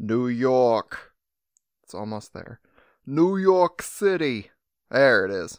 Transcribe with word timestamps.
New 0.00 0.28
York. 0.28 1.12
It's 1.82 1.92
almost 1.92 2.32
there. 2.32 2.60
New 3.04 3.36
York 3.36 3.82
City. 3.82 4.52
There 4.92 5.24
it 5.24 5.32
is. 5.32 5.58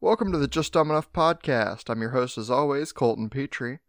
Welcome 0.00 0.32
to 0.32 0.38
the 0.38 0.48
Just 0.48 0.72
Dumb 0.72 0.90
Enough 0.90 1.12
podcast. 1.12 1.90
I'm 1.90 2.00
your 2.00 2.12
host, 2.12 2.38
as 2.38 2.50
always, 2.50 2.92
Colton 2.92 3.28
Petrie. 3.28 3.80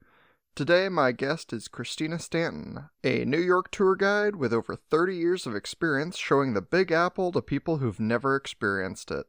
Today, 0.55 0.89
my 0.89 1.13
guest 1.13 1.53
is 1.53 1.69
Christina 1.69 2.19
Stanton, 2.19 2.89
a 3.01 3.23
New 3.23 3.39
York 3.39 3.71
tour 3.71 3.95
guide 3.95 4.35
with 4.35 4.51
over 4.51 4.75
30 4.75 5.15
years 5.15 5.47
of 5.47 5.55
experience 5.55 6.17
showing 6.17 6.53
the 6.53 6.61
Big 6.61 6.91
Apple 6.91 7.31
to 7.31 7.41
people 7.41 7.77
who've 7.77 7.97
never 7.97 8.35
experienced 8.35 9.09
it. 9.09 9.27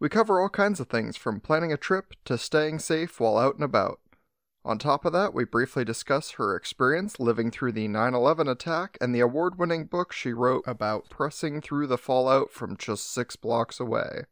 We 0.00 0.08
cover 0.08 0.40
all 0.40 0.48
kinds 0.48 0.80
of 0.80 0.88
things 0.88 1.16
from 1.16 1.38
planning 1.38 1.72
a 1.72 1.76
trip 1.76 2.14
to 2.24 2.36
staying 2.36 2.80
safe 2.80 3.20
while 3.20 3.38
out 3.38 3.54
and 3.54 3.62
about. 3.62 4.00
On 4.64 4.78
top 4.78 5.04
of 5.04 5.12
that, 5.12 5.34
we 5.34 5.44
briefly 5.44 5.84
discuss 5.84 6.32
her 6.32 6.54
experience 6.54 7.18
living 7.18 7.50
through 7.50 7.72
the 7.72 7.88
9 7.88 8.14
11 8.14 8.46
attack 8.46 8.96
and 9.00 9.12
the 9.12 9.20
award 9.20 9.58
winning 9.58 9.86
book 9.86 10.12
she 10.12 10.32
wrote 10.32 10.62
about 10.66 11.10
pressing 11.10 11.60
through 11.60 11.88
the 11.88 11.98
fallout 11.98 12.52
from 12.52 12.76
just 12.76 13.12
six 13.12 13.34
blocks 13.34 13.80
away. 13.80 14.26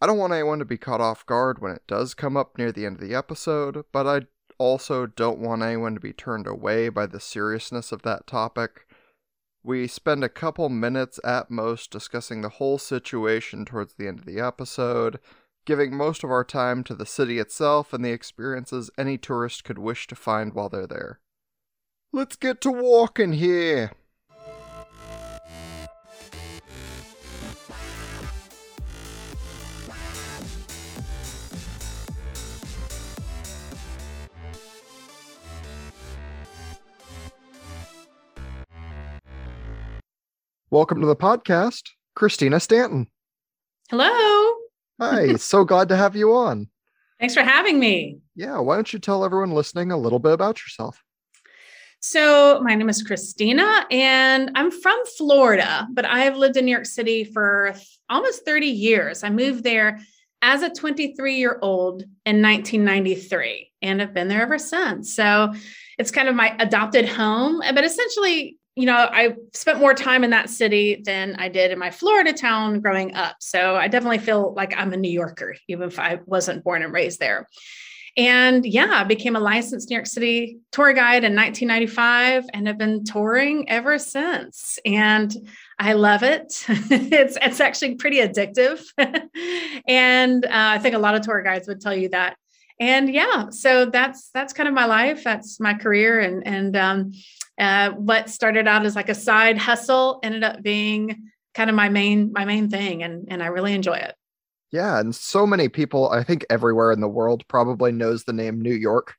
I 0.00 0.06
don't 0.06 0.18
want 0.18 0.32
anyone 0.32 0.58
to 0.60 0.64
be 0.64 0.78
caught 0.78 1.00
off 1.00 1.26
guard 1.26 1.60
when 1.60 1.72
it 1.72 1.86
does 1.86 2.14
come 2.14 2.36
up 2.36 2.56
near 2.56 2.72
the 2.72 2.86
end 2.86 2.96
of 2.96 3.06
the 3.06 3.14
episode, 3.14 3.84
but 3.92 4.06
I 4.06 4.26
also 4.58 5.06
don't 5.06 5.38
want 5.38 5.62
anyone 5.62 5.94
to 5.94 6.00
be 6.00 6.12
turned 6.12 6.46
away 6.46 6.88
by 6.88 7.06
the 7.06 7.20
seriousness 7.20 7.92
of 7.92 8.02
that 8.02 8.26
topic. 8.26 8.86
We 9.62 9.86
spend 9.86 10.24
a 10.24 10.28
couple 10.28 10.68
minutes 10.68 11.20
at 11.24 11.50
most 11.50 11.90
discussing 11.90 12.40
the 12.40 12.50
whole 12.50 12.78
situation 12.78 13.64
towards 13.64 13.94
the 13.94 14.08
end 14.08 14.20
of 14.20 14.24
the 14.26 14.40
episode, 14.40 15.18
giving 15.64 15.96
most 15.96 16.22
of 16.22 16.30
our 16.30 16.44
time 16.44 16.84
to 16.84 16.94
the 16.94 17.06
city 17.06 17.38
itself 17.38 17.92
and 17.92 18.04
the 18.04 18.12
experiences 18.12 18.90
any 18.98 19.16
tourist 19.16 19.64
could 19.64 19.78
wish 19.78 20.06
to 20.06 20.14
find 20.14 20.52
while 20.52 20.68
they're 20.68 20.86
there. 20.86 21.20
Let's 22.12 22.36
get 22.36 22.60
to 22.62 22.70
walking 22.70 23.32
here! 23.32 23.92
Welcome 40.70 41.00
to 41.02 41.06
the 41.06 41.14
podcast, 41.14 41.82
Christina 42.16 42.58
Stanton. 42.58 43.06
Hello. 43.90 44.43
Hi, 45.00 45.34
so 45.34 45.64
glad 45.64 45.88
to 45.88 45.96
have 45.96 46.14
you 46.14 46.34
on. 46.34 46.68
Thanks 47.18 47.34
for 47.34 47.42
having 47.42 47.80
me. 47.80 48.18
Yeah, 48.36 48.58
why 48.58 48.76
don't 48.76 48.92
you 48.92 48.98
tell 48.98 49.24
everyone 49.24 49.50
listening 49.50 49.90
a 49.90 49.96
little 49.96 50.18
bit 50.18 50.32
about 50.32 50.60
yourself? 50.60 51.02
So, 52.00 52.60
my 52.62 52.74
name 52.74 52.88
is 52.88 53.02
Christina, 53.02 53.86
and 53.90 54.50
I'm 54.54 54.70
from 54.70 54.98
Florida, 55.16 55.88
but 55.90 56.04
I've 56.04 56.36
lived 56.36 56.56
in 56.56 56.66
New 56.66 56.70
York 56.70 56.86
City 56.86 57.24
for 57.24 57.74
almost 58.10 58.44
30 58.44 58.66
years. 58.66 59.24
I 59.24 59.30
moved 59.30 59.64
there 59.64 60.00
as 60.42 60.62
a 60.62 60.70
23 60.70 61.36
year 61.36 61.58
old 61.62 62.02
in 62.26 62.42
1993 62.42 63.72
and 63.80 64.00
have 64.00 64.12
been 64.12 64.28
there 64.28 64.42
ever 64.42 64.58
since. 64.58 65.14
So, 65.14 65.54
it's 65.98 66.10
kind 66.10 66.28
of 66.28 66.34
my 66.34 66.54
adopted 66.58 67.08
home, 67.08 67.60
but 67.60 67.84
essentially, 67.84 68.58
you 68.76 68.86
know, 68.86 68.96
I 68.96 69.36
spent 69.52 69.78
more 69.78 69.94
time 69.94 70.24
in 70.24 70.30
that 70.30 70.50
city 70.50 71.00
than 71.04 71.36
I 71.36 71.48
did 71.48 71.70
in 71.70 71.78
my 71.78 71.90
Florida 71.90 72.32
town 72.32 72.80
growing 72.80 73.14
up. 73.14 73.36
So 73.38 73.76
I 73.76 73.86
definitely 73.86 74.18
feel 74.18 74.52
like 74.54 74.74
I'm 74.76 74.92
a 74.92 74.96
New 74.96 75.10
Yorker, 75.10 75.54
even 75.68 75.88
if 75.88 75.98
I 75.98 76.18
wasn't 76.26 76.64
born 76.64 76.82
and 76.82 76.92
raised 76.92 77.20
there. 77.20 77.46
And 78.16 78.64
yeah, 78.64 78.90
I 78.92 79.04
became 79.04 79.34
a 79.34 79.40
licensed 79.40 79.90
New 79.90 79.96
York 79.96 80.06
City 80.06 80.58
tour 80.70 80.92
guide 80.92 81.24
in 81.24 81.34
1995 81.34 82.46
and 82.52 82.66
have 82.68 82.78
been 82.78 83.04
touring 83.04 83.68
ever 83.68 83.98
since. 83.98 84.78
And 84.84 85.34
I 85.78 85.94
love 85.94 86.22
it. 86.22 86.64
it's 86.68 87.36
it's 87.42 87.60
actually 87.60 87.96
pretty 87.96 88.18
addictive, 88.18 88.80
and 89.88 90.44
uh, 90.44 90.48
I 90.52 90.78
think 90.78 90.94
a 90.94 90.98
lot 90.98 91.16
of 91.16 91.22
tour 91.22 91.42
guides 91.42 91.66
would 91.66 91.80
tell 91.80 91.94
you 91.94 92.08
that. 92.10 92.36
And 92.78 93.12
yeah, 93.12 93.50
so 93.50 93.86
that's 93.86 94.30
that's 94.30 94.52
kind 94.52 94.68
of 94.68 94.74
my 94.74 94.84
life. 94.84 95.24
That's 95.24 95.58
my 95.58 95.74
career, 95.74 96.20
and 96.20 96.46
and 96.46 96.76
um, 96.76 97.12
uh, 97.58 97.90
what 97.90 98.30
started 98.30 98.66
out 98.66 98.84
as 98.84 98.96
like 98.96 99.08
a 99.08 99.14
side 99.14 99.58
hustle 99.58 100.20
ended 100.22 100.42
up 100.42 100.62
being 100.62 101.30
kind 101.54 101.70
of 101.70 101.76
my 101.76 101.88
main 101.88 102.32
my 102.32 102.44
main 102.44 102.68
thing 102.68 103.02
and 103.02 103.26
and 103.28 103.42
I 103.42 103.46
really 103.46 103.74
enjoy 103.74 103.94
it. 103.94 104.14
Yeah, 104.72 104.98
and 104.98 105.14
so 105.14 105.46
many 105.46 105.68
people 105.68 106.08
I 106.10 106.24
think 106.24 106.44
everywhere 106.50 106.90
in 106.90 107.00
the 107.00 107.08
world 107.08 107.46
probably 107.48 107.92
knows 107.92 108.24
the 108.24 108.32
name 108.32 108.60
New 108.60 108.74
York. 108.74 109.14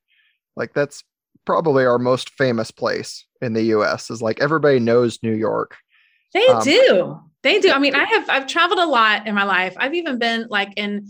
Like 0.56 0.73
that's 0.73 1.03
probably 1.46 1.85
our 1.85 2.00
most 2.00 2.31
famous 2.31 2.72
place 2.72 3.25
in 3.41 3.53
the 3.53 3.63
US 3.63 4.09
is 4.09 4.22
like 4.22 4.41
everybody 4.41 4.79
knows 4.79 5.19
New 5.23 5.34
York. 5.34 5.78
They 6.34 6.47
um, 6.47 6.63
do. 6.63 7.19
They 7.44 7.59
do. 7.59 7.72
I 7.72 7.79
mean, 7.79 7.96
I 7.96 8.03
have 8.03 8.29
I've 8.29 8.47
traveled 8.47 8.79
a 8.79 8.88
lot 8.88 9.28
in 9.28 9.35
my 9.35 9.44
life. 9.44 9.75
I've 9.78 9.94
even 9.94 10.19
been 10.19 10.47
like 10.50 10.73
in 10.75 11.07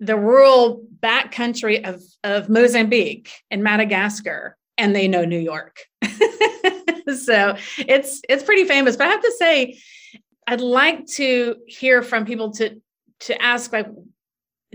the 0.00 0.16
rural 0.16 0.82
back 1.00 1.32
country 1.32 1.84
of 1.84 2.02
of 2.24 2.48
Mozambique 2.48 3.30
and 3.50 3.62
Madagascar 3.62 4.56
and 4.78 4.94
they 4.94 5.08
know 5.08 5.24
New 5.24 5.38
York. 5.38 5.80
so 6.02 7.56
it's 7.76 8.22
it's 8.28 8.42
pretty 8.44 8.64
famous. 8.64 8.96
But 8.96 9.08
I 9.08 9.10
have 9.10 9.22
to 9.22 9.34
say, 9.38 9.78
I'd 10.46 10.60
like 10.60 11.06
to 11.16 11.56
hear 11.66 12.02
from 12.02 12.24
people 12.24 12.52
to 12.52 12.80
to 13.20 13.42
ask 13.42 13.72
like, 13.72 13.88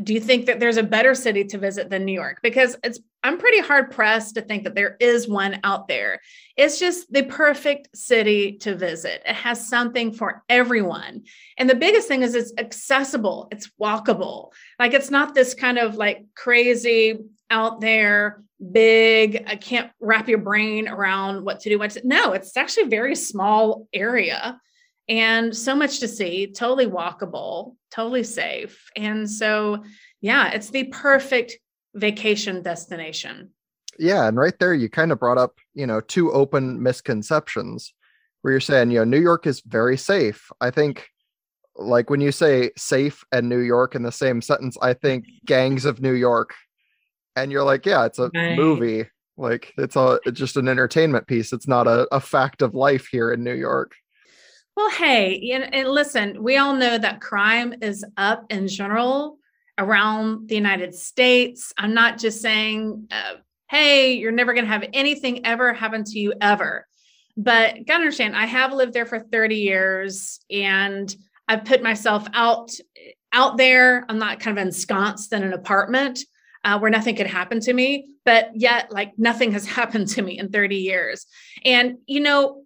do 0.01 0.13
you 0.13 0.19
think 0.19 0.47
that 0.47 0.59
there's 0.59 0.77
a 0.77 0.83
better 0.83 1.15
city 1.15 1.45
to 1.45 1.57
visit 1.57 1.89
than 1.89 2.05
New 2.05 2.13
York? 2.13 2.39
Because 2.43 2.75
it's 2.83 2.99
I'm 3.25 3.37
pretty 3.37 3.59
hard 3.59 3.89
pressed 3.89 4.35
to 4.35 4.41
think 4.41 4.65
that 4.65 4.75
there 4.75 4.97
is 4.99 5.29
one 5.29 5.61
out 5.63 5.87
there. 5.87 6.19
It's 6.57 6.77
just 6.77 7.11
the 7.11 7.23
perfect 7.23 7.95
city 7.95 8.57
to 8.57 8.75
visit. 8.75 9.21
It 9.25 9.35
has 9.35 9.69
something 9.69 10.11
for 10.11 10.43
everyone. 10.49 11.23
And 11.57 11.69
the 11.69 11.75
biggest 11.75 12.09
thing 12.09 12.21
is 12.21 12.35
it's 12.35 12.51
accessible, 12.57 13.47
it's 13.49 13.71
walkable. 13.81 14.51
Like 14.77 14.93
it's 14.93 15.09
not 15.09 15.33
this 15.33 15.53
kind 15.53 15.77
of 15.77 15.95
like 15.95 16.25
crazy 16.35 17.19
out 17.49 17.79
there 17.79 18.43
big 18.71 19.43
i 19.47 19.55
can't 19.55 19.91
wrap 19.99 20.29
your 20.29 20.37
brain 20.37 20.87
around 20.87 21.43
what 21.43 21.59
to 21.59 21.69
do 21.69 21.77
what 21.77 21.91
to, 21.91 22.01
no 22.07 22.31
it's 22.33 22.55
actually 22.55 22.83
a 22.83 22.87
very 22.87 23.15
small 23.15 23.87
area 23.93 24.59
and 25.09 25.55
so 25.55 25.75
much 25.75 25.99
to 25.99 26.07
see 26.07 26.47
totally 26.47 26.87
walkable 26.87 27.75
totally 27.93 28.23
safe. 28.23 28.89
And 28.95 29.29
so 29.29 29.83
yeah 30.21 30.51
it's 30.51 30.69
the 30.69 30.85
perfect 30.85 31.57
vacation 31.93 32.61
destination. 32.63 33.51
Yeah 33.99 34.27
and 34.27 34.37
right 34.37 34.57
there 34.59 34.73
you 34.73 34.89
kind 34.89 35.11
of 35.11 35.19
brought 35.19 35.37
up 35.37 35.57
you 35.73 35.85
know 35.85 36.01
two 36.01 36.31
open 36.31 36.81
misconceptions 36.81 37.93
where 38.41 38.51
you're 38.51 38.59
saying 38.59 38.91
you 38.91 38.99
know 38.99 39.03
new 39.03 39.19
york 39.19 39.45
is 39.45 39.61
very 39.61 39.97
safe. 39.97 40.49
I 40.59 40.71
think 40.71 41.07
like 41.75 42.09
when 42.09 42.21
you 42.21 42.31
say 42.31 42.71
safe 42.77 43.23
and 43.31 43.49
new 43.49 43.59
york 43.59 43.95
in 43.95 44.03
the 44.03 44.11
same 44.11 44.43
sentence 44.43 44.77
i 44.83 44.93
think 44.93 45.25
gangs 45.43 45.85
of 45.85 45.99
new 45.99 46.13
york 46.13 46.53
and 47.35 47.51
you're 47.51 47.63
like 47.63 47.85
yeah 47.85 48.05
it's 48.05 48.19
a 48.19 48.29
right. 48.33 48.55
movie. 48.57 49.05
Like 49.37 49.73
it's 49.77 49.95
a 49.95 50.19
it's 50.25 50.39
just 50.39 50.57
an 50.57 50.67
entertainment 50.67 51.27
piece. 51.27 51.53
It's 51.53 51.67
not 51.67 51.87
a, 51.87 52.07
a 52.13 52.19
fact 52.19 52.61
of 52.61 52.75
life 52.75 53.07
here 53.11 53.31
in 53.31 53.43
new 53.43 53.53
york. 53.53 53.93
Well 54.75 54.89
hey 54.89 55.51
and, 55.51 55.73
and 55.73 55.89
listen 55.89 56.43
we 56.43 56.57
all 56.57 56.75
know 56.75 56.97
that 56.97 57.21
crime 57.21 57.75
is 57.81 58.05
up 58.17 58.45
in 58.49 58.67
general 58.67 59.37
around 59.77 60.47
the 60.49 60.55
united 60.55 60.93
states. 60.93 61.73
I'm 61.77 61.93
not 61.93 62.19
just 62.19 62.41
saying 62.41 63.07
uh, 63.11 63.35
hey 63.69 64.13
you're 64.13 64.31
never 64.31 64.53
going 64.53 64.65
to 64.65 64.71
have 64.71 64.85
anything 64.93 65.45
ever 65.45 65.73
happen 65.73 66.03
to 66.03 66.19
you 66.19 66.33
ever. 66.41 66.87
But 67.35 67.87
gotta 67.87 68.01
understand 68.01 68.35
i 68.35 68.45
have 68.45 68.73
lived 68.73 68.93
there 68.93 69.07
for 69.07 69.19
30 69.19 69.55
years 69.55 70.39
and 70.51 71.15
i've 71.47 71.65
put 71.65 71.81
myself 71.81 72.27
out 72.33 72.71
out 73.33 73.57
there. 73.57 74.05
I'm 74.07 74.19
not 74.19 74.39
kind 74.39 74.57
of 74.57 74.63
ensconced 74.63 75.33
in 75.33 75.43
an 75.43 75.53
apartment 75.53 76.19
uh, 76.63 76.79
where 76.79 76.91
nothing 76.91 77.15
could 77.15 77.27
happen 77.27 77.59
to 77.61 77.73
me, 77.73 78.09
but 78.25 78.51
yet 78.53 78.91
like 78.91 79.13
nothing 79.17 79.51
has 79.51 79.65
happened 79.79 80.07
to 80.09 80.21
me 80.21 80.37
in 80.37 80.49
30 80.49 80.77
years. 80.77 81.25
And, 81.65 81.97
you 82.05 82.19
know, 82.19 82.63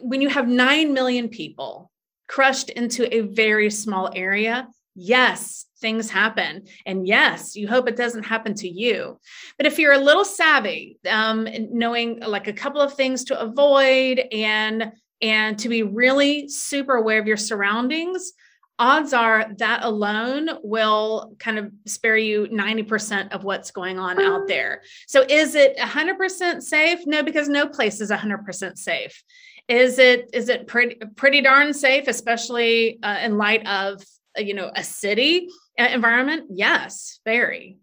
when 0.00 0.20
you 0.20 0.28
have 0.28 0.48
9 0.48 0.92
million 0.92 1.28
people 1.28 1.90
crushed 2.28 2.70
into 2.70 3.12
a 3.14 3.20
very 3.20 3.70
small 3.70 4.10
area, 4.14 4.68
yes, 4.94 5.66
things 5.80 6.10
happen. 6.10 6.64
And 6.86 7.06
yes, 7.06 7.56
you 7.56 7.68
hope 7.68 7.88
it 7.88 7.96
doesn't 7.96 8.22
happen 8.22 8.54
to 8.54 8.68
you. 8.68 9.18
But 9.58 9.66
if 9.66 9.78
you're 9.78 9.92
a 9.92 9.98
little 9.98 10.24
savvy, 10.24 10.98
um, 11.08 11.46
knowing 11.70 12.20
like 12.20 12.46
a 12.46 12.52
couple 12.52 12.80
of 12.80 12.94
things 12.94 13.24
to 13.24 13.38
avoid 13.38 14.20
and 14.32 14.92
and 15.20 15.58
to 15.58 15.68
be 15.68 15.82
really 15.82 16.48
super 16.48 16.94
aware 16.94 17.20
of 17.20 17.26
your 17.26 17.36
surroundings, 17.36 18.32
odds 18.78 19.12
are 19.12 19.46
that 19.58 19.84
alone 19.84 20.48
will 20.62 21.34
kind 21.38 21.58
of 21.58 21.70
spare 21.86 22.16
you 22.16 22.46
90% 22.50 23.32
of 23.32 23.44
what's 23.44 23.70
going 23.70 23.98
on 23.98 24.20
out 24.20 24.48
there. 24.48 24.82
So 25.06 25.24
is 25.28 25.54
it 25.54 25.76
100% 25.76 26.62
safe? 26.62 27.00
No, 27.06 27.22
because 27.22 27.48
no 27.48 27.68
place 27.68 28.00
is 28.00 28.10
100% 28.10 28.78
safe. 28.78 29.22
Is 29.66 29.98
it 29.98 30.28
is 30.34 30.50
it 30.50 30.66
pretty 30.66 30.96
pretty 31.16 31.40
darn 31.40 31.72
safe 31.72 32.06
especially 32.06 32.98
uh, 33.02 33.20
in 33.22 33.38
light 33.38 33.66
of 33.66 34.02
uh, 34.38 34.42
you 34.42 34.52
know 34.52 34.70
a 34.76 34.84
city 34.84 35.48
uh, 35.78 35.84
environment? 35.84 36.48
Yes, 36.50 37.20
very. 37.24 37.78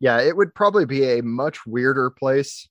Yeah, 0.00 0.20
it 0.20 0.36
would 0.36 0.54
probably 0.54 0.84
be 0.84 1.18
a 1.18 1.22
much 1.22 1.66
weirder 1.66 2.10
place 2.10 2.68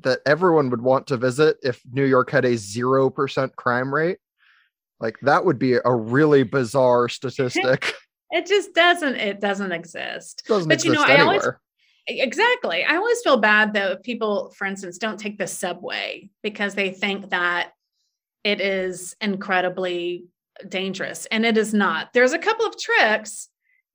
that 0.00 0.18
everyone 0.26 0.68
would 0.70 0.82
want 0.82 1.06
to 1.06 1.16
visit 1.16 1.58
if 1.62 1.80
New 1.90 2.04
York 2.04 2.30
had 2.30 2.44
a 2.44 2.54
0% 2.54 3.54
crime 3.54 3.94
rate. 3.94 4.18
Like 5.00 5.18
that 5.22 5.44
would 5.44 5.58
be 5.58 5.74
a 5.74 5.92
really 5.92 6.42
bizarre 6.42 7.08
statistic. 7.08 7.94
it 8.30 8.46
just 8.46 8.74
doesn't 8.74 9.16
it 9.16 9.40
doesn't 9.40 9.72
exist. 9.72 10.42
It 10.44 10.48
doesn't 10.48 10.68
but 10.68 10.74
exist 10.74 10.86
you 10.86 10.94
know, 10.94 11.04
anywhere. 11.04 11.24
I 11.24 11.24
always 11.24 11.48
exactly. 12.06 12.84
I 12.84 12.96
always 12.96 13.20
feel 13.22 13.36
bad 13.36 13.72
though 13.72 13.92
if 13.92 14.02
people, 14.02 14.52
for 14.56 14.66
instance, 14.66 14.98
don't 14.98 15.18
take 15.18 15.38
the 15.38 15.46
subway 15.46 16.28
because 16.42 16.74
they 16.74 16.90
think 16.90 17.30
that 17.30 17.72
it 18.44 18.60
is 18.60 19.16
incredibly 19.20 20.26
dangerous. 20.68 21.26
And 21.26 21.44
it 21.44 21.58
is 21.58 21.74
not. 21.74 22.12
There's 22.12 22.32
a 22.32 22.38
couple 22.38 22.66
of 22.66 22.78
tricks 22.78 23.48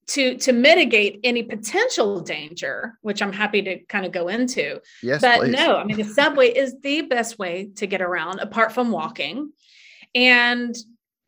to 0.07 0.37
to 0.39 0.51
mitigate 0.51 1.21
any 1.23 1.43
potential 1.43 2.19
danger, 2.19 2.97
which 3.01 3.21
I'm 3.21 3.31
happy 3.31 3.61
to 3.61 3.79
kind 3.85 4.05
of 4.05 4.11
go 4.11 4.27
into. 4.27 4.81
Yes, 5.01 5.21
but 5.21 5.39
please. 5.39 5.53
no, 5.53 5.77
I 5.77 5.83
mean 5.85 5.97
the 5.97 6.03
subway 6.03 6.49
is 6.49 6.75
the 6.81 7.01
best 7.01 7.39
way 7.39 7.69
to 7.77 7.87
get 7.87 8.01
around 8.01 8.39
apart 8.39 8.73
from 8.73 8.91
walking. 8.91 9.51
And 10.15 10.75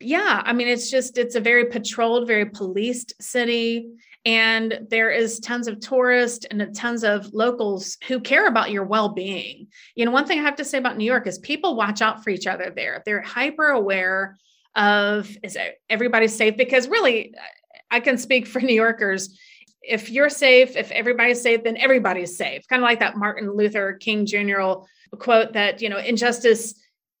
yeah, 0.00 0.42
I 0.44 0.52
mean 0.52 0.68
it's 0.68 0.90
just 0.90 1.18
it's 1.18 1.34
a 1.34 1.40
very 1.40 1.66
patrolled, 1.66 2.26
very 2.26 2.46
policed 2.46 3.14
city 3.22 3.88
and 4.26 4.86
there 4.88 5.10
is 5.10 5.38
tons 5.38 5.68
of 5.68 5.80
tourists 5.80 6.46
and 6.50 6.74
tons 6.74 7.04
of 7.04 7.32
locals 7.34 7.98
who 8.08 8.20
care 8.20 8.46
about 8.46 8.70
your 8.70 8.84
well-being. 8.84 9.66
You 9.94 10.06
know, 10.06 10.10
one 10.10 10.26
thing 10.26 10.38
I 10.38 10.42
have 10.42 10.56
to 10.56 10.64
say 10.64 10.78
about 10.78 10.96
New 10.96 11.04
York 11.04 11.26
is 11.26 11.38
people 11.38 11.76
watch 11.76 12.00
out 12.00 12.24
for 12.24 12.30
each 12.30 12.46
other 12.46 12.72
there. 12.74 13.02
They're 13.04 13.20
hyper 13.20 13.68
aware 13.68 14.38
of 14.74 15.28
is 15.42 15.58
everybody 15.88 16.26
safe 16.26 16.56
because 16.56 16.88
really 16.88 17.34
I 17.90 18.00
can 18.00 18.16
speak 18.16 18.46
for 18.46 18.60
New 18.62 18.74
Yorkers. 18.74 19.38
If 19.82 20.10
you're 20.10 20.30
safe, 20.30 20.74
if 20.74 20.90
everybody's 20.90 21.42
safe, 21.42 21.62
then 21.62 21.76
everybody's 21.76 22.38
safe. 22.38 22.66
Kind 22.66 22.82
of 22.82 22.84
like 22.84 23.00
that 23.00 23.18
Martin 23.18 23.54
Luther 23.54 23.92
King 23.92 24.24
Jr. 24.24 24.62
quote 25.18 25.52
that, 25.52 25.82
you 25.82 25.90
know, 25.90 25.98
injustice 25.98 26.74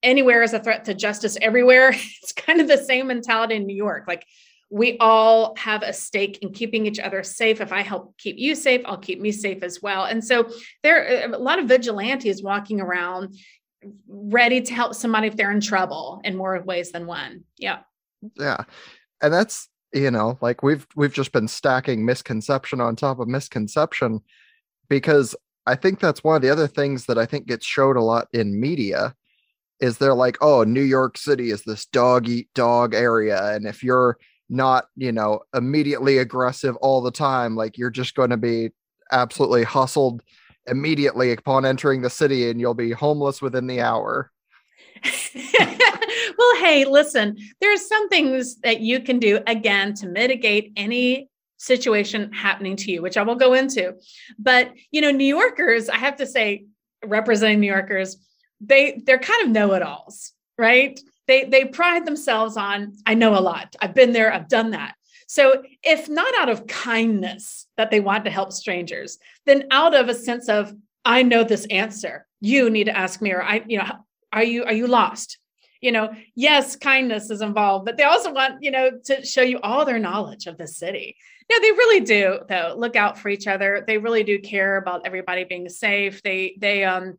anywhere 0.04 0.42
is 0.42 0.54
a 0.54 0.60
threat 0.60 0.84
to 0.84 0.94
justice 0.94 1.36
everywhere. 1.40 1.94
It's 2.22 2.32
kind 2.32 2.60
of 2.60 2.68
the 2.68 2.78
same 2.78 3.08
mentality 3.08 3.56
in 3.56 3.66
New 3.66 3.76
York. 3.76 4.04
Like 4.06 4.24
we 4.70 4.96
all 4.98 5.54
have 5.56 5.82
a 5.82 5.92
stake 5.92 6.38
in 6.38 6.52
keeping 6.52 6.86
each 6.86 6.98
other 6.98 7.22
safe. 7.22 7.60
If 7.60 7.72
I 7.72 7.82
help 7.82 8.16
keep 8.18 8.38
you 8.38 8.54
safe, 8.54 8.80
I'll 8.84 8.98
keep 8.98 9.20
me 9.20 9.30
safe 9.30 9.62
as 9.62 9.82
well. 9.82 10.04
And 10.04 10.24
so 10.24 10.50
there 10.82 11.26
are 11.26 11.34
a 11.34 11.38
lot 11.38 11.58
of 11.58 11.66
vigilantes 11.66 12.42
walking 12.42 12.80
around 12.80 13.36
ready 14.08 14.62
to 14.62 14.74
help 14.74 14.94
somebody 14.94 15.26
if 15.26 15.36
they're 15.36 15.52
in 15.52 15.60
trouble 15.60 16.20
in 16.24 16.36
more 16.36 16.60
ways 16.62 16.92
than 16.92 17.06
one. 17.06 17.44
Yeah. 17.58 17.80
Yeah. 18.36 18.64
And 19.20 19.32
that's 19.32 19.68
you 19.94 20.10
know 20.10 20.36
like 20.42 20.62
we've 20.62 20.86
we've 20.96 21.14
just 21.14 21.32
been 21.32 21.48
stacking 21.48 22.04
misconception 22.04 22.80
on 22.80 22.96
top 22.96 23.20
of 23.20 23.28
misconception 23.28 24.20
because 24.88 25.34
i 25.66 25.74
think 25.74 26.00
that's 26.00 26.24
one 26.24 26.36
of 26.36 26.42
the 26.42 26.50
other 26.50 26.66
things 26.66 27.06
that 27.06 27.16
i 27.16 27.24
think 27.24 27.46
gets 27.46 27.64
showed 27.64 27.96
a 27.96 28.02
lot 28.02 28.26
in 28.32 28.60
media 28.60 29.14
is 29.80 29.98
they're 29.98 30.14
like 30.14 30.36
oh 30.40 30.62
new 30.62 30.82
york 30.82 31.18
city 31.18 31.50
is 31.50 31.62
this 31.64 31.86
dog 31.86 32.28
eat 32.28 32.48
dog 32.54 32.94
area 32.94 33.54
and 33.54 33.66
if 33.66 33.82
you're 33.82 34.16
not 34.48 34.86
you 34.96 35.12
know 35.12 35.40
immediately 35.54 36.18
aggressive 36.18 36.76
all 36.76 37.00
the 37.00 37.10
time 37.10 37.56
like 37.56 37.78
you're 37.78 37.90
just 37.90 38.14
going 38.14 38.30
to 38.30 38.36
be 38.36 38.70
absolutely 39.12 39.62
hustled 39.62 40.22
immediately 40.66 41.32
upon 41.32 41.64
entering 41.64 42.02
the 42.02 42.10
city 42.10 42.48
and 42.48 42.60
you'll 42.60 42.74
be 42.74 42.90
homeless 42.90 43.42
within 43.42 43.66
the 43.66 43.80
hour 43.80 44.30
well, 45.34 46.56
hey, 46.56 46.84
listen, 46.84 47.36
there's 47.60 47.86
some 47.86 48.08
things 48.08 48.56
that 48.60 48.80
you 48.80 49.00
can 49.00 49.18
do 49.18 49.40
again 49.46 49.94
to 49.94 50.06
mitigate 50.06 50.72
any 50.76 51.28
situation 51.58 52.32
happening 52.32 52.76
to 52.76 52.90
you, 52.90 53.02
which 53.02 53.16
I 53.16 53.22
will 53.22 53.34
go 53.34 53.54
into. 53.54 53.94
But, 54.38 54.72
you 54.90 55.00
know, 55.00 55.10
New 55.10 55.24
Yorkers, 55.24 55.88
I 55.88 55.96
have 55.96 56.16
to 56.16 56.26
say, 56.26 56.66
representing 57.04 57.60
New 57.60 57.66
Yorkers, 57.66 58.16
they 58.60 59.02
they're 59.04 59.18
kind 59.18 59.44
of 59.44 59.50
know-it-alls, 59.50 60.32
right? 60.58 60.98
They 61.26 61.44
they 61.44 61.64
pride 61.64 62.06
themselves 62.06 62.56
on 62.56 62.94
I 63.06 63.14
know 63.14 63.38
a 63.38 63.40
lot. 63.40 63.74
I've 63.80 63.94
been 63.94 64.12
there, 64.12 64.32
I've 64.32 64.48
done 64.48 64.70
that. 64.70 64.94
So, 65.26 65.62
if 65.82 66.08
not 66.08 66.34
out 66.38 66.48
of 66.48 66.66
kindness 66.66 67.66
that 67.76 67.90
they 67.90 68.00
want 68.00 68.24
to 68.24 68.30
help 68.30 68.52
strangers, 68.52 69.18
then 69.46 69.64
out 69.70 69.94
of 69.94 70.08
a 70.08 70.14
sense 70.14 70.48
of 70.48 70.72
I 71.04 71.22
know 71.22 71.44
this 71.44 71.66
answer. 71.66 72.26
You 72.40 72.70
need 72.70 72.84
to 72.84 72.96
ask 72.96 73.20
me, 73.20 73.32
or 73.32 73.42
I, 73.42 73.64
you 73.66 73.78
know, 73.78 73.90
are 74.32 74.44
you 74.44 74.64
are 74.64 74.72
you 74.72 74.86
lost? 74.86 75.38
You 75.80 75.92
know, 75.92 76.14
yes, 76.34 76.76
kindness 76.76 77.30
is 77.30 77.42
involved, 77.42 77.84
but 77.84 77.98
they 77.98 78.04
also 78.04 78.32
want, 78.32 78.62
you 78.62 78.70
know, 78.70 78.90
to 79.04 79.24
show 79.24 79.42
you 79.42 79.60
all 79.62 79.84
their 79.84 79.98
knowledge 79.98 80.46
of 80.46 80.56
the 80.56 80.66
city. 80.66 81.16
No, 81.50 81.60
they 81.60 81.72
really 81.72 82.00
do, 82.00 82.38
though. 82.48 82.74
Look 82.76 82.96
out 82.96 83.18
for 83.18 83.28
each 83.28 83.46
other. 83.46 83.84
They 83.86 83.98
really 83.98 84.24
do 84.24 84.38
care 84.38 84.78
about 84.78 85.06
everybody 85.06 85.44
being 85.44 85.68
safe. 85.68 86.22
They 86.22 86.56
they 86.58 86.84
um 86.84 87.18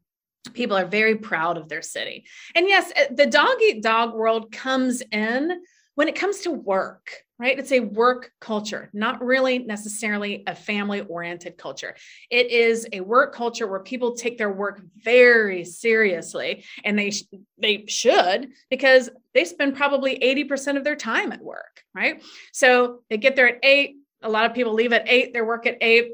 people 0.53 0.77
are 0.77 0.86
very 0.86 1.15
proud 1.15 1.57
of 1.57 1.69
their 1.69 1.81
city. 1.81 2.25
And 2.56 2.68
yes, 2.68 2.92
eh, 2.95 3.07
the 3.12 3.25
dog 3.25 3.62
eat 3.62 3.83
dog 3.83 4.13
world 4.13 4.51
comes 4.51 5.01
in 5.12 5.62
when 5.95 6.07
it 6.07 6.15
comes 6.15 6.42
to 6.42 6.51
work 6.51 7.12
right? 7.38 7.59
It's 7.59 7.71
a 7.71 7.81
work 7.81 8.31
culture, 8.39 8.89
not 8.94 9.24
really 9.24 9.59
necessarily 9.59 10.44
a 10.47 10.56
family 10.56 11.01
oriented 11.01 11.57
culture. 11.57 11.95
It 12.30 12.50
is 12.50 12.88
a 12.94 13.01
work 13.01 13.33
culture 13.33 13.68
where 13.68 13.81
people 13.81 14.15
take 14.15 14.38
their 14.38 14.51
work 14.51 14.81
very 14.95 15.65
seriously 15.65 16.63
and 16.83 16.97
they 16.97 17.12
they 17.57 17.86
should 17.88 18.50
because 18.69 19.09
they 19.33 19.45
spend 19.45 19.75
probably 19.75 20.18
80% 20.19 20.77
of 20.77 20.83
their 20.83 20.95
time 20.95 21.31
at 21.31 21.42
work, 21.42 21.83
right? 21.94 22.24
So 22.53 23.01
they 23.09 23.18
get 23.18 23.36
there 23.36 23.50
at 23.50 23.59
8, 23.63 23.95
a 24.21 24.30
lot 24.30 24.45
of 24.45 24.53
people 24.53 24.74
leave 24.74 24.94
at 24.94 25.07
8, 25.07 25.33
their 25.33 25.45
work 25.45 25.68
at 25.68 25.77
8 25.81 26.12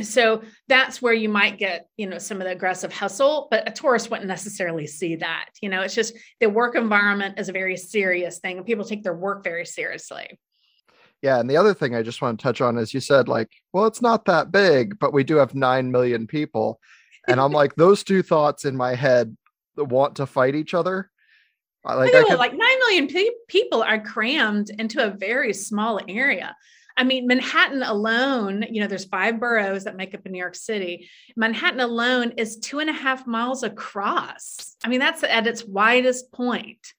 so 0.00 0.42
that's 0.68 1.02
where 1.02 1.12
you 1.12 1.28
might 1.28 1.58
get 1.58 1.86
you 1.96 2.06
know 2.06 2.18
some 2.18 2.38
of 2.38 2.44
the 2.44 2.50
aggressive 2.50 2.92
hustle 2.92 3.48
but 3.50 3.68
a 3.68 3.72
tourist 3.72 4.10
wouldn't 4.10 4.28
necessarily 4.28 4.86
see 4.86 5.16
that 5.16 5.50
you 5.60 5.68
know? 5.68 5.82
It's 5.82 5.94
just 5.94 6.14
the 6.40 6.48
work 6.48 6.76
environment 6.76 7.38
is 7.38 7.48
a 7.48 7.52
very 7.52 7.76
serious 7.76 8.38
thing 8.38 8.56
and 8.56 8.66
people 8.66 8.84
take 8.84 9.02
their 9.02 9.14
work 9.14 9.44
very 9.44 9.66
seriously. 9.66 10.38
Yeah 11.20 11.38
and 11.38 11.48
the 11.48 11.56
other 11.56 11.74
thing 11.74 11.94
i 11.94 12.02
just 12.02 12.22
want 12.22 12.38
to 12.38 12.42
touch 12.42 12.60
on 12.60 12.78
is 12.78 12.94
you 12.94 13.00
said 13.00 13.28
like 13.28 13.50
well 13.72 13.86
it's 13.86 14.02
not 14.02 14.24
that 14.24 14.50
big 14.50 14.98
but 14.98 15.12
we 15.12 15.24
do 15.24 15.36
have 15.36 15.54
9 15.54 15.90
million 15.90 16.26
people. 16.26 16.80
And 17.28 17.38
i'm 17.38 17.52
like 17.52 17.74
those 17.74 18.02
two 18.02 18.22
thoughts 18.22 18.64
in 18.64 18.76
my 18.76 18.94
head 18.94 19.36
want 19.76 20.16
to 20.16 20.26
fight 20.26 20.54
each 20.54 20.74
other. 20.74 21.10
Like, 21.84 22.14
I 22.14 22.22
could... 22.22 22.38
like 22.38 22.54
9 22.54 22.58
million 22.60 23.08
pe- 23.08 23.30
people 23.48 23.82
are 23.82 24.00
crammed 24.00 24.70
into 24.70 25.04
a 25.04 25.10
very 25.10 25.52
small 25.52 25.98
area 26.08 26.54
I 26.96 27.04
mean, 27.04 27.26
Manhattan 27.26 27.82
alone, 27.82 28.64
you 28.70 28.80
know, 28.80 28.86
there's 28.86 29.04
five 29.04 29.40
boroughs 29.40 29.84
that 29.84 29.96
make 29.96 30.14
up 30.14 30.26
New 30.26 30.38
York 30.38 30.54
City. 30.54 31.08
Manhattan 31.36 31.80
alone 31.80 32.32
is 32.36 32.58
two 32.58 32.80
and 32.80 32.90
a 32.90 32.94
half 32.94 33.26
miles 33.26 33.62
across. 33.62 34.76
I 34.84 34.88
mean, 34.88 35.00
that's 35.00 35.22
at 35.22 35.46
its 35.46 35.64
widest 35.64 36.32
point 36.32 36.92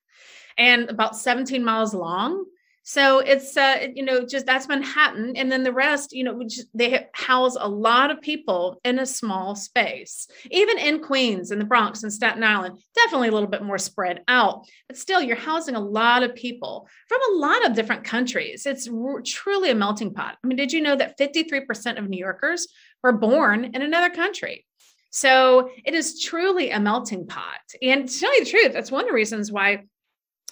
and 0.57 0.89
about 0.89 1.15
17 1.15 1.63
miles 1.63 1.93
long. 1.93 2.45
So 2.85 3.19
it's 3.19 3.55
uh, 3.55 3.87
you 3.95 4.03
know 4.03 4.25
just 4.25 4.45
that's 4.45 4.67
Manhattan, 4.67 5.37
and 5.37 5.49
then 5.49 5.63
the 5.63 5.71
rest, 5.71 6.11
you 6.11 6.25
know, 6.25 6.39
they 6.73 7.07
house 7.13 7.55
a 7.59 7.67
lot 7.67 8.11
of 8.11 8.21
people 8.21 8.81
in 8.83 8.99
a 8.99 9.05
small 9.05 9.55
space. 9.55 10.27
Even 10.51 10.77
in 10.77 11.01
Queens 11.01 11.51
and 11.51 11.61
the 11.61 11.65
Bronx 11.65 12.03
and 12.03 12.11
Staten 12.11 12.43
Island, 12.43 12.79
definitely 12.93 13.29
a 13.29 13.31
little 13.31 13.47
bit 13.47 13.63
more 13.63 13.77
spread 13.77 14.21
out, 14.27 14.65
but 14.87 14.97
still, 14.97 15.21
you're 15.21 15.37
housing 15.37 15.75
a 15.75 15.79
lot 15.79 16.23
of 16.23 16.35
people 16.35 16.87
from 17.07 17.21
a 17.31 17.37
lot 17.37 17.65
of 17.65 17.73
different 17.73 18.03
countries. 18.03 18.65
It's 18.65 18.89
r- 18.89 19.21
truly 19.21 19.69
a 19.69 19.75
melting 19.75 20.13
pot. 20.13 20.37
I 20.43 20.47
mean, 20.47 20.57
did 20.57 20.73
you 20.73 20.81
know 20.81 20.97
that 20.97 21.17
53% 21.17 21.97
of 21.97 22.09
New 22.09 22.19
Yorkers 22.19 22.67
were 23.01 23.13
born 23.13 23.63
in 23.63 23.81
another 23.81 24.09
country? 24.09 24.65
So 25.09 25.69
it 25.85 25.93
is 25.93 26.21
truly 26.21 26.71
a 26.71 26.79
melting 26.79 27.27
pot. 27.27 27.59
And 27.81 28.09
to 28.09 28.19
tell 28.19 28.33
you 28.33 28.43
the 28.43 28.49
truth, 28.49 28.73
that's 28.73 28.91
one 28.91 29.03
of 29.03 29.07
the 29.07 29.13
reasons 29.13 29.51
why 29.51 29.83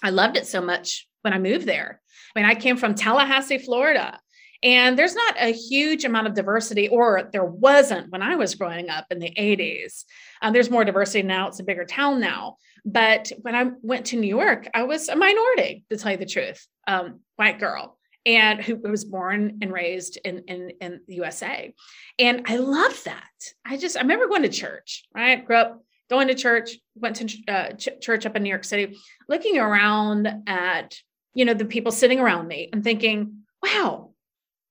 I 0.02 0.10
loved 0.10 0.36
it 0.36 0.46
so 0.46 0.60
much 0.60 1.08
when 1.22 1.34
I 1.34 1.38
moved 1.38 1.66
there. 1.66 2.01
I 2.34 2.40
mean, 2.40 2.48
I 2.48 2.54
came 2.54 2.76
from 2.76 2.94
Tallahassee, 2.94 3.58
Florida, 3.58 4.18
and 4.62 4.96
there's 4.96 5.14
not 5.14 5.34
a 5.38 5.52
huge 5.52 6.04
amount 6.04 6.28
of 6.28 6.34
diversity, 6.34 6.88
or 6.88 7.28
there 7.32 7.44
wasn't 7.44 8.10
when 8.10 8.22
I 8.22 8.36
was 8.36 8.54
growing 8.54 8.90
up 8.90 9.06
in 9.10 9.18
the 9.18 9.32
80s. 9.36 10.04
Um, 10.40 10.52
there's 10.52 10.70
more 10.70 10.84
diversity 10.84 11.22
now, 11.22 11.48
it's 11.48 11.60
a 11.60 11.64
bigger 11.64 11.84
town 11.84 12.20
now. 12.20 12.56
But 12.84 13.30
when 13.42 13.54
I 13.54 13.70
went 13.82 14.06
to 14.06 14.16
New 14.16 14.28
York, 14.28 14.68
I 14.74 14.84
was 14.84 15.08
a 15.08 15.16
minority, 15.16 15.84
to 15.90 15.96
tell 15.96 16.12
you 16.12 16.18
the 16.18 16.26
truth, 16.26 16.66
um, 16.86 17.20
white 17.36 17.58
girl. 17.58 17.98
And 18.24 18.60
who 18.62 18.76
was 18.76 19.04
born 19.04 19.58
and 19.62 19.72
raised 19.72 20.16
in, 20.24 20.44
in, 20.46 20.70
in 20.80 21.00
the 21.08 21.16
USA. 21.16 21.74
And 22.20 22.42
I 22.46 22.56
loved 22.58 23.06
that. 23.06 23.24
I 23.66 23.76
just, 23.76 23.96
I 23.96 24.02
remember 24.02 24.28
going 24.28 24.42
to 24.42 24.48
church, 24.48 25.04
right? 25.12 25.44
Grew 25.44 25.56
up 25.56 25.82
going 26.08 26.28
to 26.28 26.34
church, 26.34 26.78
went 26.94 27.16
to 27.16 27.38
uh, 27.48 27.72
ch- 27.72 28.00
church 28.00 28.24
up 28.24 28.36
in 28.36 28.44
New 28.44 28.48
York 28.48 28.62
City, 28.62 28.96
looking 29.28 29.58
around 29.58 30.28
at, 30.46 30.94
you 31.34 31.44
know, 31.44 31.54
the 31.54 31.64
people 31.64 31.92
sitting 31.92 32.20
around 32.20 32.48
me 32.48 32.68
and 32.72 32.84
thinking, 32.84 33.44
wow, 33.62 34.10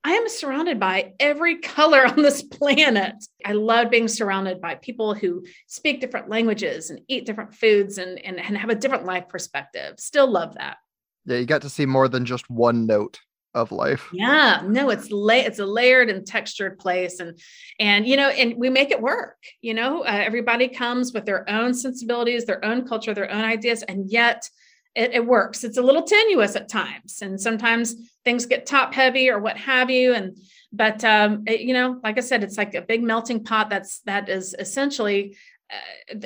I 0.04 0.14
am 0.14 0.28
surrounded 0.30 0.80
by 0.80 1.14
every 1.20 1.60
color 1.60 2.06
on 2.06 2.22
this 2.22 2.42
planet. 2.42 3.16
I 3.46 3.54
love 3.54 3.90
being 3.90 4.08
surrounded 4.08 4.60
by 4.62 4.76
people 4.76 5.14
who 5.14 5.46
speak 5.68 6.02
different 6.02 6.30
languages 6.30 6.90
and 6.90 7.02
eat 7.08 7.26
different 7.26 7.54
foods 7.54 7.98
and, 7.98 8.20
and, 8.20 8.40
and 8.40 8.58
have 8.58 8.70
a 8.70 8.76
different 8.76 9.06
life 9.06 9.28
perspective. 9.30 10.00
Still 10.00 10.30
love 10.30 10.56
that. 10.56 10.78
Yeah, 11.26 11.38
you 11.38 11.46
got 11.46 11.62
to 11.62 11.70
see 11.70 11.86
more 11.86 12.08
than 12.08 12.26
just 12.26 12.50
one 12.50 12.86
note. 12.86 13.20
of 13.54 13.72
life. 13.72 14.08
Yeah, 14.14 14.62
no, 14.66 14.90
it's 14.90 15.12
la- 15.12 15.34
it's 15.34 15.60
a 15.60 15.66
layered 15.66 16.10
and 16.10 16.26
textured 16.26 16.80
place, 16.80 17.20
and 17.20 17.38
and 17.80 18.08
you 18.08 18.16
know, 18.16 18.30
and 18.30 18.56
we 18.56 18.70
make 18.70 18.92
it 18.92 19.02
work. 19.02 19.36
You 19.62 19.74
know, 19.74 20.04
uh, 20.04 20.22
everybody 20.26 20.70
comes 20.70 21.12
with 21.12 21.26
their 21.26 21.50
own 21.50 21.74
sensibilities, 21.74 22.46
their 22.46 22.64
own 22.64 22.88
culture, 22.88 23.14
their 23.14 23.30
own 23.30 23.44
ideas, 23.44 23.84
and 23.84 24.10
yet 24.10 24.50
it, 24.96 25.14
it 25.14 25.26
works. 25.26 25.64
It's 25.64 25.78
a 25.78 25.82
little 25.82 26.04
tenuous 26.04 26.56
at 26.56 26.70
times, 26.70 27.22
and 27.22 27.40
sometimes 27.40 27.96
things 28.26 28.46
get 28.46 28.66
top 28.66 28.94
heavy 28.94 29.30
or 29.30 29.40
what 29.40 29.58
have 29.58 29.90
you, 29.90 30.14
and 30.14 30.38
but 30.72 31.04
um, 31.04 31.44
it, 31.48 31.62
you 31.62 31.74
know, 31.74 32.00
like 32.04 32.18
I 32.18 32.22
said, 32.22 32.44
it's 32.44 32.58
like 32.58 32.76
a 32.76 32.82
big 32.82 33.04
melting 33.04 33.44
pot. 33.44 33.70
That's 33.70 34.00
that 34.02 34.30
is 34.30 34.56
essentially 34.58 35.38
uh, 35.72 36.18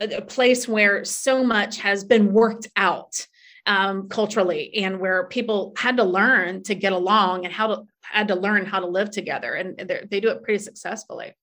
a 0.00 0.22
place 0.22 0.68
where 0.68 1.04
so 1.04 1.44
much 1.44 1.78
has 1.78 2.04
been 2.04 2.32
worked 2.32 2.68
out 2.76 3.26
um, 3.66 4.08
culturally 4.08 4.74
and 4.76 5.00
where 5.00 5.26
people 5.26 5.72
had 5.76 5.96
to 5.96 6.04
learn 6.04 6.62
to 6.64 6.74
get 6.74 6.92
along 6.92 7.44
and 7.44 7.54
how 7.54 7.66
to 7.68 7.82
had 8.02 8.28
to 8.28 8.34
learn 8.34 8.66
how 8.66 8.80
to 8.80 8.86
live 8.86 9.10
together 9.10 9.54
and 9.54 9.78
they 10.10 10.20
do 10.20 10.28
it 10.28 10.42
pretty 10.42 10.62
successfully 10.62 11.34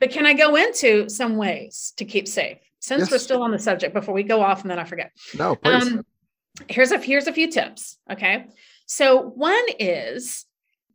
but 0.00 0.10
can 0.10 0.26
i 0.26 0.32
go 0.32 0.56
into 0.56 1.08
some 1.08 1.36
ways 1.36 1.92
to 1.96 2.04
keep 2.04 2.26
safe 2.26 2.58
since 2.80 3.00
yes. 3.00 3.10
we're 3.10 3.18
still 3.18 3.42
on 3.42 3.50
the 3.50 3.58
subject 3.58 3.94
before 3.94 4.14
we 4.14 4.22
go 4.22 4.42
off 4.42 4.62
and 4.62 4.70
then 4.70 4.78
i 4.78 4.84
forget 4.84 5.12
no 5.36 5.56
please. 5.56 5.86
Um, 5.86 6.06
here's 6.68 6.90
a 6.92 6.98
here's 6.98 7.26
a 7.26 7.32
few 7.32 7.50
tips 7.50 7.98
okay 8.10 8.46
so 8.86 9.20
one 9.20 9.64
is 9.78 10.46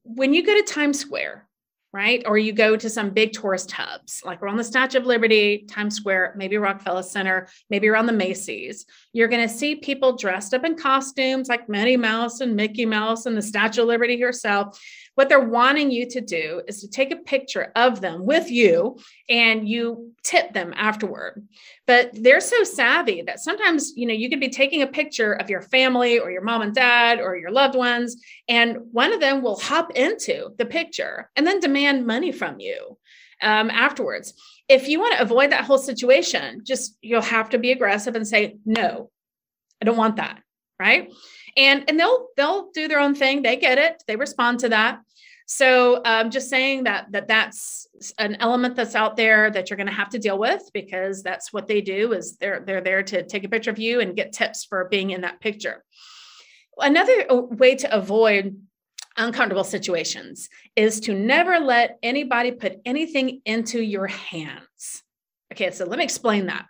when 0.03 0.33
you 0.33 0.43
go 0.43 0.55
to 0.55 0.63
times 0.63 0.99
square 0.99 1.47
right? 1.93 2.23
Or 2.25 2.37
you 2.37 2.53
go 2.53 2.77
to 2.77 2.89
some 2.89 3.09
big 3.09 3.33
tourist 3.33 3.71
hubs, 3.71 4.21
like 4.25 4.41
around 4.41 4.57
the 4.57 4.63
Statue 4.63 4.99
of 4.99 5.05
Liberty, 5.05 5.65
Times 5.69 5.95
Square, 5.95 6.35
maybe 6.37 6.57
Rockefeller 6.57 7.03
Center, 7.03 7.47
maybe 7.69 7.89
around 7.89 8.05
the 8.05 8.13
Macy's. 8.13 8.85
You're 9.11 9.27
going 9.27 9.47
to 9.47 9.53
see 9.53 9.75
people 9.75 10.15
dressed 10.15 10.53
up 10.53 10.63
in 10.63 10.75
costumes 10.75 11.49
like 11.49 11.67
Minnie 11.67 11.97
Mouse 11.97 12.39
and 12.39 12.55
Mickey 12.55 12.85
Mouse 12.85 13.25
and 13.25 13.35
the 13.35 13.41
Statue 13.41 13.81
of 13.81 13.87
Liberty 13.87 14.19
herself. 14.19 14.79
What 15.15 15.27
they're 15.27 15.39
wanting 15.41 15.91
you 15.91 16.09
to 16.09 16.21
do 16.21 16.61
is 16.67 16.79
to 16.81 16.89
take 16.89 17.11
a 17.11 17.17
picture 17.17 17.73
of 17.75 17.99
them 17.99 18.25
with 18.25 18.49
you 18.49 18.97
and 19.27 19.67
you 19.67 20.13
tip 20.23 20.53
them 20.53 20.73
afterward. 20.75 21.45
But 21.91 22.11
they're 22.13 22.39
so 22.39 22.63
savvy 22.63 23.21
that 23.23 23.41
sometimes, 23.41 23.91
you 23.97 24.07
know, 24.07 24.13
you 24.13 24.29
could 24.29 24.39
be 24.39 24.47
taking 24.47 24.81
a 24.81 24.87
picture 24.87 25.33
of 25.33 25.49
your 25.49 25.61
family 25.61 26.19
or 26.19 26.31
your 26.31 26.41
mom 26.41 26.61
and 26.61 26.73
dad 26.73 27.19
or 27.19 27.35
your 27.35 27.51
loved 27.51 27.75
ones, 27.75 28.15
and 28.47 28.77
one 28.93 29.11
of 29.11 29.19
them 29.19 29.41
will 29.41 29.59
hop 29.59 29.91
into 29.91 30.51
the 30.57 30.65
picture 30.65 31.29
and 31.35 31.45
then 31.45 31.59
demand 31.59 32.07
money 32.07 32.31
from 32.31 32.61
you 32.61 32.97
um, 33.41 33.69
afterwards. 33.69 34.33
If 34.69 34.87
you 34.87 35.01
want 35.01 35.15
to 35.15 35.21
avoid 35.21 35.51
that 35.51 35.65
whole 35.65 35.77
situation, 35.77 36.61
just 36.65 36.97
you'll 37.01 37.21
have 37.23 37.49
to 37.49 37.57
be 37.57 37.73
aggressive 37.73 38.15
and 38.15 38.25
say, 38.25 38.55
no, 38.65 39.11
I 39.81 39.83
don't 39.83 39.97
want 39.97 40.15
that. 40.15 40.39
Right 40.79 41.11
and 41.57 41.83
and 41.87 41.99
they'll 41.99 42.27
they'll 42.37 42.71
do 42.73 42.87
their 42.87 42.99
own 42.99 43.15
thing 43.15 43.41
they 43.41 43.55
get 43.55 43.77
it 43.77 44.03
they 44.07 44.15
respond 44.15 44.59
to 44.59 44.69
that 44.69 44.99
so 45.45 46.01
um, 46.05 46.29
just 46.29 46.49
saying 46.49 46.85
that 46.85 47.11
that 47.11 47.27
that's 47.27 47.87
an 48.17 48.37
element 48.39 48.75
that's 48.75 48.95
out 48.95 49.15
there 49.15 49.51
that 49.51 49.69
you're 49.69 49.77
going 49.77 49.87
to 49.87 49.93
have 49.93 50.09
to 50.09 50.19
deal 50.19 50.37
with 50.37 50.69
because 50.73 51.23
that's 51.23 51.51
what 51.51 51.67
they 51.67 51.81
do 51.81 52.13
is 52.13 52.37
they're 52.37 52.63
they're 52.65 52.81
there 52.81 53.03
to 53.03 53.23
take 53.23 53.43
a 53.43 53.49
picture 53.49 53.71
of 53.71 53.79
you 53.79 53.99
and 53.99 54.15
get 54.15 54.33
tips 54.33 54.65
for 54.65 54.87
being 54.89 55.11
in 55.11 55.21
that 55.21 55.39
picture. 55.41 55.83
Another 56.77 57.25
uh, 57.29 57.35
way 57.35 57.75
to 57.75 57.93
avoid 57.93 58.59
uncomfortable 59.17 59.65
situations 59.65 60.47
is 60.75 61.01
to 61.01 61.13
never 61.13 61.59
let 61.59 61.97
anybody 62.01 62.51
put 62.51 62.79
anything 62.85 63.41
into 63.45 63.81
your 63.81 64.07
hands. 64.07 65.03
Okay 65.51 65.71
so 65.71 65.85
let 65.85 65.97
me 65.97 66.03
explain 66.03 66.45
that. 66.47 66.65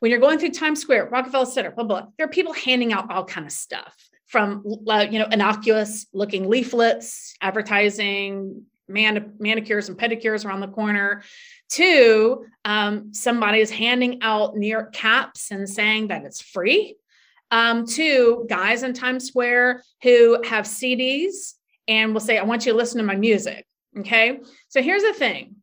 When 0.00 0.10
you're 0.10 0.20
going 0.20 0.38
through 0.38 0.50
Times 0.50 0.80
Square, 0.80 1.08
Rockefeller 1.08 1.46
Center, 1.46 1.72
blah, 1.72 1.84
blah, 1.84 2.06
there 2.16 2.26
are 2.26 2.30
people 2.30 2.52
handing 2.52 2.92
out 2.92 3.10
all 3.10 3.24
kind 3.24 3.46
of 3.46 3.52
stuff 3.52 4.07
from, 4.28 4.64
uh, 4.86 5.06
you 5.10 5.18
know, 5.18 5.26
innocuous 5.30 6.06
looking 6.12 6.48
leaflets, 6.48 7.34
advertising, 7.40 8.62
man- 8.88 9.34
manicures 9.38 9.88
and 9.88 9.98
pedicures 9.98 10.44
around 10.44 10.60
the 10.60 10.68
corner, 10.68 11.22
to 11.70 12.46
um, 12.64 13.12
somebody 13.12 13.60
is 13.60 13.70
handing 13.70 14.22
out 14.22 14.56
New 14.56 14.68
York 14.68 14.92
caps 14.92 15.50
and 15.50 15.68
saying 15.68 16.08
that 16.08 16.24
it's 16.24 16.40
free, 16.40 16.96
um, 17.50 17.86
to 17.86 18.46
guys 18.48 18.82
in 18.82 18.92
Times 18.92 19.26
Square 19.26 19.82
who 20.02 20.42
have 20.44 20.64
CDs 20.64 21.54
and 21.86 22.12
will 22.12 22.20
say, 22.20 22.38
I 22.38 22.44
want 22.44 22.66
you 22.66 22.72
to 22.72 22.78
listen 22.78 22.98
to 22.98 23.04
my 23.04 23.16
music. 23.16 23.66
Okay. 23.98 24.40
So 24.68 24.82
here's 24.82 25.02
the 25.02 25.14
thing 25.14 25.56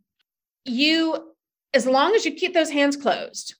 you, 0.64 1.34
as 1.74 1.86
long 1.86 2.16
as 2.16 2.26
you 2.26 2.34
keep 2.34 2.54
those 2.54 2.72
hands 2.72 2.96
closed, 2.96 3.56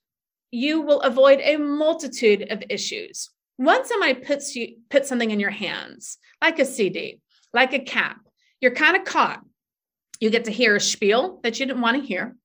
you 0.50 0.80
will 0.80 1.00
avoid 1.02 1.40
a 1.42 1.56
multitude 1.56 2.50
of 2.50 2.64
issues. 2.68 3.30
Once 3.58 3.88
somebody 3.88 4.14
puts 4.14 4.54
you 4.54 4.76
put 4.90 5.06
something 5.06 5.30
in 5.30 5.40
your 5.40 5.50
hands, 5.50 6.18
like 6.42 6.58
a 6.58 6.64
CD, 6.64 7.20
like 7.52 7.72
a 7.72 7.78
cap, 7.78 8.18
you're 8.60 8.74
kind 8.74 8.96
of 8.96 9.04
caught. 9.04 9.40
You 10.20 10.30
get 10.30 10.44
to 10.46 10.50
hear 10.50 10.76
a 10.76 10.80
spiel 10.80 11.40
that 11.42 11.58
you 11.58 11.66
didn't 11.66 11.82
want 11.82 12.00
to 12.00 12.06
hear. 12.06 12.36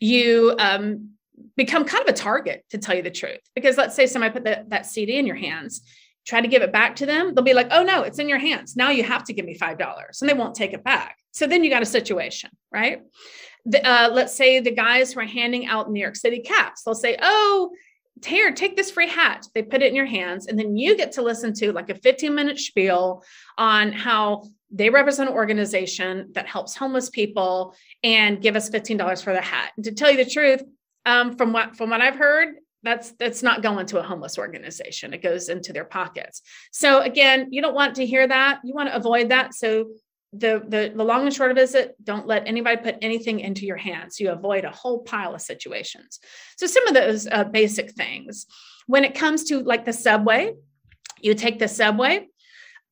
You 0.00 0.54
um, 0.58 1.10
become 1.56 1.84
kind 1.84 2.06
of 2.06 2.14
a 2.14 2.16
target, 2.16 2.64
to 2.70 2.78
tell 2.78 2.94
you 2.94 3.02
the 3.02 3.10
truth, 3.10 3.40
because 3.54 3.76
let's 3.76 3.94
say 3.94 4.06
somebody 4.06 4.32
put 4.32 4.44
the, 4.44 4.64
that 4.68 4.86
CD 4.86 5.18
in 5.18 5.26
your 5.26 5.36
hands, 5.36 5.82
try 6.26 6.40
to 6.40 6.48
give 6.48 6.62
it 6.62 6.72
back 6.72 6.96
to 6.96 7.06
them, 7.06 7.34
they'll 7.34 7.44
be 7.44 7.54
like, 7.54 7.68
"Oh 7.70 7.82
no, 7.82 8.02
it's 8.02 8.18
in 8.18 8.28
your 8.28 8.38
hands. 8.38 8.76
Now 8.76 8.90
you 8.90 9.02
have 9.02 9.24
to 9.24 9.32
give 9.32 9.44
me 9.44 9.54
five 9.54 9.78
dollars," 9.78 10.20
and 10.20 10.28
they 10.28 10.34
won't 10.34 10.54
take 10.54 10.72
it 10.72 10.84
back. 10.84 11.16
So 11.32 11.46
then 11.46 11.64
you 11.64 11.70
got 11.70 11.82
a 11.82 11.86
situation, 11.86 12.50
right? 12.72 13.02
the, 13.68 13.86
uh, 13.86 14.08
let's 14.10 14.34
say 14.34 14.60
the 14.60 14.70
guys 14.70 15.12
who 15.12 15.20
are 15.20 15.26
handing 15.26 15.66
out 15.66 15.90
New 15.90 16.00
York 16.00 16.16
City 16.16 16.40
caps, 16.40 16.82
they'll 16.82 16.94
say, 16.94 17.16
Oh, 17.20 17.70
here, 18.24 18.52
take 18.52 18.76
this 18.76 18.90
free 18.90 19.08
hat. 19.08 19.46
They 19.54 19.62
put 19.62 19.82
it 19.82 19.88
in 19.88 19.94
your 19.94 20.06
hands. 20.06 20.46
And 20.46 20.58
then 20.58 20.76
you 20.76 20.96
get 20.96 21.12
to 21.12 21.22
listen 21.22 21.52
to 21.54 21.72
like 21.72 21.90
a 21.90 21.94
15 21.94 22.34
minute 22.34 22.58
spiel 22.58 23.22
on 23.56 23.92
how 23.92 24.44
they 24.70 24.90
represent 24.90 25.30
an 25.30 25.34
organization 25.34 26.30
that 26.32 26.46
helps 26.46 26.76
homeless 26.76 27.10
people 27.10 27.74
and 28.02 28.42
give 28.42 28.56
us 28.56 28.70
$15 28.70 29.22
for 29.22 29.32
the 29.32 29.40
hat. 29.40 29.72
And 29.76 29.84
to 29.84 29.92
tell 29.92 30.10
you 30.10 30.22
the 30.22 30.30
truth, 30.30 30.62
um, 31.06 31.36
from 31.36 31.52
what 31.52 31.76
from 31.76 31.90
what 31.90 32.02
I've 32.02 32.16
heard, 32.16 32.56
that's 32.82 33.12
that's 33.12 33.42
not 33.42 33.62
going 33.62 33.86
to 33.86 33.98
a 33.98 34.02
homeless 34.02 34.38
organization. 34.38 35.14
It 35.14 35.22
goes 35.22 35.48
into 35.48 35.72
their 35.72 35.84
pockets. 35.84 36.42
So 36.70 37.00
again, 37.00 37.48
you 37.50 37.62
don't 37.62 37.74
want 37.74 37.96
to 37.96 38.06
hear 38.06 38.26
that. 38.26 38.60
You 38.62 38.74
want 38.74 38.90
to 38.90 38.96
avoid 38.96 39.30
that. 39.30 39.54
So 39.54 39.86
the, 40.32 40.62
the 40.68 40.92
the 40.94 41.04
long 41.04 41.24
and 41.24 41.34
short 41.34 41.50
of 41.50 41.56
it 41.56 41.62
is 41.62 41.74
it 41.74 41.96
don't 42.04 42.26
let 42.26 42.46
anybody 42.46 42.76
put 42.76 42.98
anything 43.00 43.40
into 43.40 43.64
your 43.64 43.76
hands. 43.76 44.20
You 44.20 44.30
avoid 44.30 44.64
a 44.64 44.70
whole 44.70 45.00
pile 45.00 45.34
of 45.34 45.40
situations. 45.40 46.20
So 46.56 46.66
some 46.66 46.86
of 46.86 46.94
those 46.94 47.26
uh, 47.26 47.44
basic 47.44 47.92
things. 47.92 48.46
When 48.86 49.04
it 49.04 49.14
comes 49.14 49.44
to 49.44 49.60
like 49.60 49.84
the 49.84 49.92
subway 49.92 50.54
you 51.20 51.34
take 51.34 51.58
the 51.58 51.68
subway. 51.68 52.28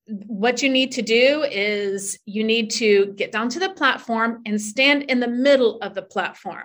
What 0.08 0.62
you 0.62 0.68
need 0.68 0.92
to 0.92 1.02
do 1.02 1.44
is 1.50 2.18
you 2.26 2.44
need 2.44 2.70
to 2.72 3.12
get 3.16 3.32
down 3.32 3.48
to 3.50 3.58
the 3.58 3.70
platform 3.70 4.42
and 4.46 4.60
stand 4.60 5.04
in 5.04 5.20
the 5.20 5.28
middle 5.28 5.78
of 5.80 5.94
the 5.94 6.02
platform 6.02 6.64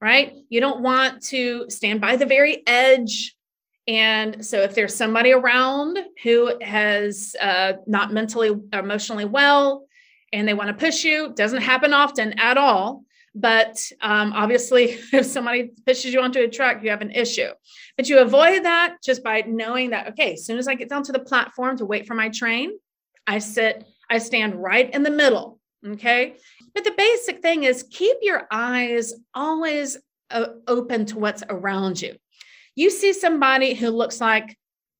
right? 0.00 0.32
You 0.48 0.60
don't 0.60 0.80
want 0.80 1.22
to 1.24 1.68
stand 1.68 2.00
by 2.00 2.16
the 2.16 2.26
very 2.26 2.66
edge. 2.66 3.36
And 3.86 4.44
so 4.44 4.60
if 4.60 4.74
there's 4.74 4.94
somebody 4.94 5.32
around 5.32 5.98
who 6.22 6.52
has 6.62 7.34
uh, 7.40 7.74
not 7.86 8.12
mentally 8.12 8.58
emotionally 8.72 9.24
well 9.24 9.84
and 10.32 10.46
they 10.46 10.54
want 10.54 10.68
to 10.68 10.74
push 10.74 11.04
you. 11.04 11.32
Doesn't 11.34 11.62
happen 11.62 11.92
often 11.92 12.38
at 12.38 12.56
all. 12.56 13.04
But 13.34 13.80
um, 14.00 14.32
obviously, 14.32 14.98
if 15.12 15.26
somebody 15.26 15.70
pushes 15.86 16.12
you 16.12 16.20
onto 16.20 16.40
a 16.40 16.48
truck, 16.48 16.82
you 16.82 16.90
have 16.90 17.02
an 17.02 17.12
issue. 17.12 17.48
But 17.96 18.08
you 18.08 18.18
avoid 18.18 18.64
that 18.64 18.96
just 19.02 19.22
by 19.22 19.42
knowing 19.46 19.90
that, 19.90 20.08
okay, 20.08 20.34
as 20.34 20.44
soon 20.44 20.58
as 20.58 20.68
I 20.68 20.74
get 20.74 20.88
down 20.88 21.04
to 21.04 21.12
the 21.12 21.20
platform 21.20 21.76
to 21.78 21.86
wait 21.86 22.06
for 22.06 22.14
my 22.14 22.28
train, 22.28 22.72
I 23.26 23.38
sit, 23.38 23.84
I 24.08 24.18
stand 24.18 24.60
right 24.60 24.92
in 24.92 25.02
the 25.02 25.10
middle. 25.10 25.58
Okay. 25.86 26.36
But 26.74 26.84
the 26.84 26.94
basic 26.96 27.40
thing 27.40 27.64
is 27.64 27.84
keep 27.90 28.18
your 28.22 28.46
eyes 28.50 29.14
always 29.34 29.96
uh, 30.30 30.46
open 30.66 31.06
to 31.06 31.18
what's 31.18 31.42
around 31.48 32.00
you. 32.02 32.16
You 32.74 32.90
see 32.90 33.12
somebody 33.12 33.74
who 33.74 33.90
looks 33.90 34.20
like 34.20 34.56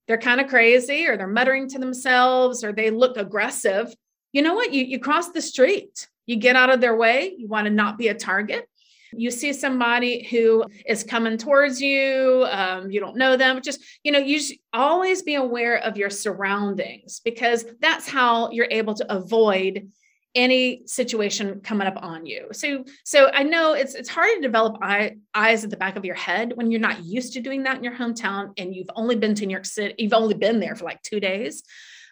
they're 0.06 0.18
kind 0.18 0.40
of 0.40 0.48
crazy 0.48 1.06
or 1.06 1.16
they're 1.16 1.26
muttering 1.26 1.68
to 1.68 1.78
themselves 1.78 2.64
or 2.64 2.72
they 2.72 2.90
look 2.90 3.16
aggressive 3.16 3.94
you 4.32 4.42
know 4.42 4.54
what? 4.54 4.72
You, 4.72 4.84
you 4.84 4.98
cross 4.98 5.30
the 5.30 5.42
street, 5.42 6.08
you 6.26 6.36
get 6.36 6.56
out 6.56 6.70
of 6.70 6.80
their 6.80 6.96
way, 6.96 7.34
you 7.36 7.48
want 7.48 7.66
to 7.66 7.70
not 7.70 7.98
be 7.98 8.08
a 8.08 8.14
target. 8.14 8.66
You 9.12 9.32
see 9.32 9.52
somebody 9.52 10.22
who 10.22 10.64
is 10.86 11.02
coming 11.02 11.36
towards 11.36 11.80
you, 11.80 12.46
um, 12.48 12.92
you 12.92 13.00
don't 13.00 13.16
know 13.16 13.36
them, 13.36 13.60
just, 13.60 13.82
you 14.04 14.12
know, 14.12 14.20
you 14.20 14.40
always 14.72 15.22
be 15.22 15.34
aware 15.34 15.78
of 15.78 15.96
your 15.96 16.10
surroundings 16.10 17.20
because 17.24 17.64
that's 17.80 18.08
how 18.08 18.52
you're 18.52 18.68
able 18.70 18.94
to 18.94 19.12
avoid 19.12 19.90
any 20.36 20.82
situation 20.86 21.60
coming 21.60 21.88
up 21.88 21.98
on 22.00 22.24
you. 22.24 22.46
So 22.52 22.84
so 23.04 23.30
I 23.34 23.42
know 23.42 23.72
it's 23.72 23.96
it's 23.96 24.08
hard 24.08 24.30
to 24.36 24.40
develop 24.40 24.76
eye, 24.80 25.16
eyes 25.34 25.64
at 25.64 25.70
the 25.70 25.76
back 25.76 25.96
of 25.96 26.04
your 26.04 26.14
head 26.14 26.52
when 26.54 26.70
you're 26.70 26.80
not 26.80 27.04
used 27.04 27.32
to 27.32 27.40
doing 27.40 27.64
that 27.64 27.78
in 27.78 27.84
your 27.84 27.96
hometown 27.96 28.52
and 28.56 28.72
you've 28.72 28.90
only 28.94 29.16
been 29.16 29.34
to 29.34 29.46
New 29.46 29.52
York 29.52 29.66
City, 29.66 29.94
you've 29.98 30.12
only 30.12 30.34
been 30.34 30.60
there 30.60 30.76
for 30.76 30.84
like 30.84 31.02
2 31.02 31.18
days 31.18 31.64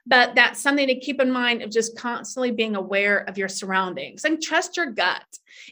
but 0.08 0.34
that's 0.34 0.60
something 0.60 0.86
to 0.86 0.98
keep 0.98 1.20
in 1.20 1.30
mind 1.30 1.62
of 1.62 1.70
just 1.70 1.96
constantly 1.96 2.50
being 2.50 2.74
aware 2.76 3.18
of 3.28 3.36
your 3.36 3.48
surroundings 3.48 4.24
and 4.24 4.42
trust 4.42 4.76
your 4.76 4.90
gut. 4.90 5.22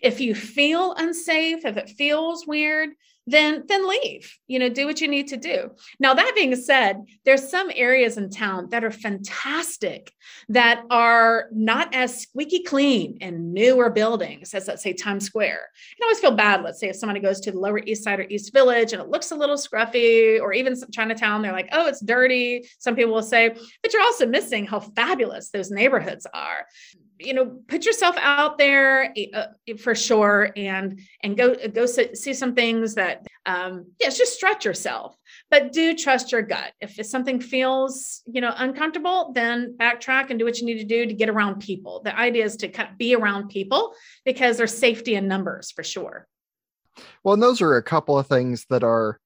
If 0.03 0.21
you 0.21 0.35
feel 0.35 0.95
unsafe, 0.95 1.65
if 1.65 1.77
it 1.79 1.89
feels 1.91 2.47
weird, 2.47 2.91
then 3.27 3.65
then 3.67 3.89
leave 3.89 4.37
you 4.47 4.59
know 4.59 4.69
do 4.69 4.87
what 4.87 5.01
you 5.01 5.09
need 5.09 5.29
to 5.29 5.37
do. 5.37 5.71
Now 5.99 6.15
that 6.15 6.33
being 6.35 6.55
said 6.57 7.03
there's 7.25 7.49
some 7.49 7.71
areas 7.75 8.17
in 8.17 8.31
town 8.31 8.69
that 8.71 8.85
are 8.85 8.91
fantastic 8.91 10.13
that 10.49 10.85
are 10.91 11.49
not 11.53 11.95
as 11.95 12.21
squeaky 12.21 12.63
clean 12.63 13.19
in 13.21 13.53
newer 13.53 13.91
buildings 13.91 14.55
as 14.55 14.69
let's 14.69 14.83
say 14.83 14.93
times 14.93 15.25
square. 15.27 15.61
And 15.99 16.03
i 16.03 16.07
always 16.07 16.21
feel 16.21 16.33
bad 16.33 16.63
let's 16.63 16.81
say 16.81 16.89
if 16.89 16.97
somebody 16.97 17.21
goes 17.21 17.41
to 17.41 17.53
the 17.53 17.59
lower 17.59 17.81
east 17.81 18.05
side 18.05 18.21
or 18.21 18.27
east 18.29 18.53
village 18.53 18.93
and 18.93 19.03
it 19.03 19.09
looks 19.09 19.31
a 19.31 19.37
little 19.37 19.57
scruffy 19.57 20.41
or 20.41 20.53
even 20.53 20.75
chinatown 20.93 21.43
they're 21.43 21.53
like 21.53 21.69
oh 21.73 21.87
it's 21.87 22.01
dirty 22.01 22.67
some 22.79 22.95
people 22.95 23.13
will 23.13 23.23
say. 23.23 23.55
But 23.83 23.93
you're 23.93 24.03
also 24.03 24.27
missing 24.27 24.67
how 24.67 24.81
fabulous 24.81 25.51
those 25.51 25.71
neighborhoods 25.71 26.27
are 26.33 26.67
you 27.19 27.35
know 27.35 27.59
put 27.69 27.85
yourself 27.85 28.17
out 28.19 28.59
there 28.59 29.15
uh, 29.35 29.47
for 29.79 29.95
sure 29.95 30.51
and 30.57 31.01
and 31.23 31.37
go 31.37 31.55
go 31.69 31.87
see 31.87 32.35
some 32.35 32.55
things 32.55 32.95
that 32.95 33.27
um 33.47 33.87
yes 34.01 34.19
just 34.19 34.35
stretch 34.35 34.65
yourself 34.65 35.17
but 35.51 35.73
do 35.73 35.95
trust 35.95 36.33
your 36.33 36.43
gut. 36.43 36.73
If 36.81 37.05
something 37.07 37.41
feels 37.41 38.23
you 38.27 38.41
know 38.41 38.53
uncomfortable 38.57 39.33
then 39.35 39.77
backtrack 39.79 40.31
and 40.31 40.39
do 40.39 40.45
what 40.45 40.59
you 40.59 40.67
need 40.67 40.79
to 40.79 40.85
do 40.85 41.07
to 41.07 41.15
get 41.15 41.29
around 41.29 41.61
people. 41.61 42.03
The 42.05 42.17
idea 42.19 42.45
is 42.45 42.57
to 42.59 42.69
kind 42.69 42.91
of 42.91 42.99
be 42.99 43.15
around 43.15 43.49
people 43.49 43.95
because 44.25 44.57
there's 44.57 44.77
safety 44.77 45.15
in 45.15 45.29
numbers 45.29 45.71
for 45.71 45.83
sure. 45.83 46.27
Well 47.23 47.35
and 47.35 47.43
those 47.43 47.61
are 47.61 47.77
a 47.77 47.83
couple 47.83 48.19
of 48.19 48.27
things 48.27 48.67
that 48.71 48.83
are 48.83 49.21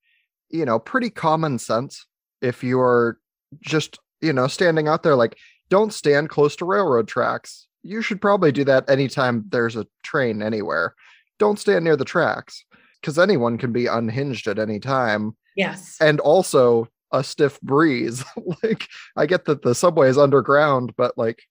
you 0.51 0.65
know 0.65 0.79
pretty 0.79 1.11
common 1.11 1.59
sense 1.59 2.07
if 2.43 2.63
you're 2.63 3.19
just 3.61 3.99
you 4.21 4.33
know 4.33 4.47
standing 4.47 4.89
out 4.89 5.03
there 5.03 5.17
like 5.17 5.37
don't 5.69 5.93
stand 5.93 6.29
close 6.29 6.57
to 6.57 6.65
railroad 6.65 7.07
tracks 7.09 7.69
you 7.83 8.03
should 8.03 8.21
probably 8.21 8.53
do 8.53 8.65
that 8.65 8.89
anytime 8.89 9.45
there's 9.49 9.77
a 9.77 9.87
train 10.03 10.43
anywhere. 10.43 10.95
Don't 11.39 11.59
stand 11.59 11.85
near 11.85 11.97
the 11.97 12.05
tracks 12.05 12.65
because 13.01 13.19
anyone 13.19 13.59
can 13.59 13.73
be 13.73 13.87
unhinged 13.87 14.47
at 14.47 14.59
any 14.59 14.79
time. 14.79 15.37
Yes. 15.57 15.97
And 16.01 16.21
also 16.21 16.89
a 17.13 17.25
stiff 17.25 17.61
breeze. 17.61 18.25
like 18.63 18.87
I 19.17 19.27
get 19.27 19.47
that 19.47 19.63
the 19.63 19.75
subway 19.75 20.09
is 20.09 20.19
underground, 20.19 20.95
but 20.97 21.17
like 21.17 21.43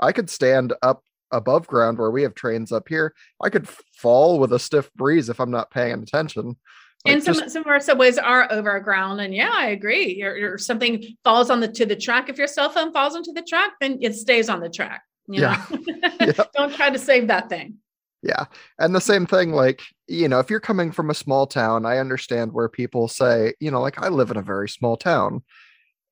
I 0.00 0.12
could 0.12 0.30
stand 0.30 0.74
up 0.82 1.02
above 1.30 1.66
ground 1.66 1.98
where 1.98 2.10
we 2.10 2.22
have 2.22 2.34
trains 2.34 2.72
up 2.72 2.88
here. 2.88 3.14
I 3.42 3.50
could 3.50 3.68
fall 3.96 4.38
with 4.38 4.52
a 4.52 4.58
stiff 4.58 4.92
breeze 4.94 5.28
if 5.28 5.40
I'm 5.40 5.50
not 5.50 5.70
paying 5.70 6.02
attention. 6.02 6.56
Like 7.04 7.14
and 7.14 7.22
some 7.22 7.34
just, 7.34 7.50
some 7.50 7.62
of 7.62 7.68
our 7.68 7.78
subways 7.78 8.18
are 8.18 8.52
over 8.52 8.80
ground, 8.80 9.20
and 9.20 9.32
yeah, 9.32 9.52
I 9.54 9.68
agree. 9.68 10.16
You're, 10.16 10.36
you're, 10.36 10.58
something 10.58 11.04
falls 11.22 11.48
on 11.48 11.60
the 11.60 11.68
to 11.68 11.86
the 11.86 11.94
track. 11.94 12.28
If 12.28 12.38
your 12.38 12.48
cell 12.48 12.70
phone 12.70 12.92
falls 12.92 13.14
onto 13.14 13.32
the 13.32 13.42
track, 13.42 13.74
then 13.80 13.98
it 14.00 14.16
stays 14.16 14.48
on 14.48 14.58
the 14.58 14.68
track. 14.68 15.02
You 15.28 15.42
know? 15.42 15.56
yeah. 16.20 16.44
Don't 16.54 16.74
try 16.74 16.90
to 16.90 16.98
save 16.98 17.28
that 17.28 17.48
thing. 17.48 17.78
Yeah. 18.22 18.46
And 18.78 18.94
the 18.94 19.00
same 19.00 19.26
thing, 19.26 19.52
like, 19.52 19.82
you 20.08 20.28
know, 20.28 20.40
if 20.40 20.50
you're 20.50 20.60
coming 20.60 20.90
from 20.90 21.10
a 21.10 21.14
small 21.14 21.46
town, 21.46 21.86
I 21.86 21.98
understand 21.98 22.52
where 22.52 22.68
people 22.68 23.08
say, 23.08 23.54
you 23.60 23.70
know, 23.70 23.80
like, 23.80 24.02
I 24.02 24.08
live 24.08 24.30
in 24.30 24.36
a 24.36 24.42
very 24.42 24.68
small 24.68 24.96
town. 24.96 25.42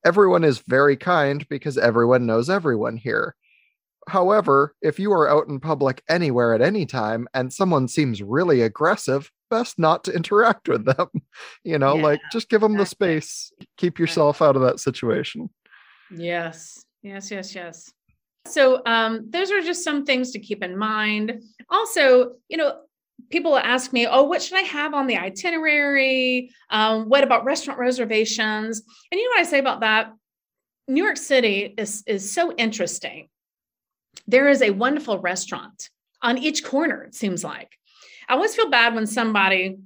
Everyone 0.04 0.44
is 0.44 0.60
very 0.60 0.96
kind 0.96 1.46
because 1.48 1.76
everyone 1.76 2.26
knows 2.26 2.48
everyone 2.48 2.96
here. 2.96 3.34
However, 4.08 4.74
if 4.82 5.00
you 5.00 5.12
are 5.12 5.28
out 5.28 5.48
in 5.48 5.58
public 5.58 6.02
anywhere 6.08 6.54
at 6.54 6.62
any 6.62 6.86
time 6.86 7.26
and 7.34 7.52
someone 7.52 7.88
seems 7.88 8.22
really 8.22 8.60
aggressive, 8.60 9.32
best 9.50 9.78
not 9.78 10.04
to 10.04 10.14
interact 10.14 10.68
with 10.68 10.84
them. 10.84 11.08
You 11.64 11.78
know, 11.78 11.96
yeah, 11.96 12.02
like 12.02 12.20
just 12.32 12.48
give 12.48 12.60
them 12.60 12.76
exactly. 12.76 13.16
the 13.16 13.20
space, 13.20 13.52
keep 13.76 13.98
yourself 13.98 14.40
out 14.40 14.56
of 14.56 14.62
that 14.62 14.80
situation. 14.80 15.50
Yes. 16.10 16.84
Yes, 17.02 17.30
yes, 17.30 17.54
yes. 17.54 17.92
So 18.46 18.82
um, 18.86 19.26
those 19.30 19.50
are 19.50 19.60
just 19.60 19.84
some 19.84 20.04
things 20.04 20.32
to 20.32 20.38
keep 20.38 20.62
in 20.62 20.76
mind. 20.76 21.42
Also, 21.68 22.32
you 22.48 22.56
know, 22.56 22.80
people 23.30 23.56
ask 23.56 23.92
me, 23.92 24.06
oh, 24.06 24.24
what 24.24 24.42
should 24.42 24.58
I 24.58 24.62
have 24.62 24.94
on 24.94 25.06
the 25.06 25.16
itinerary? 25.16 26.50
Um, 26.70 27.08
what 27.08 27.24
about 27.24 27.44
restaurant 27.44 27.80
reservations? 27.80 28.82
And 29.10 29.18
you 29.18 29.24
know 29.24 29.34
what 29.34 29.40
I 29.40 29.50
say 29.50 29.58
about 29.58 29.80
that? 29.80 30.12
New 30.88 31.02
York 31.02 31.16
City 31.16 31.74
is, 31.76 32.02
is 32.06 32.32
so 32.32 32.52
interesting. 32.52 33.28
There 34.26 34.48
is 34.48 34.62
a 34.62 34.70
wonderful 34.70 35.18
restaurant 35.18 35.90
on 36.22 36.38
each 36.38 36.64
corner, 36.64 37.04
it 37.04 37.14
seems 37.14 37.42
like. 37.42 37.70
I 38.28 38.34
always 38.34 38.54
feel 38.54 38.70
bad 38.70 38.94
when 38.94 39.06
somebody, 39.06 39.78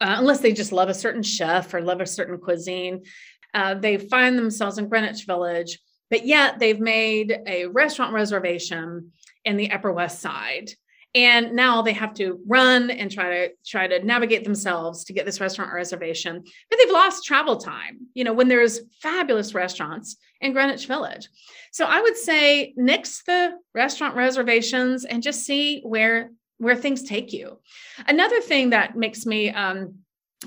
uh, 0.00 0.16
unless 0.18 0.40
they 0.40 0.52
just 0.52 0.72
love 0.72 0.88
a 0.88 0.94
certain 0.94 1.22
chef 1.22 1.72
or 1.74 1.80
love 1.80 2.00
a 2.00 2.06
certain 2.06 2.38
cuisine, 2.38 3.04
uh, 3.52 3.74
they 3.74 3.98
find 3.98 4.36
themselves 4.36 4.78
in 4.78 4.88
Greenwich 4.88 5.24
Village 5.26 5.78
but 6.14 6.24
yet 6.24 6.60
they've 6.60 6.78
made 6.78 7.40
a 7.44 7.66
restaurant 7.66 8.12
reservation 8.12 9.10
in 9.44 9.56
the 9.56 9.72
Upper 9.72 9.92
West 9.92 10.20
Side. 10.20 10.70
And 11.12 11.56
now 11.56 11.82
they 11.82 11.92
have 11.92 12.14
to 12.14 12.38
run 12.46 12.88
and 12.92 13.10
try 13.10 13.30
to 13.30 13.54
try 13.66 13.88
to 13.88 13.98
navigate 14.04 14.44
themselves 14.44 15.02
to 15.06 15.12
get 15.12 15.26
this 15.26 15.40
restaurant 15.40 15.72
reservation. 15.72 16.44
But 16.70 16.78
they've 16.78 16.92
lost 16.92 17.24
travel 17.24 17.56
time, 17.56 18.06
you 18.14 18.22
know, 18.22 18.32
when 18.32 18.46
there's 18.46 18.82
fabulous 19.02 19.54
restaurants 19.54 20.16
in 20.40 20.52
Greenwich 20.52 20.86
Village. 20.86 21.28
So 21.72 21.84
I 21.84 22.00
would 22.00 22.16
say 22.16 22.74
nix 22.76 23.24
the 23.24 23.54
restaurant 23.74 24.14
reservations 24.14 25.04
and 25.04 25.20
just 25.20 25.44
see 25.44 25.80
where 25.80 26.30
where 26.58 26.76
things 26.76 27.02
take 27.02 27.32
you. 27.32 27.58
Another 28.06 28.40
thing 28.40 28.70
that 28.70 28.96
makes 28.96 29.26
me 29.26 29.50
um, 29.50 29.96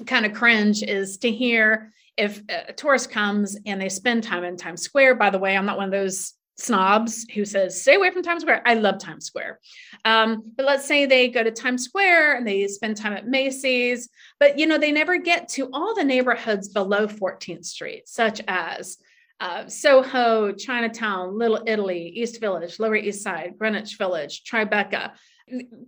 kind 0.05 0.25
of 0.25 0.31
cringe 0.31 0.81
is 0.81 1.17
to 1.17 1.29
hear 1.29 1.91
if 2.17 2.41
a 2.49 2.73
tourist 2.73 3.11
comes 3.11 3.57
and 3.65 3.79
they 3.79 3.89
spend 3.89 4.23
time 4.23 4.43
in 4.43 4.57
Times 4.57 4.81
Square, 4.81 5.15
by 5.15 5.29
the 5.29 5.39
way, 5.39 5.55
I'm 5.55 5.65
not 5.65 5.77
one 5.77 5.85
of 5.85 5.91
those 5.91 6.33
snobs 6.57 7.25
who 7.35 7.45
says 7.45 7.79
stay 7.79 7.95
away 7.95 8.11
from 8.11 8.23
Times 8.23 8.41
Square. 8.41 8.63
I 8.65 8.73
love 8.73 8.97
Times 8.97 9.25
Square. 9.25 9.59
Um, 10.05 10.43
but 10.55 10.65
let's 10.65 10.85
say 10.85 11.05
they 11.05 11.29
go 11.29 11.43
to 11.43 11.51
Times 11.51 11.83
Square 11.83 12.37
and 12.37 12.47
they 12.47 12.67
spend 12.67 12.97
time 12.97 13.13
at 13.13 13.27
Macy's, 13.27 14.09
but 14.39 14.57
you 14.57 14.65
know 14.65 14.77
they 14.77 14.91
never 14.91 15.17
get 15.17 15.47
to 15.49 15.69
all 15.71 15.93
the 15.93 16.03
neighborhoods 16.03 16.69
below 16.69 17.07
14th 17.07 17.65
Street, 17.65 18.07
such 18.07 18.41
as 18.47 18.97
uh, 19.39 19.67
Soho, 19.67 20.51
Chinatown, 20.51 21.37
Little 21.37 21.61
Italy, 21.67 22.11
East 22.15 22.41
Village, 22.41 22.79
Lower 22.79 22.95
East 22.95 23.21
Side, 23.21 23.53
Greenwich 23.59 23.97
Village, 23.97 24.43
Tribeca. 24.43 25.11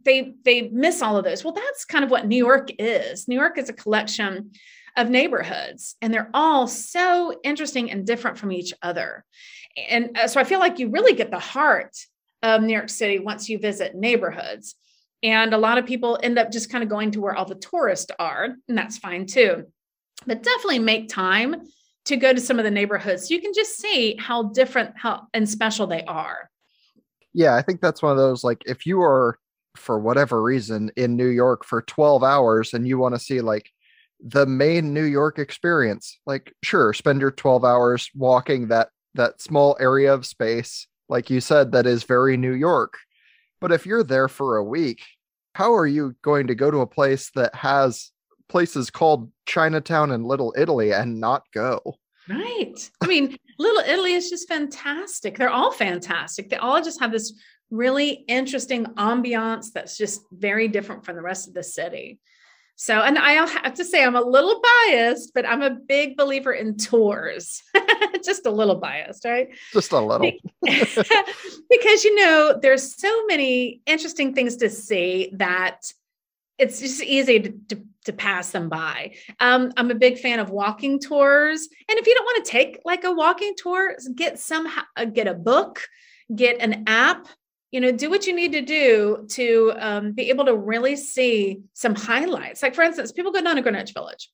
They 0.05 0.35
they 0.45 0.69
miss 0.69 1.01
all 1.01 1.17
of 1.17 1.25
those. 1.25 1.43
Well, 1.43 1.53
that's 1.53 1.83
kind 1.83 2.05
of 2.05 2.11
what 2.11 2.27
New 2.27 2.37
York 2.37 2.69
is. 2.77 3.27
New 3.27 3.35
York 3.35 3.57
is 3.57 3.69
a 3.69 3.73
collection 3.73 4.51
of 4.99 5.09
neighborhoods, 5.09 5.95
and 6.01 6.13
they're 6.13 6.29
all 6.33 6.67
so 6.67 7.33
interesting 7.43 7.89
and 7.89 8.05
different 8.05 8.38
from 8.38 8.51
each 8.51 8.73
other. 8.81 9.23
And 9.89 10.17
uh, 10.17 10.27
so 10.27 10.41
I 10.41 10.43
feel 10.43 10.59
like 10.59 10.77
you 10.77 10.89
really 10.89 11.13
get 11.13 11.31
the 11.31 11.39
heart 11.39 11.95
of 12.43 12.62
New 12.62 12.73
York 12.73 12.89
City 12.89 13.17
once 13.17 13.47
you 13.47 13.57
visit 13.59 13.95
neighborhoods. 13.95 14.75
And 15.23 15.53
a 15.53 15.57
lot 15.57 15.77
of 15.77 15.85
people 15.85 16.19
end 16.21 16.38
up 16.38 16.51
just 16.51 16.69
kind 16.69 16.83
of 16.83 16.89
going 16.89 17.12
to 17.12 17.21
where 17.21 17.35
all 17.35 17.45
the 17.45 17.55
tourists 17.55 18.12
are, 18.19 18.55
and 18.67 18.77
that's 18.77 18.97
fine 18.97 19.25
too. 19.25 19.65
But 20.27 20.43
definitely 20.43 20.79
make 20.79 21.07
time 21.07 21.62
to 22.05 22.17
go 22.17 22.33
to 22.33 22.41
some 22.41 22.59
of 22.59 22.65
the 22.65 22.71
neighborhoods 22.71 23.27
so 23.27 23.33
you 23.33 23.41
can 23.41 23.53
just 23.53 23.79
see 23.79 24.17
how 24.19 24.43
different 24.43 24.97
how 24.97 25.27
and 25.33 25.47
special 25.47 25.88
they 25.88 26.03
are. 26.03 26.49
Yeah, 27.33 27.55
I 27.55 27.62
think 27.62 27.79
that's 27.79 28.01
one 28.01 28.12
of 28.12 28.17
those 28.17 28.43
like 28.43 28.63
if 28.65 28.85
you 28.85 29.01
are 29.01 29.39
for 29.77 29.97
whatever 29.97 30.41
reason 30.41 30.91
in 30.97 31.15
New 31.15 31.27
York 31.27 31.63
for 31.63 31.83
12 31.83 32.23
hours 32.23 32.73
and 32.73 32.88
you 32.88 32.97
want 32.97 33.15
to 33.15 33.19
see 33.19 33.39
like 33.39 33.71
the 34.21 34.45
main 34.45 34.93
New 34.93 35.03
York 35.03 35.39
experience. 35.39 36.19
Like, 36.25 36.53
sure, 36.63 36.93
spend 36.93 37.21
your 37.21 37.32
12 37.32 37.63
hours 37.63 38.10
walking 38.15 38.67
that 38.67 38.89
that 39.15 39.41
small 39.41 39.75
area 39.79 40.13
of 40.13 40.25
space, 40.25 40.88
like 41.08 41.29
you 41.29 41.41
said, 41.41 41.71
that 41.71 41.88
is 41.88 42.03
very 42.03 42.38
New 42.38 42.53
York. 42.53 42.93
But 43.60 43.71
if 43.71 43.86
you're 43.86 44.03
there 44.03 44.27
for 44.27 44.58
a 44.58 44.63
week, 44.63 45.01
how 45.53 45.73
are 45.73 45.88
you 45.88 46.15
going 46.21 46.47
to 46.47 46.55
go 46.55 46.69
to 46.71 46.79
a 46.79 46.88
place 46.88 47.32
that 47.36 47.53
has 47.55 48.12
places 48.47 48.89
called 48.89 49.32
Chinatown 49.45 50.12
and 50.12 50.25
Little 50.25 50.53
Italy 50.58 50.93
and 50.93 51.19
not 51.19 51.43
go? 51.53 51.95
Right. 52.29 52.89
I 53.01 53.08
mean, 53.08 53.38
Little 53.58 53.84
Italy 53.84 54.13
is 54.13 54.29
just 54.29 54.47
fantastic. 54.47 55.38
They're 55.38 55.49
all 55.49 55.71
fantastic. 55.71 56.49
They 56.49 56.58
all 56.58 56.82
just 56.82 56.99
have 56.99 57.12
this 57.12 57.34
really 57.71 58.23
interesting 58.27 58.86
ambiance 58.97 59.71
that's 59.73 59.97
just 59.97 60.21
very 60.32 60.67
different 60.67 61.05
from 61.05 61.15
the 61.15 61.21
rest 61.21 61.47
of 61.47 61.53
the 61.53 61.63
city. 61.63 62.19
So, 62.81 63.01
and 63.01 63.17
I'll 63.17 63.45
have 63.45 63.73
to 63.73 63.83
say, 63.83 64.05
I'm 64.05 64.15
a 64.15 64.21
little 64.21 64.61
biased, 64.87 65.33
but 65.33 65.45
I'm 65.45 65.61
a 65.61 65.69
big 65.69 66.15
believer 66.15 66.53
in 66.53 66.77
tours. 66.77 67.61
Just 68.23 68.45
a 68.45 68.49
little 68.49 68.75
biased, 68.75 69.25
right? 69.25 69.49
Just 69.73 69.91
a 69.91 69.99
little. 69.99 70.31
because, 70.61 72.03
you 72.05 72.15
know, 72.15 72.57
there's 72.61 72.95
so 72.95 73.25
many 73.25 73.81
interesting 73.85 74.33
things 74.33 74.55
to 74.55 74.69
see 74.69 75.29
that 75.33 75.91
it's 76.57 76.79
just 76.79 77.03
easy 77.03 77.41
to, 77.41 77.51
to, 77.67 77.81
to 78.05 78.13
pass 78.13 78.51
them 78.51 78.69
by. 78.69 79.13
Um, 79.41 79.73
I'm 79.75 79.91
a 79.91 79.95
big 79.95 80.17
fan 80.17 80.39
of 80.39 80.49
walking 80.49 80.99
tours. 80.99 81.67
And 81.89 81.99
if 81.99 82.07
you 82.07 82.15
don't 82.15 82.25
want 82.25 82.45
to 82.45 82.51
take 82.51 82.79
like 82.85 83.03
a 83.03 83.11
walking 83.11 83.55
tour, 83.57 83.97
get 84.15 84.39
some, 84.39 84.69
get 85.11 85.27
a 85.27 85.33
book, 85.33 85.81
get 86.33 86.61
an 86.61 86.85
app 86.87 87.27
you 87.71 87.79
know 87.79 87.91
do 87.91 88.10
what 88.10 88.25
you 88.27 88.34
need 88.34 88.51
to 88.53 88.62
do 88.62 89.25
to 89.29 89.73
um, 89.77 90.12
be 90.12 90.29
able 90.29 90.45
to 90.45 90.55
really 90.55 90.95
see 90.95 91.62
some 91.73 91.95
highlights. 91.95 92.62
Like 92.63 92.75
for 92.75 92.84
instance 92.84 93.12
people 93.12 93.32
go 93.32 93.41
down 93.41 93.55
to 93.55 93.62
greenwich 93.62 93.93
village 93.93 94.29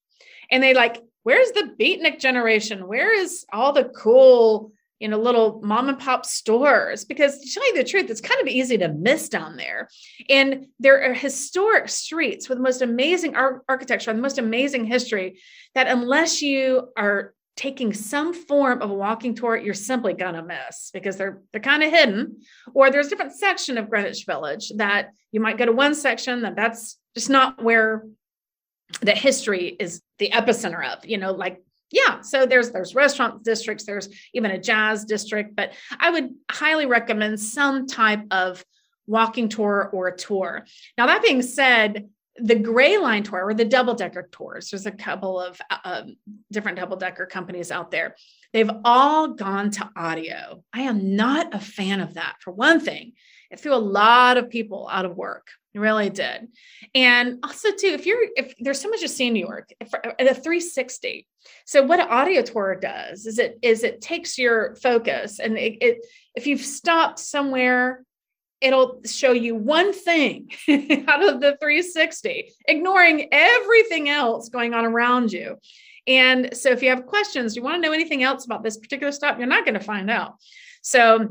and 0.52 0.62
they 0.62 0.74
like 0.74 1.02
where's 1.24 1.52
the 1.52 1.76
beatnik 1.80 2.20
generation? 2.20 2.88
Where 2.88 3.14
is 3.14 3.46
all 3.52 3.74
the 3.74 3.86
cool 3.86 4.72
you 5.00 5.10
know, 5.10 5.20
little 5.20 5.62
mom 5.62 5.90
and 5.90 6.00
pop 6.00 6.26
stores? 6.26 7.04
Because 7.04 7.40
to 7.40 7.54
tell 7.54 7.68
you 7.68 7.76
the 7.76 7.84
truth, 7.84 8.10
it's 8.10 8.22
kind 8.22 8.40
of 8.42 8.48
easy 8.48 8.78
to 8.78 8.88
miss 8.88 9.28
down 9.28 9.58
there. 9.58 9.90
And 10.30 10.68
there 10.80 11.04
are 11.04 11.14
historic 11.14 11.90
streets 11.90 12.48
with 12.48 12.58
the 12.58 12.64
most 12.64 12.82
amazing 12.82 13.36
ar- 13.36 13.62
architecture 13.68 14.10
and 14.10 14.18
the 14.18 14.24
most 14.24 14.40
amazing 14.40 14.86
history 14.86 15.40
that 15.74 15.88
unless 15.88 16.42
you 16.42 16.90
are 16.98 17.35
taking 17.56 17.94
some 17.94 18.34
form 18.34 18.82
of 18.82 18.90
a 18.90 18.94
walking 18.94 19.34
tour, 19.34 19.56
you're 19.56 19.74
simply 19.74 20.14
gonna 20.14 20.44
miss 20.44 20.92
because 20.94 21.18
they're 21.18 21.42
they're 21.52 21.62
kind 21.62 21.84
of 21.84 21.90
hidden. 21.90 22.42
Or 22.74 22.92
there's 22.92 23.08
different 23.08 23.34
section 23.34 23.78
of 23.78 23.90
Greenwich 23.90 24.26
Village 24.26 24.72
that 24.78 25.12
you 25.32 25.40
might 25.40 25.58
go 25.58 25.66
to 25.66 25.72
one 25.72 25.96
section 25.96 26.42
that 26.42 26.56
that's 26.56 26.98
just 27.16 27.30
not 27.30 27.64
where 27.64 28.06
the 29.02 29.14
history 29.14 29.76
is 29.80 30.02
the 30.20 30.30
epicenter 30.30 30.86
of, 30.86 31.06
you 31.06 31.18
know, 31.18 31.32
like 31.32 31.62
yeah 31.92 32.22
so 32.22 32.46
there's 32.46 32.72
there's 32.72 32.96
restaurant 32.96 33.44
districts 33.44 33.86
there's 33.86 34.10
even 34.34 34.52
a 34.52 34.60
jazz 34.60 35.06
district 35.06 35.56
but 35.56 35.74
i 36.00 36.10
would 36.10 36.34
highly 36.50 36.86
recommend 36.86 37.40
some 37.40 37.86
type 37.86 38.24
of 38.32 38.64
walking 39.08 39.50
tour 39.50 39.90
or 39.94 40.08
a 40.08 40.18
tour 40.18 40.66
now 40.98 41.06
that 41.06 41.22
being 41.22 41.44
said 41.44 42.10
the 42.38 42.56
gray 42.56 42.98
line 42.98 43.24
tour 43.24 43.46
or 43.46 43.54
the 43.54 43.66
double 43.66 43.94
decker 43.94 44.28
tours 44.32 44.70
there's 44.70 44.86
a 44.86 44.92
couple 44.92 45.40
of 45.40 45.60
um, 45.84 46.16
different 46.52 46.78
double 46.78 46.98
decker 46.98 47.26
companies 47.26 47.72
out 47.72 47.92
there 47.92 48.16
they've 48.54 48.72
all 48.84 49.30
gone 49.30 49.70
to 49.70 49.90
audio 49.96 50.64
i 50.74 50.82
am 50.82 51.16
not 51.16 51.54
a 51.54 51.60
fan 51.60 52.02
of 52.02 52.16
that 52.16 52.36
for 52.42 52.52
one 52.52 52.80
thing 52.80 53.14
it 53.52 53.60
threw 53.60 53.74
a 53.74 53.76
lot 53.76 54.38
of 54.38 54.50
people 54.50 54.90
out 54.92 55.06
of 55.06 55.16
work 55.16 55.48
it 55.76 55.80
really 55.80 56.10
did. 56.10 56.48
And 56.96 57.40
also 57.44 57.70
too, 57.72 57.88
if 57.88 58.06
you're 58.06 58.26
if 58.38 58.56
there's 58.60 58.80
so 58.80 58.90
much 58.90 59.02
to 59.02 59.10
see 59.10 59.28
in 59.28 59.34
New 59.34 59.46
York, 59.46 59.74
if, 59.82 59.94
at 59.94 60.22
a 60.22 60.34
360. 60.34 61.28
So 61.66 61.84
what 61.84 62.00
an 62.00 62.08
audio 62.08 62.42
tour 62.42 62.80
does 62.82 63.26
is 63.26 63.40
it 63.40 63.60
is 63.62 63.84
it 63.84 64.00
takes 64.00 64.38
your 64.38 64.76
focus 64.78 65.40
and 65.40 65.58
it, 65.58 65.78
it 65.82 65.98
if 66.34 66.48
you've 66.48 66.62
stopped 66.62 67.20
somewhere, 67.20 68.06
it'll 68.62 69.02
show 69.06 69.32
you 69.32 69.56
one 69.56 69.94
thing 69.94 70.50
out 71.08 71.28
of 71.28 71.42
the 71.42 71.58
360, 71.60 72.52
ignoring 72.68 73.28
everything 73.32 74.10
else 74.10 74.50
going 74.50 74.74
on 74.74 74.86
around 74.86 75.32
you. 75.32 75.58
And 76.08 76.56
so 76.56 76.70
if 76.70 76.82
you 76.82 76.90
have 76.90 77.06
questions, 77.06 77.56
you 77.56 77.64
want 77.64 77.76
to 77.76 77.82
know 77.82 77.94
anything 77.94 78.24
else 78.24 78.46
about 78.46 78.64
this 78.64 78.78
particular 78.78 79.12
stop, 79.12 79.38
you're 79.38 79.48
not 79.48 79.66
going 79.66 79.78
to 79.78 79.84
find 79.84 80.10
out. 80.10 80.36
So 80.82 81.30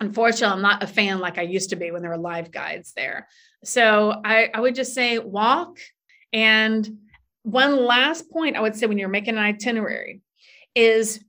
unfortunately, 0.00 0.54
I'm 0.54 0.62
not 0.62 0.82
a 0.82 0.86
fan 0.86 1.18
like 1.18 1.38
I 1.38 1.42
used 1.42 1.70
to 1.70 1.76
be 1.76 1.90
when 1.90 2.02
there 2.02 2.10
were 2.10 2.16
live 2.16 2.50
guides 2.50 2.92
there. 2.94 3.28
So 3.64 4.20
I, 4.24 4.50
I 4.52 4.60
would 4.60 4.74
just 4.74 4.94
say 4.94 5.18
walk. 5.18 5.78
And 6.32 6.98
one 7.42 7.84
last 7.84 8.30
point 8.30 8.56
I 8.56 8.60
would 8.60 8.74
say 8.74 8.86
when 8.86 8.98
you're 8.98 9.08
making 9.08 9.36
an 9.36 9.42
itinerary 9.42 10.22
is 10.74 11.22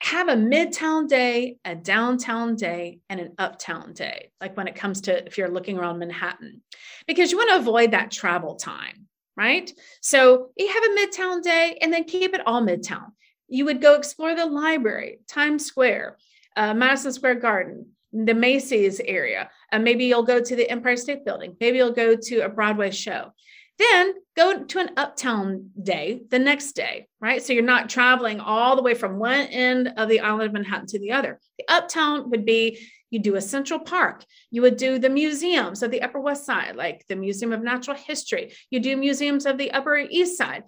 have 0.00 0.28
a 0.28 0.34
midtown 0.34 1.08
day, 1.08 1.56
a 1.64 1.74
downtown 1.74 2.56
day, 2.56 3.00
and 3.08 3.20
an 3.20 3.34
uptown 3.38 3.92
day, 3.94 4.30
like 4.40 4.56
when 4.56 4.68
it 4.68 4.74
comes 4.74 5.02
to 5.02 5.26
if 5.26 5.38
you're 5.38 5.48
looking 5.48 5.78
around 5.78 5.98
Manhattan, 5.98 6.62
because 7.06 7.32
you 7.32 7.38
want 7.38 7.50
to 7.50 7.56
avoid 7.56 7.92
that 7.92 8.10
travel 8.10 8.56
time, 8.56 9.06
right? 9.36 9.72
So 10.02 10.50
you 10.56 10.68
have 10.68 10.84
a 10.84 11.00
midtown 11.00 11.42
day 11.42 11.78
and 11.80 11.92
then 11.92 12.04
keep 12.04 12.34
it 12.34 12.46
all 12.46 12.62
midtown. 12.62 13.12
You 13.48 13.64
would 13.66 13.80
go 13.80 13.94
explore 13.94 14.34
the 14.34 14.46
library, 14.46 15.20
Times 15.28 15.64
Square, 15.64 16.18
uh, 16.56 16.74
Madison 16.74 17.12
Square 17.12 17.36
Garden, 17.36 17.86
the 18.12 18.34
Macy's 18.34 19.00
area. 19.00 19.50
and 19.72 19.82
maybe 19.82 20.04
you'll 20.04 20.22
go 20.22 20.40
to 20.40 20.54
the 20.54 20.70
Empire 20.70 20.96
State 20.96 21.24
Building. 21.24 21.56
Maybe 21.60 21.78
you'll 21.78 21.90
go 21.90 22.14
to 22.14 22.40
a 22.40 22.48
Broadway 22.48 22.92
show. 22.92 23.32
Then 23.78 24.14
go 24.36 24.64
to 24.64 24.78
an 24.78 24.90
uptown 24.96 25.70
day 25.80 26.22
the 26.30 26.38
next 26.38 26.72
day, 26.72 27.06
right? 27.20 27.42
So 27.42 27.52
you're 27.52 27.62
not 27.62 27.88
traveling 27.88 28.40
all 28.40 28.76
the 28.76 28.82
way 28.82 28.94
from 28.94 29.18
one 29.18 29.46
end 29.46 29.92
of 29.96 30.08
the 30.08 30.20
island 30.20 30.42
of 30.42 30.52
Manhattan 30.52 30.86
to 30.88 30.98
the 30.98 31.12
other. 31.12 31.40
The 31.58 31.64
uptown 31.68 32.30
would 32.30 32.44
be 32.44 32.86
you 33.10 33.20
do 33.20 33.36
a 33.36 33.40
Central 33.40 33.80
Park. 33.80 34.24
You 34.50 34.62
would 34.62 34.76
do 34.76 34.98
the 34.98 35.10
museums 35.10 35.82
of 35.82 35.90
the 35.90 36.02
Upper 36.02 36.20
West 36.20 36.46
Side, 36.46 36.76
like 36.76 37.04
the 37.08 37.16
Museum 37.16 37.52
of 37.52 37.62
Natural 37.62 37.96
History. 37.96 38.52
You 38.70 38.80
do 38.80 38.96
museums 38.96 39.46
of 39.46 39.58
the 39.58 39.70
Upper 39.72 39.96
East 39.96 40.36
Side 40.36 40.64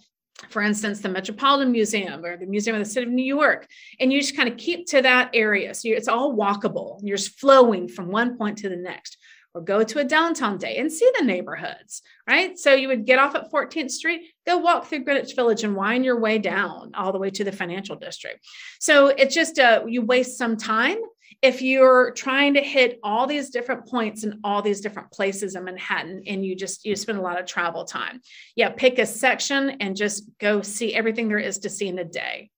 for 0.51 0.63
instance, 0.63 1.01
the 1.01 1.09
Metropolitan 1.09 1.73
Museum 1.73 2.25
or 2.25 2.37
the 2.37 2.47
Museum 2.47 2.77
of 2.77 2.85
the 2.85 2.91
City 2.91 3.07
of 3.07 3.13
New 3.13 3.25
York, 3.25 3.67
and 3.99 4.13
you 4.13 4.21
just 4.21 4.37
kind 4.37 4.49
of 4.49 4.57
keep 4.57 4.87
to 4.89 5.03
that 5.03 5.31
area. 5.33 5.73
So 5.75 5.89
it's 5.89 6.09
all 6.09 6.37
walkable. 6.37 7.01
You're 7.03 7.17
just 7.17 7.41
flowing 7.41 7.89
from 7.89 8.09
one 8.09 8.37
point 8.37 8.59
to 8.59 8.69
the 8.69 8.77
next. 8.77 9.17
Or 9.57 9.63
go 9.63 9.83
to 9.83 10.01
a 10.01 10.05
downtown 10.05 10.59
day 10.59 10.77
and 10.77 10.93
see 10.93 11.11
the 11.19 11.25
neighborhoods, 11.25 12.03
right? 12.29 12.59
So 12.59 12.75
you 12.75 12.89
would 12.89 13.07
get 13.07 13.19
off 13.19 13.35
at 13.35 13.51
14th 13.51 13.91
Street, 13.91 14.35
go 14.47 14.59
walk 14.59 14.85
through 14.85 15.05
Greenwich 15.05 15.35
Village 15.35 15.65
and 15.65 15.75
wind 15.75 16.05
your 16.05 16.21
way 16.21 16.37
down 16.37 16.93
all 16.95 17.11
the 17.11 17.19
way 17.19 17.31
to 17.31 17.43
the 17.43 17.53
financial 17.53 17.97
district. 17.97 18.45
So 18.81 19.07
it's 19.07 19.35
just 19.35 19.59
uh, 19.59 19.85
you 19.87 20.03
waste 20.03 20.37
some 20.37 20.59
time 20.59 20.99
if 21.41 21.63
you're 21.63 22.11
trying 22.11 22.53
to 22.53 22.61
hit 22.61 23.01
all 23.03 23.27
these 23.27 23.49
different 23.49 23.87
points 23.87 24.25
in 24.25 24.41
all 24.45 24.61
these 24.61 24.83
different 24.83 25.11
places 25.11 25.55
in 25.55 25.65
Manhattan 25.65 26.25
and 26.27 26.45
you 26.45 26.55
just 26.55 26.85
you 26.85 26.95
spend 26.95 27.17
a 27.17 27.23
lot 27.23 27.41
of 27.41 27.47
travel 27.47 27.87
time. 27.87 28.21
Yeah, 28.57 28.69
pick 28.69 28.99
a 28.99 29.07
section 29.07 29.71
and 29.81 29.97
just 29.97 30.29
go 30.39 30.61
see 30.61 30.95
everything 30.95 31.29
there 31.29 31.39
is 31.39 31.61
to 31.61 31.71
see 31.71 31.89
in 31.89 31.99
a 31.99 32.05
day. 32.05 32.51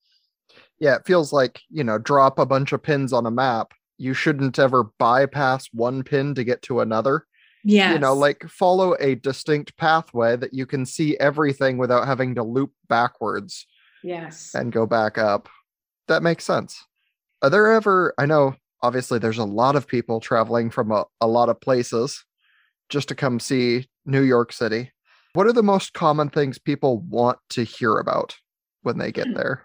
Yeah, 0.80 0.96
it 0.96 1.06
feels 1.06 1.32
like, 1.32 1.60
you 1.70 1.84
know, 1.84 1.98
drop 1.98 2.40
a 2.40 2.46
bunch 2.46 2.72
of 2.72 2.82
pins 2.82 3.12
on 3.12 3.24
a 3.24 3.30
map. 3.30 3.72
You 3.98 4.14
shouldn't 4.14 4.58
ever 4.58 4.84
bypass 4.98 5.68
one 5.72 6.02
pin 6.02 6.34
to 6.36 6.44
get 6.44 6.62
to 6.62 6.80
another. 6.80 7.26
Yeah. 7.64 7.92
You 7.92 7.98
know, 7.98 8.14
like 8.14 8.48
follow 8.48 8.96
a 9.00 9.16
distinct 9.16 9.76
pathway 9.76 10.36
that 10.36 10.54
you 10.54 10.64
can 10.64 10.86
see 10.86 11.16
everything 11.18 11.76
without 11.76 12.06
having 12.06 12.36
to 12.36 12.42
loop 12.42 12.72
backwards. 12.88 13.66
Yes. 14.02 14.52
And 14.54 14.72
go 14.72 14.86
back 14.86 15.18
up. 15.18 15.48
That 16.06 16.22
makes 16.22 16.44
sense. 16.44 16.82
Are 17.42 17.50
there 17.50 17.72
ever, 17.72 18.14
I 18.16 18.26
know 18.26 18.54
obviously 18.82 19.18
there's 19.18 19.38
a 19.38 19.44
lot 19.44 19.76
of 19.76 19.86
people 19.86 20.20
traveling 20.20 20.70
from 20.70 20.92
a, 20.92 21.04
a 21.20 21.26
lot 21.26 21.48
of 21.48 21.60
places 21.60 22.24
just 22.88 23.08
to 23.08 23.14
come 23.14 23.40
see 23.40 23.88
New 24.06 24.22
York 24.22 24.52
City. 24.52 24.92
What 25.34 25.46
are 25.46 25.52
the 25.52 25.62
most 25.62 25.92
common 25.92 26.30
things 26.30 26.58
people 26.58 27.00
want 27.00 27.38
to 27.50 27.64
hear 27.64 27.96
about 27.98 28.36
when 28.82 28.98
they 28.98 29.12
get 29.12 29.26
there? 29.34 29.64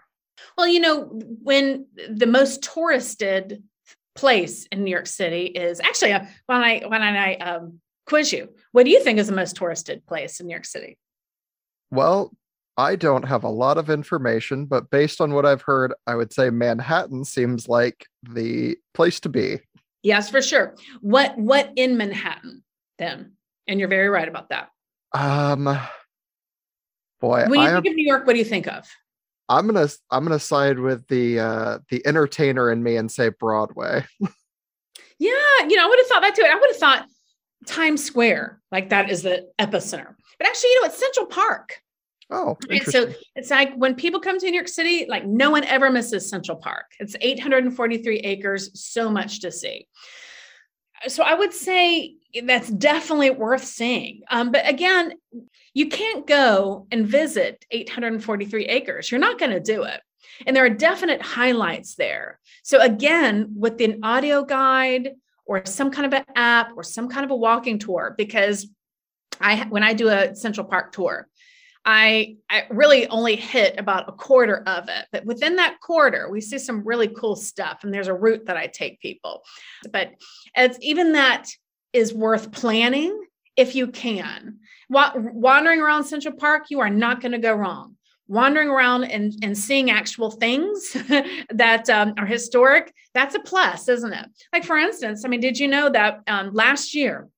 Well, 0.58 0.68
you 0.68 0.80
know, 0.80 1.04
when 1.42 1.86
the 2.08 2.26
most 2.26 2.62
touristed 2.62 3.62
place 4.14 4.66
in 4.70 4.84
New 4.84 4.90
York 4.90 5.06
City 5.06 5.46
is 5.46 5.80
actually 5.80 6.12
uh, 6.12 6.24
when 6.46 6.62
I 6.62 6.82
when 6.86 7.02
I 7.02 7.34
um, 7.36 7.80
quiz 8.06 8.32
you, 8.32 8.48
what 8.72 8.84
do 8.84 8.90
you 8.90 9.02
think 9.02 9.18
is 9.18 9.26
the 9.26 9.34
most 9.34 9.56
touristed 9.56 10.06
place 10.06 10.40
in 10.40 10.46
New 10.46 10.52
York 10.52 10.64
City? 10.64 10.98
Well, 11.90 12.32
I 12.76 12.96
don't 12.96 13.24
have 13.24 13.44
a 13.44 13.48
lot 13.48 13.78
of 13.78 13.88
information, 13.88 14.66
but 14.66 14.90
based 14.90 15.20
on 15.20 15.32
what 15.32 15.46
I've 15.46 15.62
heard, 15.62 15.94
I 16.06 16.16
would 16.16 16.32
say 16.32 16.50
Manhattan 16.50 17.24
seems 17.24 17.68
like 17.68 18.06
the 18.22 18.76
place 18.94 19.20
to 19.20 19.28
be. 19.28 19.60
Yes, 20.02 20.28
for 20.28 20.42
sure. 20.42 20.76
What 21.00 21.36
what 21.38 21.72
in 21.76 21.96
Manhattan 21.96 22.62
then? 22.98 23.32
And 23.66 23.80
you're 23.80 23.88
very 23.88 24.08
right 24.08 24.28
about 24.28 24.50
that. 24.50 24.68
Um 25.12 25.64
boy, 27.20 27.46
when 27.48 27.60
you 27.60 27.66
I 27.66 27.72
think 27.72 27.86
am, 27.86 27.92
of 27.92 27.96
New 27.96 28.06
York, 28.06 28.26
what 28.26 28.34
do 28.34 28.38
you 28.38 28.44
think 28.44 28.66
of? 28.66 28.86
I'm 29.48 29.66
gonna 29.66 29.88
I'm 30.10 30.24
gonna 30.24 30.38
side 30.38 30.78
with 30.78 31.06
the 31.08 31.40
uh 31.40 31.78
the 31.90 32.06
entertainer 32.06 32.70
in 32.70 32.82
me 32.82 32.96
and 32.96 33.10
say 33.10 33.28
Broadway. 33.28 34.04
yeah, 34.20 35.30
you 35.68 35.76
know, 35.76 35.84
I 35.84 35.86
would 35.88 35.98
have 35.98 36.06
thought 36.06 36.22
that 36.22 36.34
too. 36.34 36.44
I 36.44 36.54
would 36.54 36.70
have 36.70 36.78
thought 36.78 37.06
Times 37.66 38.04
Square, 38.04 38.60
like 38.72 38.90
that 38.90 39.10
is 39.10 39.22
the 39.22 39.48
epicenter. 39.58 40.14
But 40.38 40.48
actually, 40.48 40.70
you 40.70 40.80
know, 40.80 40.86
it's 40.86 40.98
Central 40.98 41.26
Park. 41.26 41.80
Oh, 42.30 42.56
so 42.86 43.12
it's 43.36 43.50
like 43.50 43.74
when 43.74 43.94
people 43.94 44.18
come 44.18 44.40
to 44.40 44.46
New 44.46 44.54
York 44.54 44.68
City, 44.68 45.06
like 45.08 45.26
no 45.26 45.50
one 45.50 45.62
ever 45.64 45.90
misses 45.90 46.28
Central 46.28 46.56
Park. 46.56 46.86
It's 46.98 47.14
843 47.20 48.18
acres, 48.20 48.70
so 48.80 49.10
much 49.10 49.40
to 49.40 49.52
see. 49.52 49.86
So 51.06 51.22
I 51.22 51.34
would 51.34 51.52
say 51.52 52.14
that's 52.44 52.70
definitely 52.70 53.30
worth 53.30 53.64
seeing. 53.64 54.22
Um, 54.30 54.52
but 54.52 54.66
again, 54.66 55.12
you 55.74 55.88
can't 55.88 56.26
go 56.26 56.86
and 56.90 57.06
visit 57.06 57.64
843 57.70 58.66
acres. 58.66 59.10
You're 59.10 59.20
not 59.20 59.38
going 59.38 59.50
to 59.50 59.60
do 59.60 59.82
it. 59.82 60.00
And 60.46 60.56
there 60.56 60.64
are 60.64 60.70
definite 60.70 61.20
highlights 61.20 61.96
there. 61.96 62.38
So 62.62 62.80
again, 62.80 63.52
with 63.56 63.80
an 63.80 64.00
audio 64.02 64.44
guide 64.44 65.10
or 65.44 65.66
some 65.66 65.90
kind 65.90 66.06
of 66.06 66.18
an 66.18 66.24
app 66.36 66.70
or 66.76 66.82
some 66.82 67.08
kind 67.08 67.24
of 67.24 67.30
a 67.30 67.36
walking 67.36 67.78
tour, 67.78 68.14
because 68.16 68.68
I 69.40 69.66
when 69.68 69.82
I 69.82 69.92
do 69.92 70.08
a 70.08 70.34
Central 70.34 70.66
Park 70.66 70.92
tour, 70.92 71.28
I, 71.84 72.36
I 72.48 72.64
really 72.70 73.06
only 73.08 73.36
hit 73.36 73.78
about 73.78 74.08
a 74.08 74.12
quarter 74.12 74.62
of 74.66 74.88
it. 74.88 75.06
But 75.12 75.26
within 75.26 75.56
that 75.56 75.80
quarter, 75.80 76.30
we 76.30 76.40
see 76.40 76.58
some 76.58 76.84
really 76.84 77.08
cool 77.08 77.36
stuff. 77.36 77.80
And 77.82 77.92
there's 77.92 78.08
a 78.08 78.14
route 78.14 78.46
that 78.46 78.56
I 78.56 78.68
take 78.68 79.00
people. 79.00 79.42
But 79.92 80.12
it's 80.56 80.78
even 80.80 81.12
that 81.12 81.50
is 81.92 82.14
worth 82.14 82.52
planning 82.52 83.20
if 83.56 83.74
you 83.74 83.88
can. 83.88 84.58
Wandering 84.88 85.80
around 85.80 86.04
Central 86.04 86.34
Park, 86.34 86.64
you 86.70 86.80
are 86.80 86.90
not 86.90 87.20
going 87.20 87.32
to 87.32 87.38
go 87.38 87.54
wrong. 87.54 87.96
Wandering 88.26 88.68
around 88.68 89.04
and, 89.04 89.34
and 89.42 89.56
seeing 89.56 89.90
actual 89.90 90.30
things 90.30 90.92
that 91.50 91.90
um, 91.90 92.14
are 92.16 92.26
historic, 92.26 92.94
that's 93.12 93.34
a 93.34 93.40
plus, 93.40 93.88
isn't 93.88 94.12
it? 94.12 94.26
Like, 94.52 94.64
for 94.64 94.78
instance, 94.78 95.24
I 95.24 95.28
mean, 95.28 95.40
did 95.40 95.58
you 95.58 95.68
know 95.68 95.90
that 95.90 96.20
um, 96.26 96.54
last 96.54 96.94
year 96.94 97.28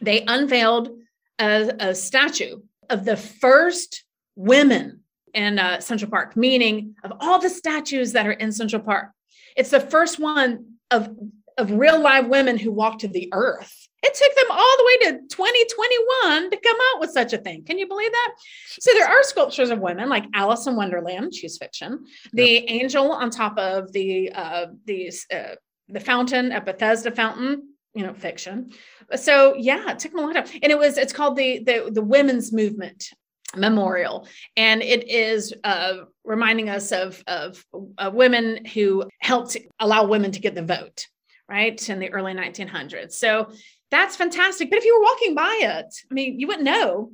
they 0.00 0.24
unveiled 0.26 0.90
a, 1.38 1.72
a 1.78 1.94
statue 1.94 2.60
of 2.90 3.04
the 3.04 3.16
first 3.16 4.04
women 4.34 5.00
in 5.34 5.58
uh, 5.58 5.80
Central 5.80 6.10
Park, 6.10 6.36
meaning 6.36 6.96
of 7.04 7.12
all 7.20 7.38
the 7.38 7.50
statues 7.50 8.12
that 8.12 8.26
are 8.26 8.32
in 8.32 8.50
Central 8.52 8.82
Park, 8.82 9.10
It's 9.56 9.70
the 9.70 9.80
first 9.80 10.18
one 10.18 10.74
of 10.90 11.14
of 11.56 11.72
real 11.72 12.00
live 12.00 12.28
women 12.28 12.56
who 12.56 12.70
walked 12.70 13.00
to 13.00 13.08
the 13.08 13.28
earth. 13.32 13.74
It 14.02 14.14
took 14.14 14.36
them 14.36 14.56
all 14.56 14.76
the 14.76 14.84
way 14.84 15.10
to 15.10 15.28
2021 15.28 16.50
to 16.50 16.56
come 16.56 16.76
out 16.92 17.00
with 17.00 17.10
such 17.10 17.32
a 17.32 17.38
thing. 17.38 17.64
Can 17.64 17.78
you 17.78 17.88
believe 17.88 18.12
that? 18.12 18.34
So 18.80 18.92
there 18.92 19.08
are 19.08 19.22
sculptures 19.24 19.70
of 19.70 19.80
women 19.80 20.08
like 20.08 20.24
Alice 20.34 20.66
in 20.66 20.76
Wonderland, 20.76 21.34
she's 21.34 21.58
fiction. 21.58 22.04
The 22.32 22.52
yep. 22.52 22.64
angel 22.68 23.10
on 23.10 23.30
top 23.30 23.58
of 23.58 23.92
the 23.92 24.32
uh, 24.32 24.66
these 24.84 25.26
uh, 25.34 25.56
the 25.88 26.00
fountain 26.00 26.52
at 26.52 26.64
Bethesda 26.64 27.10
Fountain, 27.10 27.74
you 27.94 28.06
know, 28.06 28.14
fiction. 28.14 28.70
So 29.16 29.54
yeah, 29.56 29.90
it 29.90 29.98
took 29.98 30.12
them 30.12 30.20
a 30.20 30.22
long 30.22 30.34
time, 30.34 30.46
and 30.62 30.70
it 30.70 30.78
was 30.78 30.96
it's 30.96 31.12
called 31.12 31.36
the 31.36 31.58
the 31.64 31.90
the 31.92 32.02
women's 32.02 32.52
movement 32.52 33.10
memorial 33.56 34.28
and 34.58 34.82
it 34.82 35.08
is 35.08 35.54
uh, 35.64 35.96
reminding 36.22 36.68
us 36.68 36.92
of, 36.92 37.22
of 37.26 37.64
uh, 37.96 38.10
women 38.12 38.64
who 38.66 39.08
helped 39.20 39.56
allow 39.80 40.04
women 40.04 40.30
to 40.30 40.38
get 40.40 40.54
the 40.54 40.62
vote 40.62 41.06
right 41.48 41.88
in 41.88 41.98
the 41.98 42.12
early 42.12 42.34
1900s 42.34 43.12
so 43.12 43.50
that's 43.90 44.16
fantastic. 44.16 44.70
But 44.70 44.78
if 44.78 44.84
you 44.84 44.98
were 44.98 45.04
walking 45.04 45.34
by 45.34 45.60
it 45.62 45.94
i 46.10 46.14
mean 46.14 46.38
you 46.38 46.46
wouldn't 46.46 46.64
know. 46.64 47.12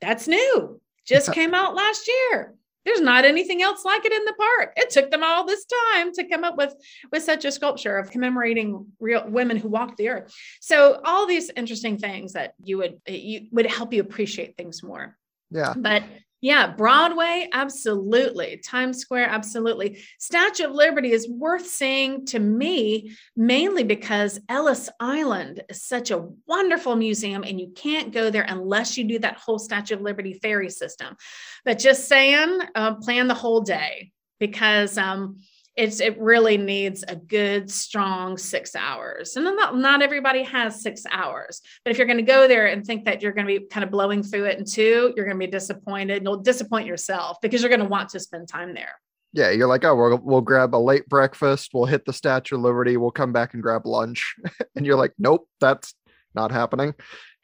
That's 0.00 0.28
new. 0.28 0.80
Just 1.06 1.32
came 1.38 1.54
out 1.54 1.74
last 1.74 2.08
year. 2.08 2.54
There's 2.84 3.00
not 3.00 3.24
anything 3.24 3.62
else 3.62 3.84
like 3.84 4.04
it 4.04 4.12
in 4.12 4.24
the 4.24 4.34
park. 4.34 4.74
It 4.76 4.90
took 4.90 5.10
them 5.10 5.24
all 5.24 5.44
this 5.44 5.66
time 5.92 6.12
to 6.12 6.28
come 6.28 6.44
up 6.44 6.56
with 6.56 6.72
with 7.10 7.24
such 7.24 7.44
a 7.44 7.50
sculpture 7.50 7.98
of 7.98 8.10
commemorating 8.10 8.86
real 9.00 9.24
women 9.28 9.56
who 9.56 9.68
walked 9.68 9.96
the 9.96 10.08
earth. 10.08 10.32
So 10.60 11.00
all 11.04 11.26
these 11.26 11.50
interesting 11.56 11.98
things 11.98 12.34
that 12.34 12.54
you 12.62 12.78
would 12.78 13.00
you 13.08 13.48
would 13.50 13.66
help 13.66 13.92
you 13.92 14.00
appreciate 14.00 14.56
things 14.56 14.84
more. 14.84 15.16
Yeah. 15.50 15.74
But 15.76 16.04
yeah, 16.46 16.68
Broadway, 16.68 17.48
absolutely. 17.52 18.58
Times 18.58 18.98
Square, 18.98 19.30
absolutely. 19.30 19.98
Statue 20.20 20.66
of 20.66 20.70
Liberty 20.70 21.10
is 21.10 21.28
worth 21.28 21.66
seeing 21.66 22.24
to 22.26 22.38
me, 22.38 23.16
mainly 23.34 23.82
because 23.82 24.38
Ellis 24.48 24.88
Island 25.00 25.64
is 25.68 25.82
such 25.82 26.12
a 26.12 26.24
wonderful 26.46 26.94
museum, 26.94 27.42
and 27.42 27.60
you 27.60 27.72
can't 27.74 28.12
go 28.12 28.30
there 28.30 28.46
unless 28.48 28.96
you 28.96 29.02
do 29.02 29.18
that 29.18 29.38
whole 29.38 29.58
Statue 29.58 29.96
of 29.96 30.02
Liberty 30.02 30.34
ferry 30.34 30.70
system. 30.70 31.16
But 31.64 31.80
just 31.80 32.06
saying, 32.06 32.60
uh, 32.76 32.94
plan 32.94 33.26
the 33.26 33.34
whole 33.34 33.62
day 33.62 34.12
because 34.38 34.96
um, 34.98 35.40
it's 35.76 36.00
it 36.00 36.18
really 36.18 36.56
needs 36.56 37.04
a 37.06 37.14
good 37.14 37.70
strong 37.70 38.38
six 38.38 38.74
hours. 38.74 39.36
And 39.36 39.44
not, 39.44 39.76
not 39.76 40.02
everybody 40.02 40.42
has 40.42 40.82
six 40.82 41.04
hours 41.10 41.60
but 41.84 41.90
if 41.90 41.98
you're 41.98 42.06
going 42.06 42.16
to 42.18 42.22
go 42.22 42.48
there 42.48 42.66
and 42.66 42.84
think 42.84 43.04
that 43.04 43.22
you're 43.22 43.32
going 43.32 43.46
to 43.46 43.60
be 43.60 43.66
kind 43.66 43.84
of 43.84 43.90
blowing 43.90 44.22
through 44.22 44.44
it 44.44 44.58
in 44.58 44.64
two 44.64 45.12
you're 45.16 45.26
going 45.26 45.38
to 45.38 45.46
be 45.46 45.50
disappointed. 45.50 46.18
And 46.18 46.24
you'll 46.24 46.38
disappoint 46.38 46.86
yourself 46.86 47.38
because 47.42 47.62
you're 47.62 47.68
going 47.68 47.80
to 47.80 47.86
want 47.86 48.08
to 48.10 48.20
spend 48.20 48.48
time 48.48 48.74
there. 48.74 48.94
Yeah 49.32 49.50
you're 49.50 49.68
like 49.68 49.84
oh 49.84 49.94
we'll, 49.94 50.18
we'll 50.18 50.40
grab 50.40 50.74
a 50.74 50.78
late 50.78 51.08
breakfast. 51.08 51.70
We'll 51.74 51.86
hit 51.86 52.04
the 52.04 52.12
statue 52.12 52.56
of 52.56 52.62
liberty. 52.62 52.96
We'll 52.96 53.10
come 53.10 53.32
back 53.32 53.54
and 53.54 53.62
grab 53.62 53.86
lunch. 53.86 54.34
And 54.74 54.84
you're 54.84 54.96
like 54.96 55.12
nope 55.18 55.48
that's 55.60 55.94
not 56.34 56.52
happening 56.52 56.94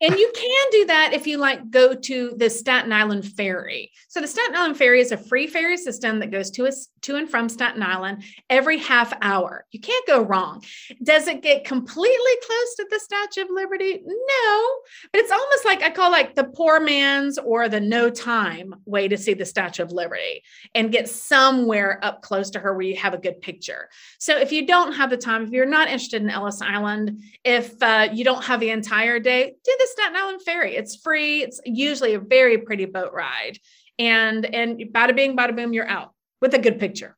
and 0.02 0.18
you 0.18 0.32
can 0.34 0.70
do 0.72 0.86
that 0.86 1.12
if 1.14 1.26
you 1.26 1.38
like 1.38 1.70
go 1.70 1.94
to 1.94 2.34
the 2.36 2.50
Staten 2.50 2.92
Island 2.92 3.24
Ferry. 3.24 3.92
So 4.08 4.20
the 4.20 4.26
Staten 4.26 4.56
Island 4.56 4.76
Ferry 4.76 5.00
is 5.00 5.12
a 5.12 5.16
free 5.16 5.46
ferry 5.46 5.76
system 5.76 6.18
that 6.18 6.32
goes 6.32 6.50
to 6.52 6.66
us 6.66 6.88
to 7.02 7.16
and 7.16 7.30
from 7.30 7.48
Staten 7.48 7.82
Island 7.82 8.24
every 8.50 8.78
half 8.78 9.12
hour. 9.22 9.64
You 9.70 9.80
can't 9.80 10.06
go 10.06 10.22
wrong. 10.22 10.64
Does 11.02 11.28
it 11.28 11.42
get 11.42 11.64
completely 11.64 12.32
close 12.46 12.74
to 12.76 12.86
the 12.90 12.98
Statue 12.98 13.42
of 13.42 13.48
Liberty? 13.50 14.00
No, 14.04 14.68
but 15.12 15.20
it's 15.20 15.32
almost 15.32 15.64
like 15.64 15.82
I 15.82 15.90
call 15.90 16.10
like 16.10 16.34
the 16.34 16.44
poor 16.44 16.80
man's 16.80 17.38
or 17.38 17.68
the 17.68 17.80
no 17.80 18.10
time 18.10 18.74
way 18.84 19.08
to 19.08 19.16
see 19.16 19.34
the 19.34 19.44
Statue 19.44 19.84
of 19.84 19.92
Liberty 19.92 20.42
and 20.74 20.92
get 20.92 21.08
somewhere 21.08 22.00
up 22.02 22.22
close 22.22 22.50
to 22.50 22.58
her 22.58 22.74
where 22.74 22.86
you 22.86 22.96
have 22.96 23.14
a 23.14 23.18
good 23.18 23.40
picture. 23.40 23.88
So 24.18 24.36
if 24.36 24.50
you 24.50 24.66
don't 24.66 24.94
have 24.94 25.10
the 25.10 25.16
time, 25.16 25.44
if 25.44 25.50
you're 25.50 25.64
not 25.66 25.88
interested 25.88 26.22
in 26.22 26.30
Ellis 26.30 26.60
Island, 26.60 27.22
if 27.44 27.80
uh, 27.82 28.08
you 28.12 28.24
don't 28.24 28.44
have 28.44 28.60
the 28.60 28.70
entire 28.70 29.18
day, 29.20 29.54
do 29.64 29.76
this 29.78 29.91
Staten 29.92 30.16
Island 30.16 30.42
Ferry. 30.42 30.76
It's 30.76 30.96
free. 30.96 31.42
It's 31.42 31.60
usually 31.64 32.14
a 32.14 32.20
very 32.20 32.58
pretty 32.58 32.86
boat 32.86 33.12
ride. 33.12 33.58
And 33.98 34.44
and 34.46 34.80
bada 34.92 35.14
bing, 35.14 35.36
bada 35.36 35.54
boom, 35.54 35.72
you're 35.72 35.88
out 35.88 36.12
with 36.40 36.54
a 36.54 36.58
good 36.58 36.78
picture. 36.78 37.16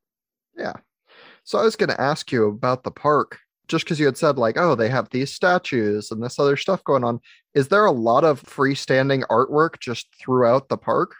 Yeah. 0.56 0.74
So 1.44 1.58
I 1.58 1.64
was 1.64 1.76
going 1.76 1.90
to 1.90 2.00
ask 2.00 2.32
you 2.32 2.46
about 2.46 2.84
the 2.84 2.90
park 2.90 3.38
just 3.68 3.84
because 3.84 3.98
you 3.98 4.06
had 4.06 4.16
said 4.16 4.38
like, 4.38 4.56
oh, 4.58 4.74
they 4.74 4.88
have 4.88 5.08
these 5.10 5.32
statues 5.32 6.10
and 6.10 6.22
this 6.22 6.38
other 6.38 6.56
stuff 6.56 6.84
going 6.84 7.04
on. 7.04 7.20
Is 7.54 7.68
there 7.68 7.84
a 7.84 7.92
lot 7.92 8.24
of 8.24 8.42
freestanding 8.42 9.24
artwork 9.30 9.78
just 9.80 10.08
throughout 10.20 10.68
the 10.68 10.76
park? 10.76 11.14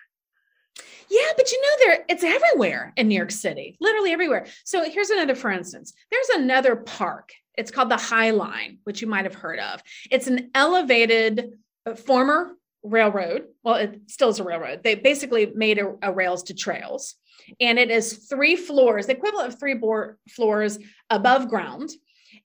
Yeah, 1.10 1.32
but 1.36 1.52
you 1.52 1.62
know 1.62 1.76
there 1.84 2.04
it's 2.08 2.24
everywhere 2.24 2.92
in 2.96 3.08
New 3.08 3.16
York 3.16 3.30
City, 3.30 3.76
literally 3.80 4.12
everywhere. 4.12 4.46
So 4.64 4.88
here's 4.88 5.10
another 5.10 5.34
for 5.34 5.50
instance. 5.50 5.92
There's 6.10 6.28
another 6.30 6.76
park 6.76 7.32
it's 7.56 7.70
called 7.70 7.90
the 7.90 7.96
High 7.96 8.30
Line, 8.30 8.78
which 8.84 9.00
you 9.00 9.06
might 9.06 9.24
have 9.24 9.34
heard 9.34 9.58
of. 9.58 9.82
It's 10.10 10.26
an 10.26 10.50
elevated 10.54 11.58
uh, 11.86 11.94
former 11.94 12.56
railroad. 12.82 13.44
Well, 13.62 13.76
it 13.76 14.00
still 14.08 14.28
is 14.28 14.40
a 14.40 14.44
railroad. 14.44 14.82
They 14.82 14.94
basically 14.94 15.52
made 15.54 15.78
a, 15.78 15.94
a 16.02 16.12
rails 16.12 16.44
to 16.44 16.54
trails, 16.54 17.14
and 17.60 17.78
it 17.78 17.90
is 17.90 18.26
three 18.28 18.56
floors, 18.56 19.06
the 19.06 19.12
equivalent 19.12 19.52
of 19.52 19.58
three 19.58 19.74
board 19.74 20.18
floors 20.30 20.78
above 21.10 21.48
ground, 21.48 21.90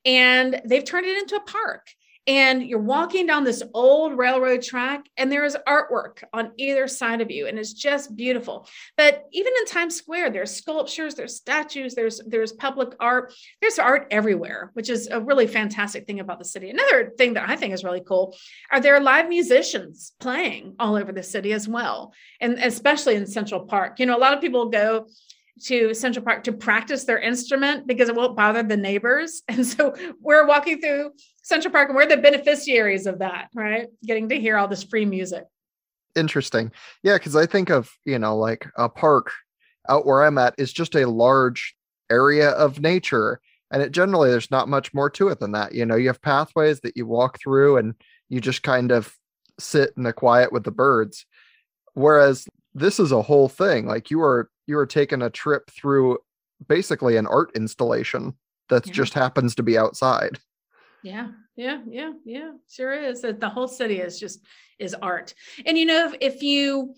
and 0.06 0.62
they've 0.65 0.86
turned 0.86 1.06
it 1.06 1.17
into 1.17 1.36
a 1.36 1.41
park 1.41 1.88
and 2.29 2.61
you're 2.61 2.77
walking 2.77 3.25
down 3.25 3.43
this 3.43 3.63
old 3.73 4.15
railroad 4.15 4.61
track 4.61 5.09
and 5.17 5.31
there 5.31 5.45
is 5.45 5.57
artwork 5.67 6.23
on 6.31 6.51
either 6.57 6.87
side 6.87 7.21
of 7.21 7.31
you 7.31 7.47
and 7.47 7.57
it's 7.57 7.73
just 7.73 8.15
beautiful. 8.15 8.69
But 8.95 9.25
even 9.31 9.51
in 9.59 9.65
times 9.65 9.95
square 9.95 10.29
there's 10.29 10.55
sculptures 10.55 11.15
there's 11.15 11.35
statues 11.35 11.95
there's 11.95 12.21
there's 12.27 12.51
public 12.53 12.93
art. 12.99 13.33
There's 13.61 13.79
art 13.79 14.05
everywhere 14.11 14.69
which 14.75 14.91
is 14.91 15.07
a 15.07 15.19
really 15.19 15.47
fantastic 15.47 16.05
thing 16.05 16.19
about 16.19 16.37
the 16.37 16.45
city. 16.45 16.69
Another 16.69 17.11
thing 17.17 17.33
that 17.33 17.49
i 17.49 17.55
think 17.55 17.73
is 17.73 17.83
really 17.83 18.03
cool 18.07 18.35
are 18.71 18.79
there 18.79 18.99
live 18.99 19.27
musicians 19.27 20.13
playing 20.19 20.75
all 20.77 20.95
over 20.95 21.11
the 21.11 21.23
city 21.23 21.51
as 21.51 21.67
well 21.67 22.13
and 22.39 22.59
especially 22.59 23.15
in 23.15 23.25
central 23.25 23.61
park. 23.61 23.99
You 23.99 24.05
know 24.05 24.15
a 24.15 24.19
lot 24.19 24.35
of 24.35 24.41
people 24.41 24.69
go 24.69 25.07
to 25.65 25.93
Central 25.93 26.24
Park 26.24 26.43
to 26.45 26.54
practice 26.54 27.04
their 27.04 27.19
instrument 27.19 27.88
because 27.88 28.10
it 28.10 28.15
won't 28.15 28.36
bother 28.36 28.63
the 28.63 28.78
neighbors. 28.78 29.43
And 29.50 29.65
so 29.65 29.95
we're 30.22 30.45
walking 30.45 30.80
through 30.80 31.12
Central 31.43 31.72
Park 31.72 31.89
and 31.89 31.95
we're 31.95 32.06
the 32.06 32.17
beneficiaries 32.17 33.06
of 33.06 33.19
that, 33.19 33.50
right? 33.54 33.88
Getting 34.06 34.30
to 34.30 34.39
hear 34.39 34.58
all 34.58 34.67
this 34.67 34.84
free 34.84 35.06
music. 35.06 35.43
Interesting. 36.15 36.72
Yeah, 37.04 37.17
because 37.17 37.36
I 37.36 37.45
think 37.45 37.69
of, 37.69 37.91
you 38.06 38.19
know, 38.19 38.38
like 38.38 38.67
a 38.78 38.88
park 38.89 39.32
out 39.89 40.06
where 40.06 40.24
I'm 40.24 40.38
at 40.38 40.56
is 40.58 40.72
just 40.72 40.95
a 40.95 41.10
large 41.10 41.76
area 42.10 42.50
of 42.52 42.80
nature. 42.80 43.41
And 43.72 43.82
it 43.82 43.91
generally, 43.91 44.30
there's 44.30 44.52
not 44.52 44.69
much 44.69 44.93
more 44.93 45.10
to 45.12 45.30
it 45.30 45.39
than 45.39 45.52
that. 45.52 45.74
You 45.74 45.86
know, 45.86 45.95
you 45.95 46.08
have 46.08 46.22
pathways 46.22 46.80
that 46.82 46.98
you 46.98 47.06
walk 47.06 47.39
through 47.39 47.78
and 47.78 47.93
you 48.30 48.41
just 48.41 48.63
kind 48.63 48.91
of 48.91 49.15
sit 49.60 49.91
in 49.98 50.04
the 50.04 50.13
quiet 50.13 50.52
with 50.52 50.63
the 50.63 50.72
birds. 50.72 51.26
Whereas 51.93 52.48
this 52.74 53.00
is 53.00 53.12
a 53.12 53.22
whole 53.22 53.50
thing. 53.50 53.86
Like 53.86 54.10
you 54.10 54.22
are 54.22 54.50
you 54.69 54.77
are 54.77 54.86
taking 54.86 55.21
a 55.21 55.29
trip 55.29 55.69
through 55.71 56.19
basically 56.67 57.17
an 57.17 57.27
art 57.27 57.51
installation 57.55 58.36
that 58.69 58.86
yeah. 58.86 58.93
just 58.93 59.13
happens 59.13 59.55
to 59.55 59.63
be 59.63 59.77
outside. 59.77 60.39
Yeah, 61.03 61.29
yeah, 61.55 61.82
yeah, 61.89 62.13
yeah. 62.25 62.51
Sure 62.69 62.93
is. 62.93 63.21
The 63.21 63.49
whole 63.49 63.67
city 63.67 63.99
is 63.99 64.19
just 64.19 64.45
is 64.77 64.95
art. 65.01 65.34
And 65.65 65.77
you 65.77 65.86
know, 65.86 66.08
if, 66.08 66.36
if 66.36 66.43
you 66.43 66.93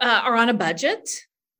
uh, 0.00 0.22
are 0.24 0.36
on 0.36 0.48
a 0.48 0.54
budget, 0.54 1.08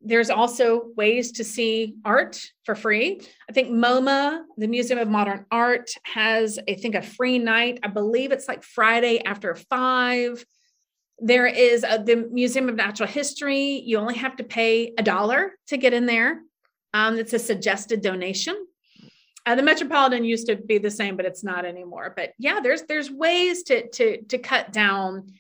there's 0.00 0.30
also 0.30 0.88
ways 0.96 1.32
to 1.32 1.44
see 1.44 1.94
art 2.04 2.40
for 2.64 2.74
free. 2.74 3.20
I 3.48 3.52
think 3.52 3.68
MoMA, 3.68 4.42
the 4.56 4.66
Museum 4.66 4.98
of 4.98 5.08
Modern 5.08 5.46
Art, 5.50 5.90
has 6.04 6.58
I 6.68 6.74
think 6.74 6.94
a 6.94 7.02
free 7.02 7.38
night. 7.38 7.78
I 7.82 7.88
believe 7.88 8.32
it's 8.32 8.48
like 8.48 8.64
Friday 8.64 9.22
after 9.24 9.54
five 9.54 10.44
there 11.22 11.46
is 11.46 11.85
a, 11.88 12.02
the 12.02 12.28
Museum 12.30 12.68
of 12.68 12.74
Natural 12.74 13.08
History. 13.08 13.80
You 13.87 13.98
only 13.98 14.16
have 14.16 14.37
to 14.37 14.44
pay 14.44 14.92
a 14.98 15.02
dollar 15.02 15.52
to 15.68 15.76
get 15.76 15.94
in 15.94 16.04
there. 16.04 16.42
Um, 16.92 17.16
it's 17.16 17.32
a 17.32 17.38
suggested 17.38 18.02
donation. 18.02 18.66
Uh, 19.46 19.54
the 19.54 19.62
Metropolitan 19.62 20.24
used 20.24 20.48
to 20.48 20.56
be 20.56 20.78
the 20.78 20.90
same, 20.90 21.16
but 21.16 21.24
it's 21.24 21.44
not 21.44 21.64
anymore. 21.64 22.12
But 22.14 22.32
yeah, 22.38 22.61
there's 22.61 22.82
there's 22.82 23.11
ways 23.11 23.62
to 23.64 23.88
to 23.90 24.22
to 24.22 24.38
cut 24.38 24.72
down. 24.72 25.32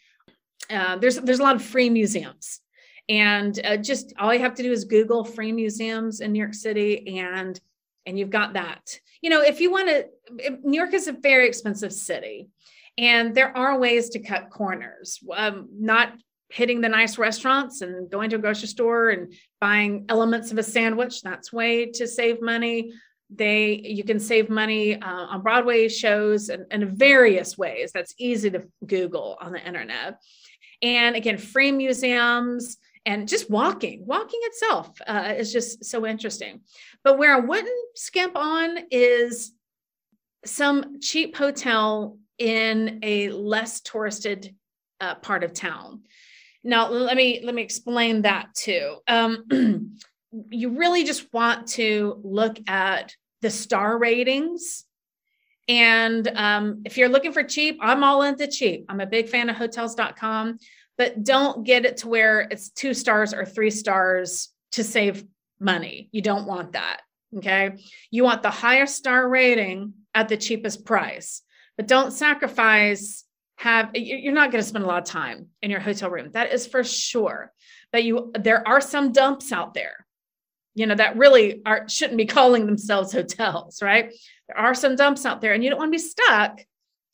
Uh, 0.70 0.96
there's 0.96 1.16
there's 1.16 1.40
a 1.40 1.42
lot 1.42 1.56
of 1.56 1.62
free 1.62 1.90
museums, 1.90 2.60
and 3.08 3.58
uh, 3.64 3.76
just 3.76 4.12
all 4.18 4.32
you 4.32 4.40
have 4.40 4.54
to 4.54 4.62
do 4.62 4.72
is 4.72 4.84
Google 4.84 5.24
free 5.24 5.52
museums 5.52 6.20
in 6.20 6.32
New 6.32 6.38
York 6.38 6.54
City, 6.54 7.18
and 7.18 7.60
and 8.06 8.18
you've 8.18 8.30
got 8.30 8.54
that. 8.54 8.98
You 9.20 9.30
know, 9.30 9.42
if 9.42 9.60
you 9.60 9.70
want 9.70 9.88
to, 9.88 10.06
New 10.62 10.78
York 10.78 10.94
is 10.94 11.06
a 11.06 11.12
very 11.12 11.46
expensive 11.46 11.92
city. 11.92 12.48
And 12.98 13.34
there 13.34 13.56
are 13.56 13.78
ways 13.78 14.10
to 14.10 14.18
cut 14.18 14.50
corners, 14.50 15.18
um, 15.34 15.68
not 15.72 16.12
hitting 16.50 16.82
the 16.82 16.88
nice 16.88 17.16
restaurants 17.16 17.80
and 17.80 18.10
going 18.10 18.28
to 18.30 18.36
a 18.36 18.38
grocery 18.38 18.68
store 18.68 19.08
and 19.08 19.32
buying 19.60 20.04
elements 20.08 20.52
of 20.52 20.58
a 20.58 20.62
sandwich. 20.62 21.22
That's 21.22 21.52
way 21.52 21.86
to 21.92 22.06
save 22.06 22.42
money. 22.42 22.92
They 23.34 23.80
you 23.82 24.04
can 24.04 24.20
save 24.20 24.50
money 24.50 25.00
uh, 25.00 25.08
on 25.08 25.42
Broadway 25.42 25.88
shows 25.88 26.50
and 26.50 26.98
various 26.98 27.56
ways. 27.56 27.90
That's 27.92 28.14
easy 28.18 28.50
to 28.50 28.64
Google 28.86 29.38
on 29.40 29.52
the 29.52 29.66
internet. 29.66 30.20
And 30.82 31.16
again, 31.16 31.38
free 31.38 31.72
museums 31.72 32.76
and 33.06 33.28
just 33.28 33.50
walking 33.50 34.04
walking 34.06 34.40
itself 34.44 34.90
uh, 35.06 35.34
is 35.36 35.52
just 35.52 35.84
so 35.84 36.06
interesting 36.06 36.60
but 37.02 37.18
where 37.18 37.34
i 37.34 37.40
wouldn't 37.40 37.96
skimp 37.96 38.36
on 38.36 38.78
is 38.90 39.52
some 40.44 41.00
cheap 41.00 41.36
hotel 41.36 42.16
in 42.38 43.00
a 43.02 43.28
less 43.30 43.80
touristed 43.80 44.54
uh, 45.00 45.14
part 45.16 45.44
of 45.44 45.52
town 45.52 46.02
now 46.64 46.88
let 46.88 47.16
me 47.16 47.40
let 47.42 47.54
me 47.54 47.62
explain 47.62 48.22
that 48.22 48.54
too 48.54 48.96
um, 49.08 49.96
you 50.50 50.78
really 50.78 51.04
just 51.04 51.32
want 51.32 51.66
to 51.66 52.20
look 52.22 52.58
at 52.68 53.14
the 53.40 53.50
star 53.50 53.98
ratings 53.98 54.84
and 55.68 56.26
um, 56.34 56.82
if 56.84 56.96
you're 56.98 57.08
looking 57.08 57.32
for 57.32 57.42
cheap 57.42 57.78
i'm 57.80 58.04
all 58.04 58.22
into 58.22 58.46
cheap 58.46 58.84
i'm 58.88 59.00
a 59.00 59.06
big 59.06 59.28
fan 59.28 59.50
of 59.50 59.56
hotels.com 59.56 60.58
but 60.98 61.24
don't 61.24 61.64
get 61.64 61.84
it 61.84 61.96
to 61.98 62.08
where 62.08 62.40
it's 62.40 62.70
two 62.70 62.94
stars 62.94 63.34
or 63.34 63.44
three 63.44 63.70
stars 63.70 64.50
to 64.72 64.84
save 64.84 65.24
money. 65.60 66.08
You 66.12 66.22
don't 66.22 66.46
want 66.46 66.72
that. 66.72 67.00
Okay. 67.36 67.76
You 68.10 68.24
want 68.24 68.42
the 68.42 68.50
highest 68.50 68.96
star 68.96 69.28
rating 69.28 69.94
at 70.14 70.28
the 70.28 70.36
cheapest 70.36 70.84
price, 70.84 71.42
but 71.82 71.88
don't 71.88 72.12
sacrifice 72.12 73.24
have 73.56 73.90
you're 73.94 74.34
not 74.34 74.50
going 74.50 74.62
to 74.62 74.68
spend 74.68 74.84
a 74.84 74.86
lot 74.86 75.02
of 75.02 75.08
time 75.08 75.48
in 75.62 75.70
your 75.70 75.80
hotel 75.80 76.10
room 76.10 76.30
that 76.32 76.52
is 76.52 76.66
for 76.66 76.82
sure 76.82 77.52
but 77.92 78.02
you 78.04 78.32
there 78.38 78.66
are 78.66 78.80
some 78.80 79.12
dumps 79.12 79.52
out 79.52 79.74
there 79.74 80.06
you 80.74 80.86
know 80.86 80.94
that 80.94 81.16
really 81.16 81.60
are 81.66 81.88
shouldn't 81.88 82.18
be 82.18 82.26
calling 82.26 82.66
themselves 82.66 83.12
hotels 83.12 83.82
right 83.82 84.12
there 84.48 84.58
are 84.58 84.74
some 84.74 84.96
dumps 84.96 85.26
out 85.26 85.40
there 85.40 85.52
and 85.52 85.62
you 85.62 85.70
don't 85.70 85.78
want 85.78 85.92
to 85.92 85.98
be 85.98 86.02
stuck 86.02 86.60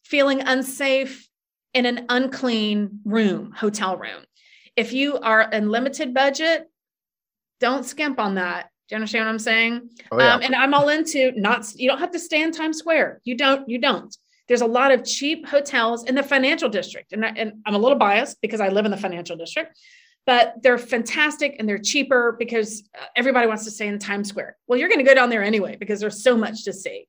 feeling 0.05 0.41
unsafe 0.41 1.29
in 1.75 1.85
an 1.85 2.07
unclean 2.09 3.01
room, 3.05 3.53
hotel 3.53 3.97
room. 3.97 4.25
If 4.75 4.93
you 4.93 5.19
are 5.19 5.43
in 5.43 5.71
limited 5.71 6.15
budget, 6.15 6.67
don't 7.61 7.85
skimp 7.85 8.19
on 8.19 8.37
that. 8.37 8.71
Do 8.89 8.95
you 8.95 8.97
understand 8.97 9.27
what 9.27 9.33
I'm 9.33 9.39
saying? 9.39 9.91
Oh, 10.11 10.19
yeah. 10.19 10.35
um, 10.35 10.43
and 10.43 10.55
I'm 10.55 10.73
all 10.73 10.89
into 10.89 11.33
not, 11.37 11.67
you 11.77 11.91
don't 11.91 11.99
have 11.99 12.13
to 12.13 12.19
stay 12.19 12.43
in 12.43 12.53
Times 12.53 12.79
Square. 12.79 13.21
You 13.25 13.37
don't, 13.37 13.69
you 13.69 13.79
don't. 13.79 14.17
There's 14.49 14.63
a 14.63 14.67
lot 14.67 14.93
of 14.93 15.05
cheap 15.05 15.47
hotels 15.47 16.05
in 16.05 16.15
the 16.15 16.23
financial 16.23 16.69
district. 16.69 17.13
And, 17.13 17.25
I, 17.25 17.29
and 17.29 17.53
I'm 17.67 17.75
a 17.75 17.79
little 17.79 17.99
biased 17.99 18.41
because 18.41 18.61
I 18.61 18.69
live 18.69 18.85
in 18.85 18.91
the 18.91 18.97
financial 18.97 19.37
district, 19.37 19.79
but 20.27 20.55
they're 20.63 20.79
fantastic 20.79 21.57
and 21.59 21.69
they're 21.69 21.79
cheaper 21.79 22.37
because 22.39 22.89
uh, 22.99 23.05
everybody 23.15 23.47
wants 23.47 23.65
to 23.65 23.71
stay 23.71 23.87
in 23.87 23.99
Times 23.99 24.29
Square. 24.29 24.57
Well, 24.67 24.79
you're 24.79 24.89
going 24.89 24.99
to 25.01 25.05
go 25.05 25.15
down 25.15 25.31
there 25.31 25.43
anyway 25.43 25.77
because 25.77 26.01
there's 26.01 26.23
so 26.23 26.37
much 26.37 26.65
to 26.65 26.73
see 26.73 27.07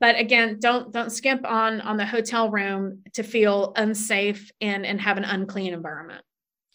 but 0.00 0.18
again 0.18 0.58
don't 0.60 0.92
don't 0.92 1.10
skimp 1.10 1.44
on 1.46 1.80
on 1.80 1.96
the 1.96 2.06
hotel 2.06 2.50
room 2.50 3.02
to 3.12 3.22
feel 3.22 3.72
unsafe 3.76 4.50
and 4.60 4.84
and 4.84 5.00
have 5.00 5.16
an 5.16 5.24
unclean 5.24 5.72
environment 5.72 6.22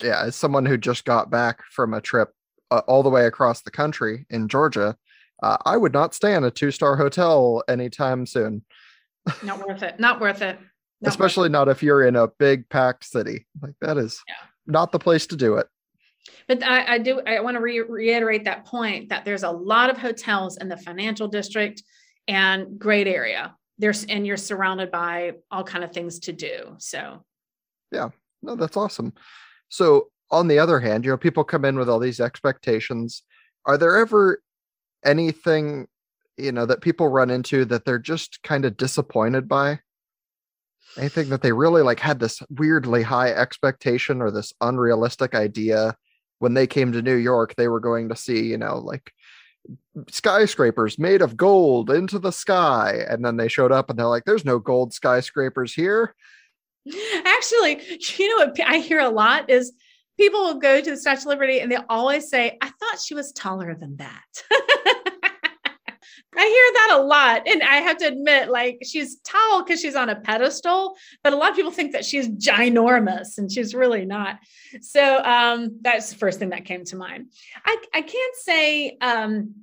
yeah 0.01 0.23
as 0.23 0.35
someone 0.35 0.65
who 0.65 0.77
just 0.77 1.05
got 1.05 1.29
back 1.29 1.59
from 1.71 1.93
a 1.93 2.01
trip 2.01 2.31
uh, 2.71 2.81
all 2.87 3.03
the 3.03 3.09
way 3.09 3.25
across 3.25 3.61
the 3.61 3.71
country 3.71 4.25
in 4.29 4.47
georgia 4.47 4.95
uh, 5.41 5.57
i 5.65 5.77
would 5.77 5.93
not 5.93 6.13
stay 6.13 6.33
in 6.35 6.43
a 6.43 6.51
two 6.51 6.71
star 6.71 6.95
hotel 6.95 7.63
anytime 7.67 8.25
soon 8.25 8.63
not 9.43 9.65
worth 9.65 9.83
it. 9.83 9.99
Not 9.99 10.19
worth 10.19 10.41
it. 10.41 10.59
Not 11.01 11.09
especially 11.09 11.43
worth 11.43 11.51
it. 11.51 11.53
not 11.53 11.69
if 11.69 11.83
you're 11.83 12.05
in 12.05 12.15
a 12.15 12.27
big 12.27 12.69
packed 12.69 13.05
city. 13.05 13.45
Like 13.62 13.75
that 13.81 13.97
is 13.97 14.21
yeah. 14.27 14.36
not 14.65 14.91
the 14.91 14.99
place 14.99 15.27
to 15.27 15.36
do 15.36 15.55
it. 15.55 15.67
But 16.47 16.63
I, 16.63 16.93
I 16.93 16.97
do 16.97 17.21
I 17.25 17.39
want 17.41 17.55
to 17.55 17.62
re- 17.62 17.81
reiterate 17.81 18.45
that 18.45 18.65
point 18.65 19.09
that 19.09 19.25
there's 19.25 19.43
a 19.43 19.51
lot 19.51 19.89
of 19.89 19.97
hotels 19.97 20.57
in 20.57 20.67
the 20.67 20.77
financial 20.77 21.27
district 21.27 21.83
and 22.27 22.79
great 22.79 23.07
area. 23.07 23.55
There's 23.77 24.05
and 24.05 24.25
you're 24.25 24.38
surrounded 24.38 24.91
by 24.91 25.33
all 25.51 25.63
kind 25.63 25.83
of 25.83 25.91
things 25.91 26.19
to 26.19 26.33
do 26.33 26.75
so. 26.77 27.23
Yeah. 27.91 28.09
No 28.41 28.55
that's 28.55 28.77
awesome. 28.77 29.13
So 29.69 30.07
on 30.31 30.47
the 30.47 30.59
other 30.59 30.79
hand 30.79 31.05
you 31.05 31.12
know 31.12 31.17
people 31.17 31.43
come 31.43 31.65
in 31.65 31.77
with 31.77 31.89
all 31.89 31.99
these 31.99 32.19
expectations. 32.19 33.23
Are 33.65 33.77
there 33.77 33.97
ever 33.97 34.41
anything 35.05 35.88
you 36.37 36.51
know 36.51 36.65
that 36.65 36.81
people 36.81 37.07
run 37.07 37.29
into 37.29 37.65
that 37.65 37.85
they're 37.85 37.99
just 37.99 38.41
kind 38.43 38.65
of 38.65 38.77
disappointed 38.77 39.47
by 39.47 39.79
anything 40.97 41.29
that 41.29 41.41
they 41.41 41.51
really 41.51 41.81
like 41.81 41.99
had 41.99 42.19
this 42.19 42.41
weirdly 42.49 43.01
high 43.01 43.31
expectation 43.31 44.21
or 44.21 44.31
this 44.31 44.53
unrealistic 44.61 45.33
idea 45.35 45.95
when 46.39 46.53
they 46.53 46.67
came 46.67 46.91
to 46.91 47.01
new 47.01 47.15
york 47.15 47.55
they 47.55 47.67
were 47.67 47.79
going 47.79 48.09
to 48.09 48.15
see 48.15 48.45
you 48.45 48.57
know 48.57 48.77
like 48.77 49.11
skyscrapers 50.09 50.99
made 50.99 51.21
of 51.21 51.37
gold 51.37 51.89
into 51.89 52.19
the 52.19 52.31
sky. 52.31 53.03
And 53.07 53.23
then 53.23 53.37
they 53.37 53.47
showed 53.47 53.71
up 53.71 53.89
and 53.89 53.97
they're 53.97 54.07
like, 54.07 54.25
there's 54.25 54.45
no 54.45 54.59
gold 54.59 54.93
skyscrapers 54.93 55.73
here. 55.73 56.15
Actually, 57.25 57.81
you 58.17 58.27
know 58.29 58.45
what 58.45 58.59
I 58.65 58.77
hear 58.77 58.99
a 58.99 59.09
lot 59.09 59.49
is 59.49 59.71
people 60.19 60.41
will 60.41 60.59
go 60.59 60.81
to 60.81 60.89
the 60.89 60.97
Statue 60.97 61.21
of 61.21 61.25
Liberty 61.27 61.59
and 61.59 61.71
they 61.71 61.77
always 61.89 62.29
say, 62.29 62.57
I 62.61 62.67
thought 62.67 62.99
she 63.03 63.13
was 63.13 63.31
taller 63.31 63.75
than 63.75 63.97
that. 63.97 65.12
I 66.35 66.45
hear 66.45 66.73
that 66.73 66.99
a 66.99 67.03
lot. 67.03 67.47
And 67.47 67.61
I 67.63 67.77
have 67.77 67.97
to 67.97 68.07
admit, 68.07 68.49
like, 68.49 68.79
she's 68.83 69.19
tall 69.19 69.63
because 69.63 69.81
she's 69.81 69.95
on 69.95 70.09
a 70.09 70.15
pedestal, 70.15 70.95
but 71.23 71.33
a 71.33 71.35
lot 71.35 71.51
of 71.51 71.55
people 71.55 71.71
think 71.71 71.91
that 71.91 72.05
she's 72.05 72.27
ginormous 72.29 73.37
and 73.37 73.51
she's 73.51 73.73
really 73.73 74.05
not. 74.05 74.39
So 74.81 75.23
um, 75.23 75.79
that's 75.81 76.09
the 76.09 76.15
first 76.17 76.39
thing 76.39 76.49
that 76.49 76.65
came 76.65 76.83
to 76.85 76.95
mind. 76.95 77.27
I, 77.65 77.77
I 77.93 78.01
can't 78.01 78.35
say, 78.35 78.97
um, 79.01 79.53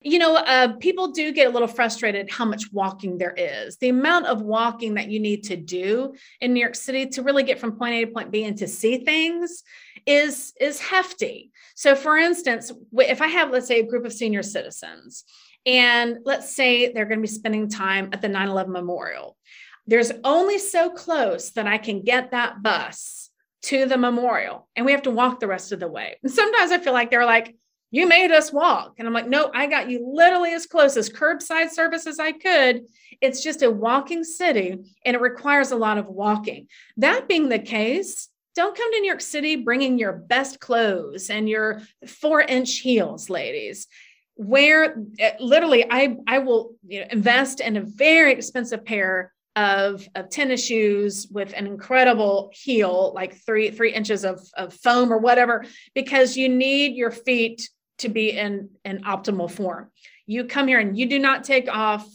you 0.00 0.20
know, 0.20 0.36
uh, 0.36 0.74
people 0.74 1.08
do 1.08 1.32
get 1.32 1.48
a 1.48 1.50
little 1.50 1.66
frustrated 1.66 2.30
how 2.30 2.44
much 2.44 2.72
walking 2.72 3.18
there 3.18 3.34
is. 3.36 3.78
The 3.78 3.88
amount 3.88 4.26
of 4.26 4.42
walking 4.42 4.94
that 4.94 5.08
you 5.08 5.18
need 5.18 5.42
to 5.44 5.56
do 5.56 6.14
in 6.40 6.54
New 6.54 6.60
York 6.60 6.76
City 6.76 7.06
to 7.06 7.22
really 7.22 7.42
get 7.42 7.58
from 7.58 7.72
point 7.72 7.94
A 7.94 8.04
to 8.04 8.12
point 8.12 8.30
B 8.30 8.44
and 8.44 8.56
to 8.58 8.68
see 8.68 8.98
things 8.98 9.64
is 10.06 10.52
is 10.60 10.80
hefty. 10.80 11.50
So, 11.74 11.96
for 11.96 12.16
instance, 12.16 12.72
if 12.96 13.20
I 13.20 13.26
have, 13.26 13.50
let's 13.50 13.66
say, 13.66 13.80
a 13.80 13.86
group 13.86 14.04
of 14.04 14.12
senior 14.12 14.42
citizens, 14.42 15.24
and 15.66 16.18
let's 16.24 16.54
say 16.54 16.92
they're 16.92 17.04
going 17.04 17.18
to 17.18 17.22
be 17.22 17.28
spending 17.28 17.68
time 17.68 18.10
at 18.12 18.22
the 18.22 18.28
9 18.28 18.48
11 18.48 18.72
memorial. 18.72 19.36
There's 19.86 20.12
only 20.24 20.58
so 20.58 20.90
close 20.90 21.50
that 21.52 21.66
I 21.66 21.78
can 21.78 22.02
get 22.02 22.32
that 22.32 22.62
bus 22.62 23.30
to 23.62 23.86
the 23.86 23.98
memorial, 23.98 24.68
and 24.76 24.86
we 24.86 24.92
have 24.92 25.02
to 25.02 25.10
walk 25.10 25.40
the 25.40 25.46
rest 25.46 25.72
of 25.72 25.80
the 25.80 25.88
way. 25.88 26.16
And 26.22 26.32
sometimes 26.32 26.70
I 26.70 26.78
feel 26.78 26.92
like 26.92 27.10
they're 27.10 27.24
like, 27.24 27.56
you 27.90 28.06
made 28.06 28.30
us 28.30 28.52
walk. 28.52 28.94
And 28.98 29.08
I'm 29.08 29.14
like, 29.14 29.28
no, 29.28 29.50
I 29.54 29.66
got 29.66 29.88
you 29.88 30.06
literally 30.12 30.52
as 30.52 30.66
close 30.66 30.96
as 30.96 31.08
curbside 31.08 31.70
service 31.70 32.06
as 32.06 32.18
I 32.18 32.32
could. 32.32 32.82
It's 33.20 33.42
just 33.42 33.62
a 33.62 33.70
walking 33.70 34.24
city 34.24 34.76
and 35.04 35.16
it 35.16 35.20
requires 35.20 35.70
a 35.70 35.76
lot 35.76 35.96
of 35.96 36.06
walking. 36.06 36.68
That 36.98 37.28
being 37.28 37.48
the 37.48 37.58
case, 37.58 38.28
don't 38.54 38.76
come 38.76 38.92
to 38.92 39.00
New 39.00 39.06
York 39.06 39.22
City 39.22 39.56
bringing 39.56 39.98
your 39.98 40.12
best 40.12 40.60
clothes 40.60 41.30
and 41.30 41.48
your 41.48 41.80
four 42.06 42.42
inch 42.42 42.78
heels, 42.78 43.30
ladies 43.30 43.86
where 44.38 44.96
eh, 45.18 45.32
literally 45.40 45.84
I 45.90 46.16
I 46.26 46.38
will 46.38 46.76
you 46.86 47.00
know, 47.00 47.06
invest 47.10 47.60
in 47.60 47.76
a 47.76 47.82
very 47.82 48.32
expensive 48.32 48.84
pair 48.84 49.32
of, 49.56 50.08
of 50.14 50.30
tennis 50.30 50.64
shoes 50.64 51.26
with 51.32 51.52
an 51.56 51.66
incredible 51.66 52.50
heel, 52.54 53.12
like 53.14 53.34
three 53.44 53.72
three 53.72 53.92
inches 53.92 54.24
of, 54.24 54.40
of 54.56 54.72
foam 54.72 55.12
or 55.12 55.18
whatever, 55.18 55.64
because 55.94 56.36
you 56.36 56.48
need 56.48 56.94
your 56.94 57.10
feet 57.10 57.68
to 57.98 58.08
be 58.08 58.30
in 58.30 58.70
in 58.84 59.02
optimal 59.02 59.50
form. 59.50 59.90
You 60.26 60.44
come 60.44 60.68
here 60.68 60.78
and 60.78 60.96
you 60.96 61.06
do 61.06 61.18
not 61.18 61.42
take 61.42 61.68
off 61.68 62.06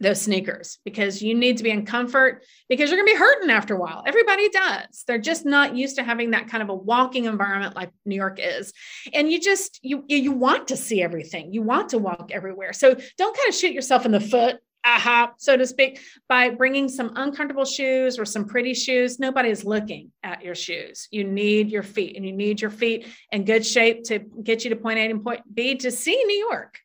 those 0.00 0.22
sneakers 0.22 0.78
because 0.84 1.22
you 1.22 1.34
need 1.34 1.58
to 1.58 1.62
be 1.62 1.70
in 1.70 1.84
comfort 1.84 2.42
because 2.68 2.90
you're 2.90 2.98
going 2.98 3.06
to 3.06 3.12
be 3.12 3.18
hurting 3.18 3.50
after 3.50 3.74
a 3.74 3.78
while. 3.78 4.02
Everybody 4.06 4.48
does. 4.48 5.04
They're 5.06 5.18
just 5.18 5.44
not 5.44 5.76
used 5.76 5.96
to 5.96 6.02
having 6.02 6.30
that 6.30 6.48
kind 6.48 6.62
of 6.62 6.70
a 6.70 6.74
walking 6.74 7.26
environment 7.26 7.76
like 7.76 7.90
New 8.06 8.16
York 8.16 8.38
is. 8.42 8.72
And 9.12 9.30
you 9.30 9.38
just 9.40 9.78
you 9.82 10.04
you 10.08 10.32
want 10.32 10.68
to 10.68 10.76
see 10.76 11.02
everything. 11.02 11.52
You 11.52 11.62
want 11.62 11.90
to 11.90 11.98
walk 11.98 12.30
everywhere. 12.32 12.72
So 12.72 12.96
don't 13.18 13.36
kind 13.36 13.48
of 13.48 13.54
shoot 13.54 13.72
yourself 13.72 14.06
in 14.06 14.12
the 14.12 14.20
foot 14.20 14.56
aha, 14.84 15.32
so 15.36 15.56
to 15.56 15.66
speak, 15.66 16.00
by 16.28 16.50
bringing 16.50 16.88
some 16.88 17.12
uncomfortable 17.16 17.64
shoes 17.64 18.18
or 18.18 18.24
some 18.24 18.46
pretty 18.46 18.74
shoes. 18.74 19.18
Nobody 19.18 19.50
is 19.50 19.64
looking 19.64 20.10
at 20.22 20.42
your 20.42 20.54
shoes. 20.54 21.08
You 21.10 21.24
need 21.24 21.70
your 21.70 21.82
feet, 21.82 22.16
and 22.16 22.24
you 22.24 22.32
need 22.32 22.60
your 22.60 22.70
feet 22.70 23.06
in 23.30 23.44
good 23.44 23.64
shape 23.66 24.04
to 24.04 24.20
get 24.20 24.64
you 24.64 24.70
to 24.70 24.76
point 24.76 24.98
A 24.98 25.10
and 25.10 25.22
point 25.22 25.42
B 25.52 25.74
to 25.76 25.90
see 25.90 26.22
New 26.24 26.46
York. 26.48 26.78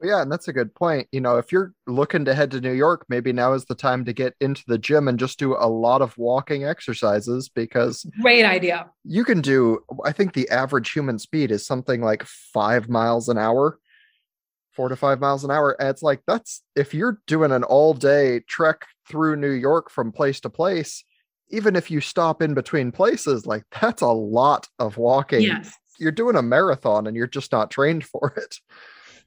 Yeah, 0.00 0.22
and 0.22 0.30
that's 0.30 0.46
a 0.46 0.52
good 0.52 0.74
point. 0.74 1.08
You 1.10 1.20
know, 1.20 1.38
if 1.38 1.50
you're 1.50 1.72
looking 1.86 2.24
to 2.24 2.34
head 2.34 2.52
to 2.52 2.60
New 2.60 2.72
York, 2.72 3.04
maybe 3.08 3.32
now 3.32 3.54
is 3.54 3.64
the 3.64 3.74
time 3.74 4.04
to 4.04 4.12
get 4.12 4.34
into 4.40 4.62
the 4.66 4.78
gym 4.78 5.08
and 5.08 5.18
just 5.18 5.38
do 5.38 5.56
a 5.58 5.66
lot 5.68 6.02
of 6.02 6.16
walking 6.16 6.64
exercises 6.64 7.48
because 7.48 8.06
great 8.22 8.44
idea. 8.44 8.90
You 9.04 9.24
can 9.24 9.40
do, 9.40 9.80
I 10.04 10.12
think 10.12 10.34
the 10.34 10.48
average 10.50 10.92
human 10.92 11.18
speed 11.18 11.50
is 11.50 11.66
something 11.66 12.00
like 12.00 12.22
five 12.22 12.88
miles 12.88 13.28
an 13.28 13.38
hour, 13.38 13.80
four 14.72 14.88
to 14.88 14.94
five 14.94 15.18
miles 15.18 15.42
an 15.42 15.50
hour. 15.50 15.72
And 15.80 15.88
it's 15.88 16.02
like, 16.02 16.22
that's 16.28 16.62
if 16.76 16.94
you're 16.94 17.20
doing 17.26 17.50
an 17.50 17.64
all 17.64 17.92
day 17.92 18.40
trek 18.48 18.86
through 19.08 19.36
New 19.36 19.50
York 19.50 19.90
from 19.90 20.12
place 20.12 20.38
to 20.40 20.50
place, 20.50 21.02
even 21.50 21.74
if 21.74 21.90
you 21.90 22.00
stop 22.00 22.40
in 22.40 22.54
between 22.54 22.92
places, 22.92 23.46
like 23.46 23.64
that's 23.80 24.02
a 24.02 24.06
lot 24.06 24.68
of 24.78 24.96
walking. 24.96 25.42
Yes. 25.42 25.72
You're 25.98 26.12
doing 26.12 26.36
a 26.36 26.42
marathon 26.42 27.08
and 27.08 27.16
you're 27.16 27.26
just 27.26 27.50
not 27.50 27.72
trained 27.72 28.04
for 28.04 28.32
it. 28.36 28.58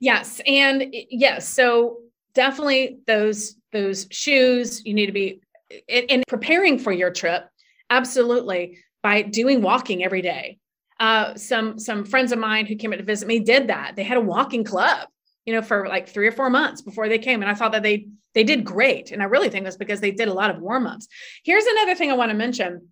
Yes, 0.01 0.41
and 0.47 0.83
yes, 1.11 1.47
so 1.47 1.99
definitely 2.33 2.97
those 3.05 3.55
those 3.71 4.07
shoes 4.11 4.83
you 4.83 4.93
need 4.95 5.05
to 5.05 5.11
be 5.11 5.41
in, 5.87 6.05
in 6.05 6.23
preparing 6.27 6.79
for 6.79 6.91
your 6.91 7.11
trip. 7.11 7.47
Absolutely, 7.91 8.79
by 9.03 9.21
doing 9.21 9.61
walking 9.61 10.03
every 10.03 10.23
day. 10.23 10.57
Uh, 10.99 11.35
some 11.35 11.77
some 11.77 12.03
friends 12.03 12.31
of 12.31 12.39
mine 12.39 12.65
who 12.65 12.75
came 12.75 12.91
to 12.91 13.03
visit 13.03 13.27
me 13.27 13.39
did 13.39 13.67
that. 13.67 13.95
They 13.95 14.03
had 14.03 14.17
a 14.17 14.21
walking 14.21 14.63
club, 14.63 15.07
you 15.45 15.53
know, 15.53 15.61
for 15.61 15.87
like 15.87 16.09
three 16.09 16.27
or 16.27 16.31
four 16.31 16.49
months 16.49 16.81
before 16.81 17.07
they 17.07 17.19
came, 17.19 17.43
and 17.43 17.51
I 17.51 17.53
thought 17.53 17.71
that 17.73 17.83
they 17.83 18.07
they 18.33 18.43
did 18.43 18.65
great. 18.65 19.11
And 19.11 19.21
I 19.21 19.25
really 19.25 19.49
think 19.49 19.65
that's 19.65 19.77
because 19.77 20.01
they 20.01 20.11
did 20.11 20.29
a 20.29 20.33
lot 20.33 20.49
of 20.49 20.59
warm 20.59 20.87
ups. 20.87 21.07
Here's 21.43 21.65
another 21.65 21.93
thing 21.93 22.09
I 22.09 22.15
want 22.15 22.31
to 22.31 22.37
mention: 22.37 22.87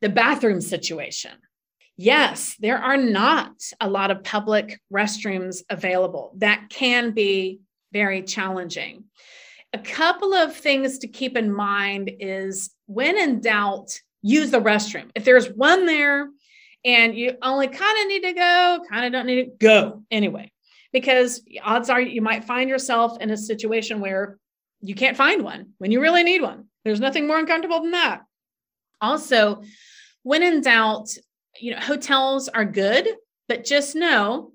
the 0.00 0.08
bathroom 0.08 0.62
situation. 0.62 1.32
Yes, 2.02 2.56
there 2.58 2.78
are 2.78 2.96
not 2.96 3.52
a 3.78 3.86
lot 3.86 4.10
of 4.10 4.24
public 4.24 4.80
restrooms 4.90 5.62
available. 5.68 6.32
That 6.38 6.70
can 6.70 7.10
be 7.10 7.60
very 7.92 8.22
challenging. 8.22 9.04
A 9.74 9.78
couple 9.78 10.32
of 10.32 10.56
things 10.56 11.00
to 11.00 11.08
keep 11.08 11.36
in 11.36 11.52
mind 11.52 12.10
is 12.18 12.70
when 12.86 13.18
in 13.18 13.42
doubt, 13.42 13.90
use 14.22 14.50
the 14.50 14.62
restroom. 14.62 15.10
If 15.14 15.26
there's 15.26 15.48
one 15.48 15.84
there 15.84 16.30
and 16.86 17.14
you 17.14 17.36
only 17.42 17.68
kind 17.68 18.00
of 18.00 18.08
need 18.08 18.22
to 18.22 18.32
go, 18.32 18.80
kind 18.88 19.04
of 19.04 19.12
don't 19.12 19.26
need 19.26 19.44
to 19.44 19.50
go 19.58 20.02
anyway, 20.10 20.50
because 20.94 21.42
odds 21.62 21.90
are 21.90 22.00
you 22.00 22.22
might 22.22 22.44
find 22.44 22.70
yourself 22.70 23.20
in 23.20 23.28
a 23.28 23.36
situation 23.36 24.00
where 24.00 24.38
you 24.80 24.94
can't 24.94 25.18
find 25.18 25.44
one 25.44 25.74
when 25.76 25.92
you 25.92 26.00
really 26.00 26.22
need 26.22 26.40
one. 26.40 26.64
There's 26.82 26.98
nothing 26.98 27.26
more 27.26 27.38
uncomfortable 27.38 27.82
than 27.82 27.90
that. 27.90 28.22
Also, 29.02 29.64
when 30.22 30.42
in 30.42 30.62
doubt, 30.62 31.14
you 31.58 31.72
know, 31.72 31.80
hotels 31.80 32.48
are 32.48 32.64
good, 32.64 33.08
but 33.48 33.64
just 33.64 33.96
know 33.96 34.52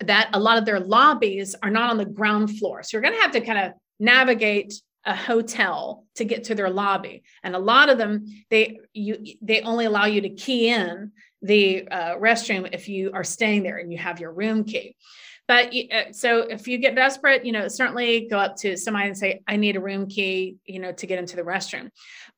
that 0.00 0.30
a 0.32 0.40
lot 0.40 0.58
of 0.58 0.64
their 0.64 0.80
lobbies 0.80 1.54
are 1.62 1.70
not 1.70 1.90
on 1.90 1.96
the 1.96 2.04
ground 2.04 2.58
floor. 2.58 2.82
So 2.82 2.96
you're 2.96 3.02
going 3.02 3.14
to 3.14 3.20
have 3.20 3.32
to 3.32 3.40
kind 3.40 3.58
of 3.58 3.72
navigate 3.98 4.74
a 5.04 5.14
hotel 5.14 6.04
to 6.14 6.24
get 6.24 6.44
to 6.44 6.54
their 6.54 6.70
lobby. 6.70 7.22
And 7.42 7.56
a 7.56 7.58
lot 7.58 7.88
of 7.88 7.98
them 7.98 8.26
they 8.50 8.78
you 8.92 9.36
they 9.40 9.60
only 9.62 9.84
allow 9.84 10.04
you 10.04 10.20
to 10.20 10.30
key 10.30 10.68
in 10.68 11.12
the 11.40 11.88
uh, 11.88 12.16
restroom 12.16 12.68
if 12.72 12.88
you 12.88 13.10
are 13.12 13.24
staying 13.24 13.64
there 13.64 13.78
and 13.78 13.90
you 13.92 13.98
have 13.98 14.20
your 14.20 14.32
room 14.32 14.64
key. 14.64 14.94
But 15.48 15.74
uh, 15.92 16.12
so 16.12 16.42
if 16.42 16.68
you 16.68 16.78
get 16.78 16.94
desperate 16.94 17.44
you 17.44 17.50
know 17.50 17.66
certainly 17.66 18.28
go 18.28 18.38
up 18.38 18.56
to 18.58 18.76
somebody 18.76 19.08
and 19.08 19.18
say 19.18 19.42
i 19.48 19.56
need 19.56 19.74
a 19.74 19.80
room 19.80 20.06
key 20.06 20.56
you 20.66 20.78
know 20.78 20.92
to 20.92 21.06
get 21.06 21.18
into 21.18 21.34
the 21.34 21.42
restroom. 21.42 21.90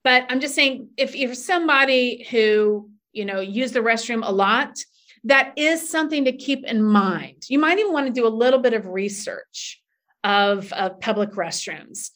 But 0.02 0.24
i'm 0.30 0.40
just 0.40 0.54
saying 0.54 0.88
if 0.96 1.14
you're 1.14 1.34
somebody 1.34 2.26
who 2.30 2.90
you 3.14 3.24
know 3.24 3.40
use 3.40 3.72
the 3.72 3.80
restroom 3.80 4.26
a 4.26 4.32
lot 4.32 4.76
that 5.24 5.54
is 5.56 5.88
something 5.88 6.26
to 6.26 6.32
keep 6.32 6.64
in 6.64 6.82
mind. 6.82 7.44
You 7.48 7.58
might 7.58 7.78
even 7.78 7.92
want 7.92 8.06
to 8.06 8.12
do 8.12 8.26
a 8.26 8.28
little 8.28 8.60
bit 8.60 8.74
of 8.74 8.86
research 8.86 9.82
of, 10.22 10.72
of 10.74 11.00
public 11.00 11.32
restrooms 11.32 12.10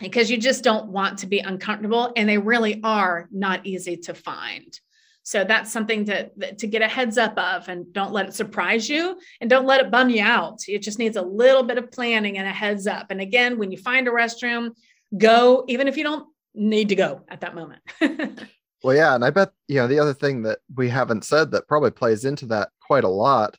because 0.00 0.30
you 0.30 0.38
just 0.38 0.64
don't 0.64 0.88
want 0.88 1.18
to 1.18 1.26
be 1.26 1.40
uncomfortable 1.40 2.12
and 2.16 2.28
they 2.28 2.38
really 2.38 2.80
are 2.82 3.28
not 3.30 3.66
easy 3.66 3.96
to 3.98 4.14
find. 4.14 4.78
So 5.24 5.44
that's 5.44 5.70
something 5.70 6.06
to 6.06 6.30
to 6.54 6.66
get 6.66 6.80
a 6.80 6.88
heads 6.88 7.18
up 7.18 7.36
of 7.36 7.68
and 7.68 7.92
don't 7.92 8.12
let 8.12 8.28
it 8.28 8.34
surprise 8.34 8.88
you 8.88 9.18
and 9.42 9.50
don't 9.50 9.66
let 9.66 9.82
it 9.82 9.90
bum 9.90 10.08
you 10.08 10.22
out. 10.22 10.60
It 10.66 10.80
just 10.80 10.98
needs 10.98 11.18
a 11.18 11.22
little 11.22 11.64
bit 11.64 11.76
of 11.76 11.92
planning 11.92 12.38
and 12.38 12.48
a 12.48 12.52
heads 12.52 12.86
up. 12.86 13.10
And 13.10 13.20
again 13.20 13.58
when 13.58 13.70
you 13.70 13.76
find 13.76 14.08
a 14.08 14.10
restroom 14.10 14.70
go 15.16 15.64
even 15.68 15.86
if 15.86 15.98
you 15.98 16.04
don't 16.04 16.26
need 16.54 16.88
to 16.90 16.94
go 16.94 17.22
at 17.28 17.42
that 17.42 17.54
moment 17.54 17.82
well 18.82 18.96
yeah 18.96 19.14
and 19.14 19.24
i 19.24 19.30
bet 19.30 19.50
you 19.66 19.76
know 19.76 19.86
the 19.86 19.98
other 19.98 20.14
thing 20.14 20.42
that 20.42 20.58
we 20.76 20.88
haven't 20.88 21.24
said 21.24 21.50
that 21.50 21.68
probably 21.68 21.90
plays 21.90 22.24
into 22.24 22.46
that 22.46 22.70
quite 22.80 23.04
a 23.04 23.08
lot 23.08 23.56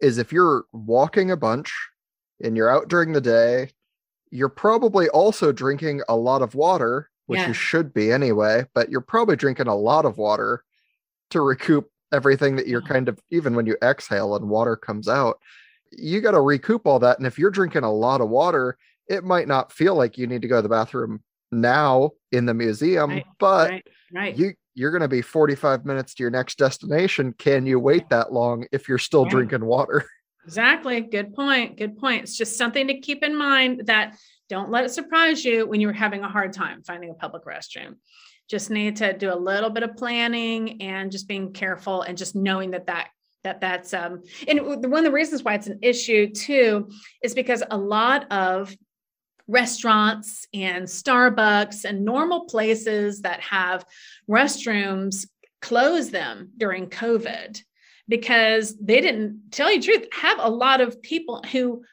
is 0.00 0.18
if 0.18 0.32
you're 0.32 0.64
walking 0.72 1.30
a 1.30 1.36
bunch 1.36 1.72
and 2.42 2.56
you're 2.56 2.70
out 2.70 2.88
during 2.88 3.12
the 3.12 3.20
day 3.20 3.68
you're 4.32 4.48
probably 4.48 5.08
also 5.10 5.52
drinking 5.52 6.02
a 6.08 6.16
lot 6.16 6.42
of 6.42 6.54
water, 6.54 7.10
which 7.26 7.38
yeah. 7.38 7.48
you 7.48 7.52
should 7.52 7.92
be 7.92 8.10
anyway, 8.10 8.64
but 8.74 8.90
you're 8.90 9.02
probably 9.02 9.36
drinking 9.36 9.68
a 9.68 9.76
lot 9.76 10.06
of 10.06 10.16
water 10.16 10.64
to 11.30 11.42
recoup 11.42 11.88
everything 12.12 12.56
that 12.56 12.66
you're 12.66 12.80
mm-hmm. 12.80 12.94
kind 12.94 13.08
of, 13.08 13.20
even 13.30 13.54
when 13.54 13.66
you 13.66 13.76
exhale 13.82 14.34
and 14.34 14.48
water 14.48 14.74
comes 14.74 15.06
out, 15.06 15.38
you 15.92 16.22
got 16.22 16.30
to 16.30 16.40
recoup 16.40 16.86
all 16.86 16.98
that. 16.98 17.18
And 17.18 17.26
if 17.26 17.38
you're 17.38 17.50
drinking 17.50 17.84
a 17.84 17.92
lot 17.92 18.22
of 18.22 18.30
water, 18.30 18.78
it 19.06 19.22
might 19.22 19.48
not 19.48 19.70
feel 19.70 19.94
like 19.94 20.16
you 20.16 20.26
need 20.26 20.42
to 20.42 20.48
go 20.48 20.56
to 20.56 20.62
the 20.62 20.68
bathroom 20.68 21.22
now 21.52 22.12
in 22.32 22.46
the 22.46 22.54
museum, 22.54 23.10
right, 23.10 23.26
but 23.38 23.70
right, 23.70 23.86
right. 24.14 24.36
you 24.36 24.54
you're 24.74 24.90
going 24.90 25.02
to 25.02 25.08
be 25.08 25.22
45 25.22 25.84
minutes 25.84 26.14
to 26.14 26.22
your 26.22 26.30
next 26.30 26.58
destination. 26.58 27.34
Can 27.38 27.66
you 27.66 27.78
wait 27.78 28.08
that 28.10 28.32
long 28.32 28.66
if 28.72 28.88
you're 28.88 28.98
still 28.98 29.24
drinking 29.24 29.64
water? 29.64 30.04
Exactly. 30.44 31.00
Good 31.00 31.34
point. 31.34 31.78
Good 31.78 31.96
point. 31.98 32.24
It's 32.24 32.36
just 32.36 32.58
something 32.58 32.88
to 32.88 32.98
keep 32.98 33.22
in 33.22 33.36
mind 33.36 33.82
that 33.86 34.16
don't 34.48 34.70
let 34.70 34.84
it 34.84 34.90
surprise 34.90 35.44
you 35.44 35.68
when 35.68 35.80
you're 35.80 35.92
having 35.92 36.24
a 36.24 36.28
hard 36.28 36.52
time 36.52 36.82
finding 36.82 37.10
a 37.10 37.14
public 37.14 37.44
restroom. 37.44 37.94
Just 38.50 38.68
need 38.68 38.96
to 38.96 39.16
do 39.16 39.32
a 39.32 39.36
little 39.36 39.70
bit 39.70 39.84
of 39.84 39.96
planning 39.96 40.82
and 40.82 41.12
just 41.12 41.28
being 41.28 41.52
careful 41.52 42.02
and 42.02 42.18
just 42.18 42.34
knowing 42.34 42.72
that 42.72 42.86
that 42.86 43.10
that 43.44 43.60
that's 43.60 43.94
um 43.94 44.22
and 44.46 44.60
one 44.60 44.98
of 44.98 45.04
the 45.04 45.12
reasons 45.12 45.42
why 45.42 45.54
it's 45.54 45.68
an 45.68 45.78
issue 45.82 46.28
too 46.30 46.88
is 47.22 47.34
because 47.34 47.62
a 47.70 47.76
lot 47.76 48.30
of 48.32 48.74
restaurants 49.48 50.46
and 50.54 50.84
Starbucks 50.84 51.84
and 51.84 52.04
normal 52.04 52.46
places 52.46 53.22
that 53.22 53.40
have 53.40 53.84
restrooms 54.28 55.26
close 55.60 56.10
them 56.10 56.50
during 56.56 56.88
COVID 56.88 57.60
because 58.08 58.76
they 58.78 59.00
didn't 59.00 59.40
tell 59.50 59.70
you 59.70 59.80
the 59.80 59.86
truth 59.86 60.08
have 60.12 60.38
a 60.40 60.50
lot 60.50 60.80
of 60.80 61.00
people 61.02 61.42
who 61.50 61.84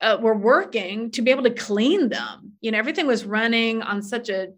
uh, 0.00 0.16
were 0.20 0.36
working 0.36 1.10
to 1.10 1.22
be 1.22 1.30
able 1.30 1.42
to 1.42 1.50
clean 1.50 2.08
them. 2.08 2.52
You 2.60 2.72
know 2.72 2.78
everything 2.78 3.06
was 3.06 3.24
running 3.24 3.82
on 3.82 4.02
such 4.02 4.28
a 4.28 4.48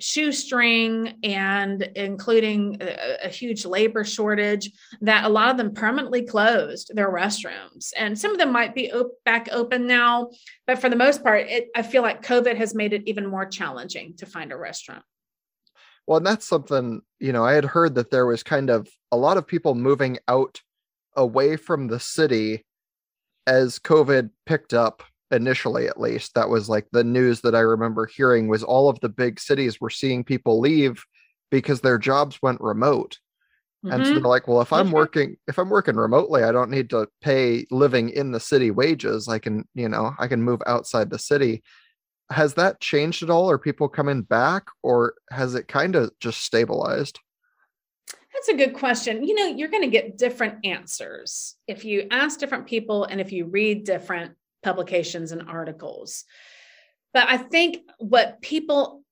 shoestring 0.00 1.18
and 1.22 1.82
including 1.94 2.78
a, 2.80 3.26
a, 3.26 3.28
huge 3.28 3.64
labor 3.64 4.02
shortage 4.02 4.70
that 5.00 5.24
a 5.24 5.28
lot 5.28 5.50
of 5.50 5.56
them 5.56 5.72
permanently 5.72 6.22
closed 6.22 6.90
their 6.94 7.12
restrooms. 7.12 7.92
And 7.96 8.18
some 8.18 8.32
of 8.32 8.38
them 8.38 8.50
might 8.50 8.74
be 8.74 8.92
op- 8.92 9.12
back 9.24 9.48
open 9.52 9.86
now 9.86 10.30
but 10.66 10.78
for 10.80 10.88
the 10.88 10.96
most 10.96 11.22
part 11.22 11.46
it, 11.48 11.68
i 11.74 11.82
feel 11.82 12.02
like 12.02 12.24
covid 12.24 12.56
has 12.56 12.74
made 12.74 12.92
it 12.92 13.02
even 13.06 13.26
more 13.26 13.46
challenging 13.46 14.14
to 14.16 14.26
find 14.26 14.52
a 14.52 14.56
restaurant 14.56 15.04
well, 16.06 16.16
and 16.16 16.26
that's 16.26 16.46
something, 16.46 17.00
you 17.20 17.32
know, 17.32 17.44
I 17.44 17.52
had 17.52 17.64
heard 17.64 17.94
that 17.94 18.10
there 18.10 18.26
was 18.26 18.42
kind 18.42 18.70
of 18.70 18.88
a 19.12 19.16
lot 19.16 19.36
of 19.36 19.46
people 19.46 19.74
moving 19.74 20.18
out 20.26 20.60
away 21.16 21.56
from 21.56 21.86
the 21.86 22.00
city 22.00 22.64
as 23.46 23.78
COVID 23.78 24.30
picked 24.46 24.74
up 24.74 25.02
initially, 25.32 25.88
at 25.88 26.00
least. 26.00 26.34
That 26.34 26.48
was 26.48 26.68
like 26.68 26.86
the 26.92 27.04
news 27.04 27.40
that 27.40 27.54
I 27.54 27.60
remember 27.60 28.06
hearing 28.06 28.48
was 28.48 28.62
all 28.62 28.88
of 28.88 29.00
the 29.00 29.08
big 29.08 29.40
cities 29.40 29.80
were 29.80 29.90
seeing 29.90 30.24
people 30.24 30.60
leave 30.60 31.02
because 31.50 31.80
their 31.80 31.98
jobs 31.98 32.38
went 32.42 32.60
remote. 32.60 33.18
Mm-hmm. 33.84 33.94
And 33.94 34.04
so 34.04 34.12
mm-hmm. 34.12 34.22
they're 34.22 34.30
like, 34.30 34.46
well, 34.46 34.60
if 34.60 34.72
I'm 34.72 34.92
working, 34.92 35.36
if 35.48 35.58
I'm 35.58 35.70
working 35.70 35.96
remotely, 35.96 36.44
I 36.44 36.52
don't 36.52 36.70
need 36.70 36.90
to 36.90 37.08
pay 37.20 37.66
living 37.70 38.10
in 38.10 38.30
the 38.30 38.40
city 38.40 38.70
wages. 38.70 39.28
I 39.28 39.38
can, 39.38 39.66
you 39.74 39.88
know, 39.88 40.14
I 40.18 40.28
can 40.28 40.42
move 40.42 40.62
outside 40.66 41.10
the 41.10 41.18
city 41.18 41.62
has 42.32 42.54
that 42.54 42.80
changed 42.80 43.22
at 43.22 43.30
all? 43.30 43.50
Are 43.50 43.58
people 43.58 43.88
coming 43.88 44.22
back 44.22 44.64
or 44.82 45.14
has 45.30 45.54
it 45.54 45.68
kind 45.68 45.94
of 45.94 46.10
just 46.18 46.42
stabilized? 46.42 47.18
That's 48.32 48.48
a 48.48 48.56
good 48.56 48.74
question. 48.74 49.24
You 49.24 49.34
know, 49.34 49.46
you're 49.46 49.68
going 49.68 49.82
to 49.82 49.90
get 49.90 50.18
different 50.18 50.64
answers 50.64 51.56
if 51.68 51.84
you 51.84 52.06
ask 52.10 52.40
different 52.40 52.66
people 52.66 53.04
and 53.04 53.20
if 53.20 53.30
you 53.30 53.46
read 53.46 53.84
different 53.84 54.32
publications 54.62 55.32
and 55.32 55.48
articles. 55.48 56.24
But 57.12 57.28
I 57.28 57.36
think 57.36 57.78
what 57.98 58.40
people, 58.40 59.02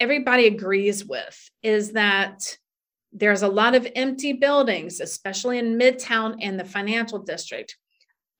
everybody 0.00 0.46
agrees 0.46 1.04
with 1.04 1.50
is 1.62 1.92
that 1.92 2.56
there's 3.12 3.42
a 3.42 3.48
lot 3.48 3.74
of 3.74 3.86
empty 3.94 4.32
buildings, 4.32 5.00
especially 5.00 5.58
in 5.58 5.78
Midtown 5.78 6.36
and 6.40 6.58
the 6.58 6.64
financial 6.64 7.20
district, 7.20 7.76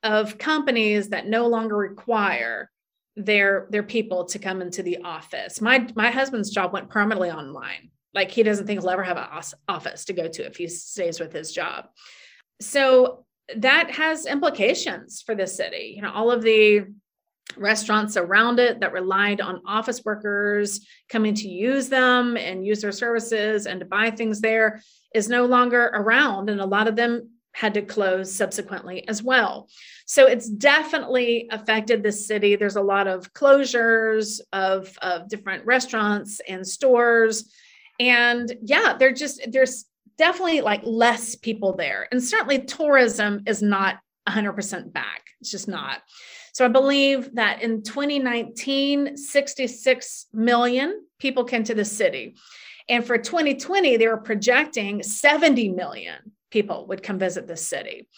of 0.03 0.37
companies 0.37 1.11
that 1.11 1.27
no 1.27 1.47
longer 1.47 1.77
require 1.77 2.71
their 3.17 3.69
their 3.71 3.85
people 3.85 4.25
to 4.25 4.39
come 4.39 4.61
into 4.61 4.83
the 4.83 4.99
office. 4.99 5.61
My 5.61 5.87
my 5.95 6.11
husband's 6.11 6.51
job 6.51 6.73
went 6.73 6.91
permanently 6.91 7.31
online. 7.31 7.91
Like 8.13 8.31
he 8.31 8.43
doesn't 8.43 8.67
think 8.67 8.81
he'll 8.81 8.91
ever 8.91 9.05
have 9.05 9.17
an 9.17 9.43
office 9.69 10.05
to 10.07 10.13
go 10.13 10.29
to 10.29 10.47
if 10.47 10.57
he 10.57 10.69
stays 10.69 11.21
with 11.21 11.33
his 11.33 11.53
job. 11.53 11.87
So 12.61 13.25
that 13.57 13.91
has 13.91 14.27
implications 14.27 15.23
for 15.23 15.35
the 15.35 15.47
city. 15.47 15.93
You 15.97 16.03
know, 16.03 16.13
all 16.13 16.31
of 16.31 16.43
the 16.43 16.87
restaurants 17.57 18.17
around 18.17 18.59
it 18.59 18.81
that 18.81 18.93
relied 18.93 19.41
on 19.41 19.63
office 19.67 20.03
workers 20.05 20.87
coming 21.09 21.35
to 21.35 21.49
use 21.49 21.89
them 21.89 22.37
and 22.37 22.67
use 22.67 22.81
their 22.81 22.93
services 22.93 23.67
and 23.67 23.81
to 23.81 23.87
buy 23.87 24.11
things 24.11 24.41
there 24.41 24.83
is 25.15 25.29
no 25.29 25.45
longer 25.45 25.85
around 25.95 26.51
and 26.51 26.61
a 26.61 26.67
lot 26.67 26.89
of 26.89 26.97
them 26.97 27.29
had 27.53 27.75
to 27.75 27.83
close 27.83 28.35
subsequently 28.35 29.07
as 29.09 29.23
well. 29.23 29.69
So 30.07 30.27
it's 30.27 30.49
definitely 30.49 31.49
affected 31.53 32.03
the 32.03 32.11
city. 32.11 32.57
There's 32.57 32.77
a 32.77 32.83
lot 32.83 33.07
of 33.07 33.33
closures 33.33 34.41
of, 34.53 34.97
of 35.01 35.29
different 35.29 35.65
restaurants 35.65 36.41
and 36.49 36.67
stores. 36.67 37.53
And 38.01 38.53
yeah, 38.63 38.97
they're 38.99 39.13
just, 39.13 39.41
there's 39.53 39.85
definitely 40.17 40.61
like 40.61 40.81
less 40.85 41.35
people 41.35 41.75
there. 41.75 42.09
And 42.11 42.23
certainly 42.23 42.61
tourism 42.61 43.43
is 43.47 43.63
not 43.63 43.99
100% 44.29 44.93
back. 44.93 45.23
It's 45.41 45.51
just 45.51 45.69
not. 45.69 46.03
So 46.53 46.65
I 46.65 46.69
believe 46.69 47.35
that 47.35 47.63
in 47.63 47.83
2019, 47.83 49.17
66 49.17 50.27
million 50.33 51.05
people 51.19 51.45
came 51.45 51.65
to 51.65 51.75
the 51.75 51.85
city. 51.85 52.37
And 52.89 53.05
for 53.05 53.19
2020, 53.19 53.97
they 53.97 54.09
were 54.09 54.19
projecting 54.19 55.03
70 55.03 55.71
million 55.71 56.33
people 56.51 56.87
would 56.87 57.03
come 57.03 57.19
visit 57.19 57.47
the 57.47 57.57
city. 57.57 58.09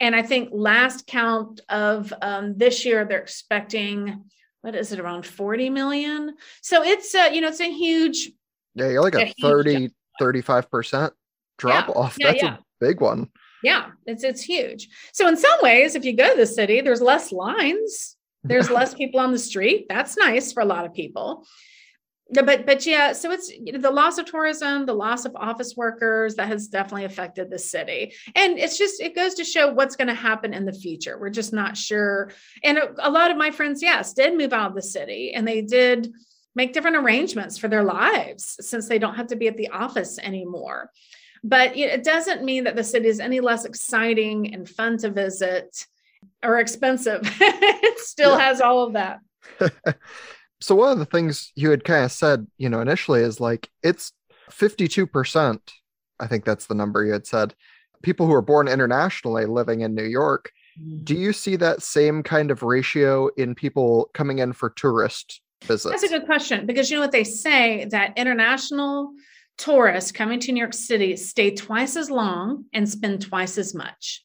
And 0.00 0.14
I 0.14 0.22
think 0.22 0.50
last 0.52 1.06
count 1.06 1.60
of 1.68 2.12
um, 2.20 2.58
this 2.58 2.84
year, 2.84 3.04
they're 3.04 3.20
expecting 3.20 4.24
what 4.60 4.74
is 4.74 4.92
it 4.92 4.98
around 4.98 5.24
40 5.24 5.70
million? 5.70 6.34
So 6.60 6.82
it's 6.82 7.14
a, 7.14 7.32
you 7.32 7.40
know, 7.40 7.48
it's 7.48 7.60
a 7.60 7.72
huge. 7.72 8.32
Yeah, 8.74 8.88
you're 8.88 9.02
like 9.02 9.14
a, 9.14 9.28
a 9.28 9.34
30, 9.40 9.90
35% 10.20 11.12
drop 11.58 11.88
yeah. 11.88 11.94
off. 11.94 12.16
That's 12.20 12.42
yeah, 12.42 12.48
yeah. 12.48 12.56
a 12.56 12.84
big 12.84 13.00
one. 13.00 13.28
Yeah, 13.62 13.86
it's 14.06 14.24
it's 14.24 14.42
huge. 14.42 14.88
So 15.12 15.28
in 15.28 15.36
some 15.36 15.58
ways, 15.62 15.94
if 15.94 16.04
you 16.04 16.14
go 16.14 16.30
to 16.30 16.36
the 16.36 16.46
city, 16.46 16.80
there's 16.80 17.00
less 17.00 17.32
lines. 17.32 18.16
There's 18.44 18.70
less 18.70 18.94
people 19.00 19.20
on 19.20 19.32
the 19.32 19.38
street. 19.38 19.86
That's 19.88 20.16
nice 20.16 20.52
for 20.52 20.62
a 20.62 20.66
lot 20.66 20.84
of 20.84 20.94
people 20.94 21.44
but 22.32 22.66
but 22.66 22.84
yeah 22.84 23.12
so 23.12 23.30
it's 23.30 23.50
you 23.50 23.72
know, 23.72 23.78
the 23.78 23.90
loss 23.90 24.18
of 24.18 24.26
tourism 24.26 24.84
the 24.84 24.92
loss 24.92 25.24
of 25.24 25.36
office 25.36 25.74
workers 25.76 26.34
that 26.34 26.48
has 26.48 26.66
definitely 26.66 27.04
affected 27.04 27.50
the 27.50 27.58
city 27.58 28.12
and 28.34 28.58
it's 28.58 28.76
just 28.76 29.00
it 29.00 29.14
goes 29.14 29.34
to 29.34 29.44
show 29.44 29.72
what's 29.72 29.96
going 29.96 30.08
to 30.08 30.14
happen 30.14 30.52
in 30.52 30.64
the 30.64 30.72
future 30.72 31.18
we're 31.18 31.30
just 31.30 31.52
not 31.52 31.76
sure 31.76 32.30
and 32.64 32.78
a, 32.78 33.08
a, 33.08 33.10
lot 33.10 33.30
of 33.30 33.36
my 33.36 33.50
friends 33.50 33.80
yes 33.80 34.12
did 34.12 34.36
move 34.36 34.52
out 34.52 34.70
of 34.70 34.74
the 34.74 34.82
city 34.82 35.32
and 35.34 35.46
they 35.46 35.62
did 35.62 36.12
make 36.56 36.72
different 36.72 36.96
arrangements 36.96 37.58
for 37.58 37.68
their 37.68 37.84
lives 37.84 38.56
since 38.60 38.88
they 38.88 38.98
don't 38.98 39.14
have 39.14 39.28
to 39.28 39.36
be 39.36 39.46
at 39.46 39.56
the 39.56 39.68
office 39.68 40.18
anymore 40.18 40.90
but 41.44 41.76
it 41.76 42.04
doesn't 42.04 42.44
mean 42.44 42.64
that 42.64 42.76
the 42.76 42.84
city 42.84 43.08
is 43.08 43.20
any 43.20 43.40
less 43.40 43.64
exciting 43.64 44.52
and 44.54 44.68
fun 44.68 44.96
to 44.98 45.10
visit 45.10 45.86
or 46.42 46.58
expensive 46.58 47.20
it 47.40 47.98
still 47.98 48.38
yeah. 48.38 48.44
has 48.44 48.60
all 48.60 48.82
of 48.84 48.92
that 48.92 49.20
so 50.60 50.74
one 50.74 50.92
of 50.92 50.98
the 50.98 51.04
things 51.04 51.52
you 51.54 51.70
had 51.70 51.84
kind 51.84 52.04
of 52.04 52.12
said, 52.12 52.46
you 52.58 52.68
know, 52.68 52.80
initially 52.80 53.20
is 53.20 53.40
like 53.40 53.68
it's 53.82 54.12
52%, 54.50 55.60
I 56.20 56.26
think 56.26 56.44
that's 56.44 56.66
the 56.66 56.74
number 56.74 57.04
you 57.04 57.12
had 57.12 57.26
said, 57.26 57.54
people 58.02 58.26
who 58.26 58.32
are 58.32 58.42
born 58.42 58.68
internationally 58.68 59.46
living 59.46 59.80
in 59.80 59.94
New 59.94 60.04
York. 60.04 60.50
Do 60.76 61.14
mm-hmm. 61.14 61.22
you 61.22 61.32
see 61.32 61.56
that 61.56 61.82
same 61.82 62.22
kind 62.22 62.50
of 62.50 62.62
ratio 62.62 63.28
in 63.36 63.54
people 63.54 64.10
coming 64.12 64.40
in 64.40 64.52
for 64.52 64.70
tourist 64.70 65.40
visits? 65.64 65.90
That's 65.90 66.12
a 66.12 66.18
good 66.18 66.26
question 66.26 66.66
because 66.66 66.90
you 66.90 66.96
know 66.96 67.02
what 67.02 67.12
they 67.12 67.24
say 67.24 67.86
that 67.86 68.12
international 68.16 69.12
tourists 69.58 70.12
coming 70.12 70.40
to 70.40 70.52
New 70.52 70.60
York 70.60 70.74
City 70.74 71.16
stay 71.16 71.54
twice 71.54 71.96
as 71.96 72.10
long 72.10 72.64
and 72.72 72.88
spend 72.88 73.22
twice 73.22 73.58
as 73.58 73.74
much. 73.74 74.24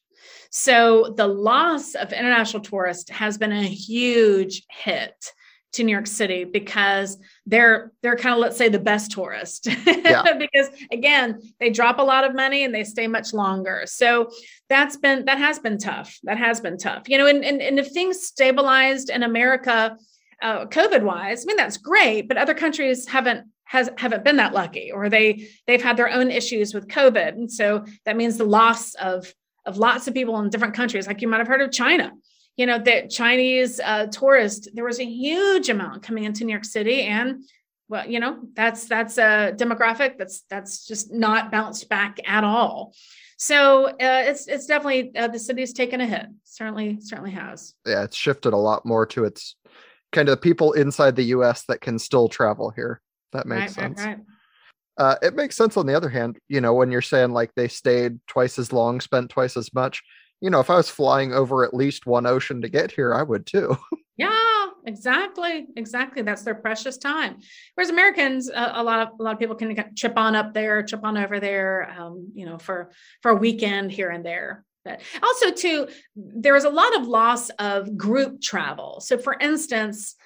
So 0.50 1.14
the 1.16 1.26
loss 1.26 1.94
of 1.94 2.12
international 2.12 2.62
tourists 2.62 3.10
has 3.10 3.38
been 3.38 3.52
a 3.52 3.62
huge 3.64 4.64
hit 4.70 5.14
to 5.72 5.82
New 5.82 5.92
York 5.92 6.06
City 6.06 6.44
because 6.44 7.16
they're 7.46 7.92
they're 8.02 8.16
kind 8.16 8.34
of 8.34 8.40
let's 8.40 8.56
say 8.56 8.68
the 8.68 8.78
best 8.78 9.10
tourist 9.10 9.66
yeah. 9.86 10.34
because 10.38 10.68
again 10.90 11.40
they 11.60 11.70
drop 11.70 11.98
a 11.98 12.02
lot 12.02 12.24
of 12.24 12.34
money 12.34 12.64
and 12.64 12.74
they 12.74 12.84
stay 12.84 13.06
much 13.06 13.32
longer 13.32 13.84
so 13.86 14.28
that's 14.68 14.96
been 14.98 15.24
that 15.24 15.38
has 15.38 15.58
been 15.58 15.78
tough 15.78 16.18
that 16.24 16.36
has 16.36 16.60
been 16.60 16.76
tough 16.76 17.08
you 17.08 17.16
know 17.16 17.26
and 17.26 17.42
and, 17.44 17.62
and 17.62 17.78
if 17.78 17.90
things 17.90 18.22
stabilized 18.22 19.08
in 19.08 19.22
America 19.22 19.96
uh, 20.42 20.66
COVID 20.66 21.02
wise 21.02 21.44
I 21.44 21.46
mean 21.46 21.56
that's 21.56 21.78
great 21.78 22.28
but 22.28 22.36
other 22.36 22.54
countries 22.54 23.08
haven't 23.08 23.46
has 23.72 23.90
haven't 23.96 24.24
been 24.24 24.36
that 24.36 24.52
lucky 24.52 24.92
or 24.92 25.08
they 25.08 25.48
they've 25.66 25.82
had 25.82 25.96
their 25.96 26.10
own 26.10 26.30
issues 26.30 26.72
with 26.74 26.88
COVID 26.88 27.28
and 27.28 27.50
so 27.50 27.84
that 28.04 28.16
means 28.16 28.36
the 28.36 28.44
loss 28.44 28.94
of 28.94 29.32
of 29.66 29.78
lots 29.78 30.06
of 30.06 30.14
people 30.14 30.38
in 30.38 30.50
different 30.50 30.74
countries 30.74 31.06
like 31.06 31.22
you 31.22 31.28
might 31.28 31.38
have 31.38 31.48
heard 31.48 31.62
of 31.62 31.72
China 31.72 32.12
you 32.56 32.66
know, 32.66 32.78
that 32.78 33.10
Chinese 33.10 33.80
uh, 33.80 34.06
tourist, 34.06 34.68
there 34.74 34.84
was 34.84 35.00
a 35.00 35.04
huge 35.04 35.68
amount 35.70 36.02
coming 36.02 36.24
into 36.24 36.44
New 36.44 36.52
York 36.52 36.64
City, 36.64 37.02
and 37.02 37.44
well, 37.88 38.06
you 38.08 38.20
know, 38.20 38.40
that's 38.54 38.86
that's 38.86 39.18
a 39.18 39.52
demographic 39.56 40.18
that's 40.18 40.44
that's 40.50 40.86
just 40.86 41.12
not 41.12 41.50
bounced 41.50 41.88
back 41.88 42.18
at 42.26 42.44
all. 42.44 42.94
So 43.38 43.86
uh, 43.86 43.94
it's 43.98 44.48
it's 44.48 44.66
definitely 44.66 45.16
uh, 45.16 45.28
the 45.28 45.38
city's 45.38 45.72
taken 45.72 46.00
a 46.00 46.06
hit. 46.06 46.26
Certainly, 46.44 46.98
certainly 47.00 47.32
has. 47.32 47.74
Yeah, 47.86 48.04
it's 48.04 48.16
shifted 48.16 48.52
a 48.52 48.58
lot 48.58 48.84
more 48.84 49.06
to 49.06 49.24
its 49.24 49.56
kind 50.12 50.28
of 50.28 50.34
the 50.34 50.42
people 50.42 50.72
inside 50.72 51.16
the 51.16 51.24
U.S. 51.24 51.64
that 51.66 51.80
can 51.80 51.98
still 51.98 52.28
travel 52.28 52.70
here. 52.70 53.00
That 53.32 53.46
makes 53.46 53.60
right, 53.60 53.70
sense. 53.70 54.00
Right, 54.00 54.16
right. 54.16 54.18
Uh, 54.98 55.16
it 55.22 55.34
makes 55.34 55.56
sense 55.56 55.76
on 55.76 55.86
the 55.86 55.94
other 55.94 56.10
hand, 56.10 56.38
you 56.48 56.60
know, 56.60 56.74
when 56.74 56.90
you're 56.90 57.00
saying 57.00 57.32
like 57.32 57.50
they 57.54 57.68
stayed 57.68 58.20
twice 58.26 58.58
as 58.58 58.72
long, 58.72 59.00
spent 59.00 59.30
twice 59.30 59.56
as 59.56 59.72
much 59.72 60.02
you 60.42 60.50
know, 60.50 60.58
if 60.58 60.68
I 60.68 60.76
was 60.76 60.90
flying 60.90 61.32
over 61.32 61.64
at 61.64 61.72
least 61.72 62.04
one 62.04 62.26
ocean 62.26 62.60
to 62.62 62.68
get 62.68 62.90
here, 62.90 63.14
I 63.14 63.22
would 63.22 63.46
too. 63.46 63.76
yeah, 64.16 64.66
exactly, 64.84 65.68
exactly. 65.76 66.22
That's 66.22 66.42
their 66.42 66.56
precious 66.56 66.98
time. 66.98 67.36
Whereas 67.76 67.90
Americans, 67.90 68.50
uh, 68.50 68.72
a 68.74 68.82
lot 68.82 69.06
of 69.06 69.20
a 69.20 69.22
lot 69.22 69.34
of 69.34 69.38
people 69.38 69.54
can 69.54 69.94
chip 69.94 70.18
on 70.18 70.34
up 70.34 70.52
there, 70.52 70.82
chip 70.82 71.04
on 71.04 71.16
over 71.16 71.38
there, 71.38 71.94
um, 71.96 72.32
you 72.34 72.44
know, 72.44 72.58
for 72.58 72.90
for 73.22 73.30
a 73.30 73.36
weekend 73.36 73.92
here 73.92 74.10
and 74.10 74.26
there. 74.26 74.64
But 74.84 75.00
also, 75.22 75.52
too, 75.52 75.86
there 76.16 76.56
is 76.56 76.64
a 76.64 76.70
lot 76.70 76.96
of 76.96 77.06
loss 77.06 77.48
of 77.50 77.96
group 77.96 78.42
travel. 78.42 79.00
So, 79.00 79.18
for 79.18 79.36
instance, 79.38 80.16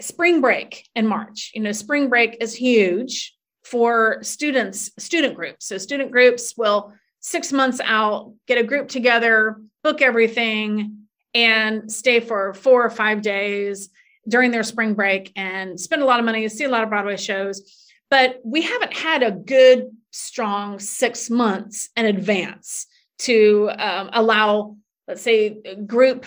spring 0.00 0.40
break 0.40 0.88
in 0.94 1.06
March. 1.06 1.52
You 1.54 1.62
know, 1.62 1.72
spring 1.72 2.08
break 2.08 2.36
is 2.40 2.54
huge 2.54 3.34
for 3.64 4.18
students, 4.22 4.90
student 4.98 5.34
groups. 5.34 5.66
So, 5.66 5.78
student 5.78 6.10
groups 6.10 6.54
will 6.56 6.92
six 7.20 7.52
months 7.52 7.80
out, 7.84 8.32
get 8.46 8.58
a 8.58 8.62
group 8.62 8.88
together, 8.88 9.60
book 9.82 10.00
everything, 10.02 10.98
and 11.34 11.90
stay 11.90 12.20
for 12.20 12.54
four 12.54 12.84
or 12.84 12.90
five 12.90 13.22
days 13.22 13.90
during 14.28 14.50
their 14.50 14.62
spring 14.62 14.94
break 14.94 15.32
and 15.36 15.78
spend 15.78 16.02
a 16.02 16.04
lot 16.04 16.18
of 16.18 16.26
money, 16.26 16.48
see 16.48 16.64
a 16.64 16.68
lot 16.68 16.82
of 16.82 16.90
Broadway 16.90 17.16
shows. 17.16 17.86
But 18.10 18.40
we 18.44 18.62
haven't 18.62 18.94
had 18.94 19.22
a 19.22 19.30
good, 19.30 19.88
strong 20.10 20.78
six 20.78 21.28
months 21.28 21.90
in 21.96 22.06
advance 22.06 22.86
to 23.20 23.70
um, 23.78 24.10
allow, 24.12 24.76
let's 25.06 25.22
say, 25.22 25.60
group 25.86 26.24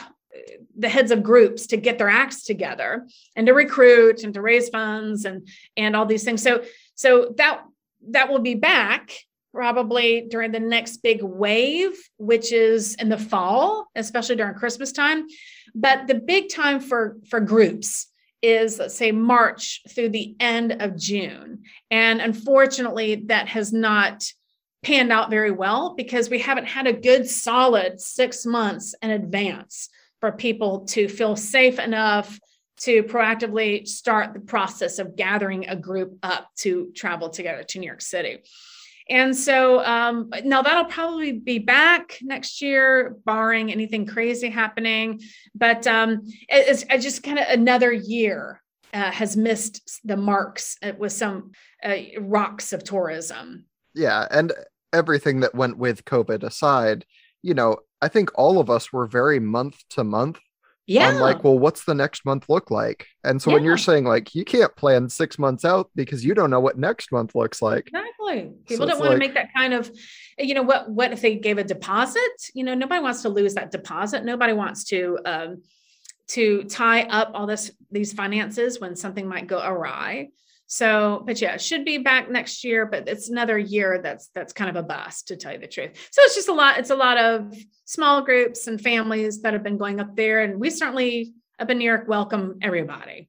the 0.78 0.90
heads 0.90 1.12
of 1.12 1.24
groups 1.24 1.68
to 1.68 1.78
get 1.78 1.98
their 1.98 2.10
acts 2.10 2.44
together 2.44 3.08
and 3.36 3.48
to 3.48 3.54
recruit 3.54 4.24
and 4.24 4.34
to 4.34 4.42
raise 4.42 4.70
funds 4.70 5.26
and 5.26 5.48
and 5.78 5.96
all 5.96 6.06
these 6.06 6.24
things 6.24 6.42
so 6.42 6.64
so 6.96 7.34
that 7.38 7.62
that 8.10 8.30
will 8.30 8.40
be 8.40 8.56
back 8.56 9.12
probably 9.54 10.28
during 10.30 10.52
the 10.52 10.60
next 10.60 10.98
big 10.98 11.22
wave, 11.22 11.94
which 12.18 12.52
is 12.52 12.96
in 12.96 13.10
the 13.10 13.18
fall, 13.18 13.88
especially 13.96 14.36
during 14.36 14.56
Christmas 14.56 14.92
time. 14.92 15.28
But 15.76 16.08
the 16.08 16.16
big 16.16 16.50
time 16.50 16.80
for, 16.80 17.18
for 17.30 17.40
groups 17.40 18.08
is, 18.42 18.80
let's 18.80 18.96
say, 18.96 19.12
March 19.12 19.82
through 19.90 20.10
the 20.10 20.36
end 20.40 20.82
of 20.82 20.98
June. 20.98 21.64
And 21.90 22.22
unfortunately, 22.22 23.24
that 23.28 23.50
has 23.50 23.72
not 23.72 24.26
panned 24.84 25.12
out 25.12 25.30
very 25.30 25.52
well 25.52 25.94
because 25.96 26.30
we 26.30 26.40
haven't 26.40 26.68
had 26.68 26.88
a 26.88 26.94
good 26.94 27.30
solid 27.30 28.00
six 28.00 28.46
months 28.46 28.96
in 29.02 29.12
advance 29.12 29.90
for 30.22 30.32
people 30.32 30.86
to 30.86 31.10
feel 31.10 31.36
safe 31.36 31.80
enough 31.80 32.40
to 32.78 33.04
proactively 33.04 33.88
start 33.88 34.34
the 34.34 34.40
process 34.40 34.98
of 34.98 35.16
gathering 35.16 35.68
a 35.68 35.76
group 35.76 36.18
up 36.24 36.48
to 36.58 36.92
travel 36.96 37.30
together 37.30 37.64
to 37.64 37.80
New 37.80 37.86
York 37.86 38.02
City. 38.02 38.40
And 39.10 39.36
so 39.36 39.84
um, 39.84 40.30
now 40.46 40.62
that'll 40.62 40.86
probably 40.86 41.34
be 41.34 41.60
back 41.60 42.18
next 42.22 42.62
year, 42.62 43.18
barring 43.26 43.72
anything 43.72 44.06
crazy 44.06 44.50
happening. 44.50 45.20
But 45.54 45.86
um, 45.86 46.22
it's, 46.48 46.86
just 47.04 47.24
kind 47.24 47.38
of 47.38 47.46
another 47.50 47.92
year 47.92 48.62
uh, 48.94 49.12
has 49.12 49.36
missed 49.36 50.00
the 50.04 50.18
marks 50.18 50.78
uh, 50.82 50.94
with 50.98 51.12
some 51.12 51.52
uh, 51.84 51.96
rocks 52.20 52.74
of 52.74 52.84
tourism. 52.84 53.66
Yeah. 53.94 54.28
And 54.32 54.54
everything 54.94 55.42
that 55.42 55.56
went 55.56 55.78
with 55.78 56.06
COVID 56.06 56.44
aside, 56.44 57.06
you 57.42 57.54
know, 57.54 57.78
I 58.02 58.08
think 58.08 58.30
all 58.36 58.60
of 58.60 58.70
us 58.70 58.92
were 58.92 59.08
very 59.08 59.40
month 59.40 59.78
to 59.92 60.04
month 60.04 60.40
yeah. 60.88 61.08
I'm 61.08 61.20
like, 61.20 61.44
well, 61.44 61.58
what's 61.58 61.86
the 61.86 61.94
next 61.94 62.26
month 62.26 62.50
look 62.50 62.72
like? 62.72 63.08
And 63.24 63.42
so 63.42 63.50
yeah. 63.50 63.56
when 63.56 63.64
you're 63.64 63.78
saying 63.78 64.04
like 64.04 64.34
you 64.34 64.44
can't 64.44 64.76
plan 64.76 65.08
six 65.10 65.40
months 65.40 65.64
out 65.64 65.90
because 65.96 66.26
you 66.26 66.34
don't 66.34 66.50
know 66.50 66.60
what 66.60 66.78
next 66.78 67.12
month 67.12 67.36
looks 67.36 67.62
like. 67.62 67.88
Exactly. 67.88 68.52
People 68.66 68.88
so 68.88 68.92
don't 68.92 69.00
want 69.00 69.12
like, 69.12 69.20
to 69.20 69.20
make 69.20 69.34
that 69.36 69.54
kind 69.56 69.74
of, 69.74 69.92
you 70.38 70.54
know, 70.54 70.64
what 70.64 70.90
what 70.90 71.14
if 71.14 71.22
they 71.22 71.36
gave 71.36 71.58
a 71.58 71.64
deposit? 71.64 72.22
You 72.54 72.66
know, 72.66 72.74
nobody 72.74 73.02
wants 73.02 73.22
to 73.22 73.30
lose 73.30 73.54
that 73.54 73.72
deposit. 73.72 74.26
Nobody 74.26 74.54
wants 74.54 74.84
to 74.86 75.18
um 75.24 75.62
to 76.30 76.64
tie 76.64 77.04
up 77.04 77.32
all 77.34 77.46
this 77.46 77.72
these 77.92 78.12
finances 78.12 78.80
when 78.80 78.96
something 78.96 79.28
might 79.28 79.48
go 79.48 79.62
awry. 79.64 80.30
So, 80.72 81.22
but 81.26 81.42
yeah, 81.42 81.58
should 81.58 81.84
be 81.84 81.98
back 81.98 82.32
next 82.32 82.64
year, 82.64 82.86
but 82.86 83.10
it's 83.10 83.28
another 83.28 83.58
year 83.60 84.00
that's 84.02 84.30
that's 84.34 84.54
kind 84.54 84.70
of 84.70 84.78
a 84.78 84.88
bust 84.88 85.28
to 85.28 85.36
tell 85.36 85.52
you 85.52 85.60
the 85.60 85.68
truth. 85.68 85.92
So 86.12 86.22
it's 86.22 86.34
just 86.34 86.48
a 86.48 86.54
lot, 86.54 86.80
it's 86.80 86.92
a 86.92 86.96
lot 86.96 87.18
of 87.18 87.54
small 87.84 88.22
groups 88.22 88.68
and 88.68 88.80
families 88.80 89.42
that 89.42 89.52
have 89.52 89.64
been 89.64 89.78
going 89.78 90.00
up 90.00 90.16
there. 90.16 90.40
And 90.40 90.62
we 90.62 90.70
certainly 90.70 91.34
up 91.60 91.70
in 91.70 91.78
New 91.78 91.84
York 91.84 92.08
welcome 92.08 92.60
everybody. 92.62 93.28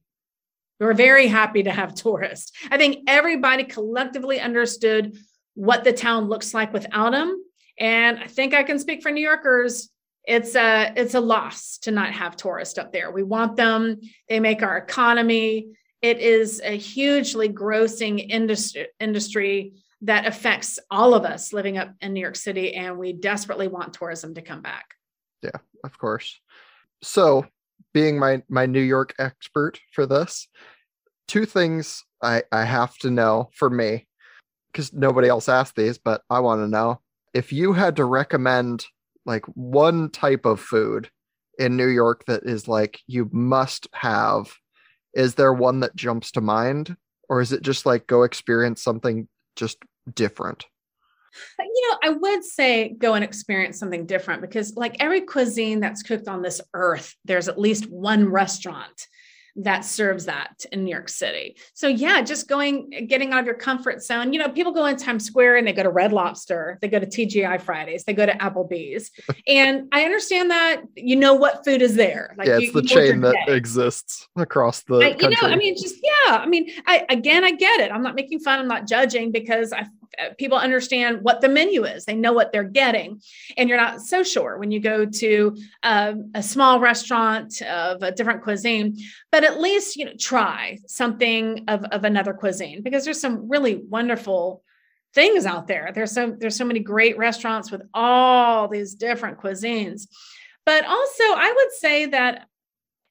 We're 0.79 0.93
very 0.93 1.27
happy 1.27 1.63
to 1.63 1.71
have 1.71 1.93
tourists. 1.95 2.53
I 2.71 2.77
think 2.77 2.99
everybody 3.07 3.65
collectively 3.65 4.39
understood 4.39 5.17
what 5.53 5.83
the 5.83 5.91
town 5.91 6.29
looks 6.29 6.53
like 6.53 6.71
without 6.71 7.11
them. 7.11 7.43
And 7.77 8.19
I 8.19 8.27
think 8.27 8.53
I 8.53 8.63
can 8.63 8.79
speak 8.79 9.03
for 9.03 9.11
New 9.11 9.21
Yorkers. 9.21 9.89
It's 10.25 10.55
a 10.55 10.93
it's 10.95 11.13
a 11.13 11.19
loss 11.19 11.77
to 11.79 11.91
not 11.91 12.13
have 12.13 12.37
tourists 12.37 12.77
up 12.77 12.93
there. 12.93 13.11
We 13.11 13.23
want 13.23 13.57
them. 13.57 13.99
They 14.29 14.39
make 14.39 14.63
our 14.63 14.77
economy 14.77 15.75
it 16.03 16.19
is 16.19 16.61
a 16.63 16.77
hugely 16.77 17.49
grossing 17.49 18.29
industry 18.29 18.87
industry 18.99 19.73
that 20.01 20.27
affects 20.27 20.77
all 20.91 21.13
of 21.13 21.23
us 21.23 21.53
living 21.53 21.77
up 21.77 21.93
in 22.01 22.13
New 22.13 22.19
York 22.19 22.35
City, 22.35 22.75
and 22.75 22.97
we 22.97 23.13
desperately 23.13 23.69
want 23.69 23.93
tourism 23.93 24.33
to 24.35 24.41
come 24.41 24.61
back. 24.61 24.85
Yeah, 25.41 25.57
of 25.85 25.97
course. 25.97 26.39
So, 27.01 27.45
being 27.93 28.19
my 28.19 28.43
my 28.49 28.65
New 28.65 28.81
York 28.81 29.15
expert 29.17 29.79
for 29.93 30.05
this, 30.05 30.49
two 31.27 31.45
things 31.45 32.03
I 32.21 32.43
I 32.51 32.65
have 32.65 32.95
to 32.97 33.09
know 33.09 33.49
for 33.53 33.69
me 33.69 34.07
because 34.71 34.91
nobody 34.91 35.29
else 35.29 35.47
asked 35.47 35.77
these, 35.77 35.97
but 35.97 36.21
I 36.29 36.41
want 36.41 36.61
to 36.61 36.67
know 36.67 36.99
if 37.33 37.53
you 37.53 37.71
had 37.71 37.95
to 37.95 38.05
recommend 38.05 38.85
like 39.25 39.45
one 39.55 40.09
type 40.09 40.45
of 40.45 40.59
food 40.59 41.09
in 41.57 41.77
New 41.77 41.87
York 41.87 42.25
that 42.25 42.43
is 42.43 42.67
like 42.67 42.99
you 43.07 43.29
must 43.31 43.87
have. 43.93 44.53
Is 45.13 45.35
there 45.35 45.53
one 45.53 45.81
that 45.81 45.95
jumps 45.95 46.31
to 46.31 46.41
mind, 46.41 46.95
or 47.29 47.41
is 47.41 47.51
it 47.51 47.61
just 47.61 47.85
like 47.85 48.07
go 48.07 48.23
experience 48.23 48.83
something 48.83 49.27
just 49.55 49.77
different? 50.13 50.65
Uh, 51.59 51.63
you 51.63 51.89
know, 51.89 51.97
I 52.03 52.09
would 52.09 52.43
say 52.43 52.95
go 52.97 53.13
and 53.15 53.23
experience 53.23 53.79
something 53.79 54.05
different 54.05 54.41
because, 54.41 54.75
like 54.75 54.95
every 54.99 55.21
cuisine 55.21 55.79
that's 55.79 56.03
cooked 56.03 56.27
on 56.27 56.41
this 56.41 56.61
earth, 56.73 57.15
there's 57.25 57.47
at 57.47 57.59
least 57.59 57.89
one 57.89 58.29
restaurant 58.29 59.07
that 59.55 59.85
serves 59.85 60.25
that 60.25 60.65
in 60.71 60.83
New 60.83 60.91
York 60.91 61.09
City. 61.09 61.55
So 61.73 61.87
yeah, 61.87 62.21
just 62.21 62.47
going, 62.47 63.07
getting 63.07 63.33
out 63.33 63.41
of 63.41 63.45
your 63.45 63.55
comfort 63.55 64.01
zone. 64.01 64.33
You 64.33 64.39
know, 64.39 64.49
people 64.49 64.71
go 64.71 64.85
in 64.85 64.97
Times 64.97 65.25
Square 65.25 65.57
and 65.57 65.67
they 65.67 65.73
go 65.73 65.83
to 65.83 65.89
Red 65.89 66.11
Lobster, 66.11 66.79
they 66.81 66.87
go 66.87 66.99
to 66.99 67.05
TGI 67.05 67.61
Fridays, 67.61 68.03
they 68.03 68.13
go 68.13 68.25
to 68.25 68.33
Applebee's, 68.33 69.11
and 69.47 69.87
I 69.91 70.03
understand 70.03 70.51
that 70.51 70.81
you 70.95 71.15
know 71.15 71.33
what 71.33 71.63
food 71.63 71.81
is 71.81 71.95
there. 71.95 72.33
Like 72.37 72.47
yeah, 72.47 72.57
it's 72.57 72.65
you, 72.67 72.71
the 72.73 72.81
chain 72.81 73.21
that 73.21 73.35
day. 73.45 73.55
exists 73.55 74.27
across 74.35 74.83
the 74.83 74.97
I, 74.97 75.15
You 75.19 75.29
know, 75.29 75.37
I 75.43 75.55
mean, 75.55 75.75
just 75.75 75.95
yeah. 76.03 76.37
I 76.37 76.47
mean, 76.47 76.71
I 76.87 77.05
again, 77.09 77.43
I 77.43 77.51
get 77.51 77.81
it. 77.81 77.91
I'm 77.91 78.03
not 78.03 78.15
making 78.15 78.39
fun. 78.39 78.59
I'm 78.59 78.67
not 78.67 78.87
judging 78.87 79.31
because 79.31 79.71
I 79.71 79.85
people 80.37 80.57
understand 80.57 81.19
what 81.21 81.41
the 81.41 81.49
menu 81.49 81.85
is. 81.85 82.05
They 82.05 82.15
know 82.15 82.33
what 82.33 82.51
they're 82.51 82.63
getting. 82.63 83.21
And 83.57 83.69
you're 83.69 83.77
not 83.77 84.01
so 84.01 84.23
sure 84.23 84.57
when 84.57 84.71
you 84.71 84.79
go 84.79 85.05
to 85.05 85.57
um, 85.83 86.31
a 86.33 86.43
small 86.43 86.79
restaurant 86.79 87.61
of 87.61 88.01
a 88.03 88.11
different 88.11 88.43
cuisine 88.43 88.97
but 89.31 89.43
at 89.43 89.59
least 89.59 89.95
you 89.95 90.05
know 90.05 90.13
try 90.19 90.77
something 90.87 91.65
of, 91.67 91.83
of 91.85 92.03
another 92.03 92.33
cuisine 92.33 92.81
because 92.83 93.03
there's 93.03 93.19
some 93.19 93.49
really 93.49 93.75
wonderful 93.75 94.63
things 95.13 95.45
out 95.45 95.67
there. 95.67 95.91
There's 95.93 96.11
so 96.11 96.35
there's 96.37 96.55
so 96.55 96.65
many 96.65 96.79
great 96.79 97.17
restaurants 97.17 97.71
with 97.71 97.81
all 97.93 98.67
these 98.67 98.95
different 98.95 99.39
cuisines. 99.39 100.07
But 100.65 100.85
also 100.85 101.23
i 101.23 101.53
would 101.55 101.71
say 101.73 102.05
that 102.07 102.47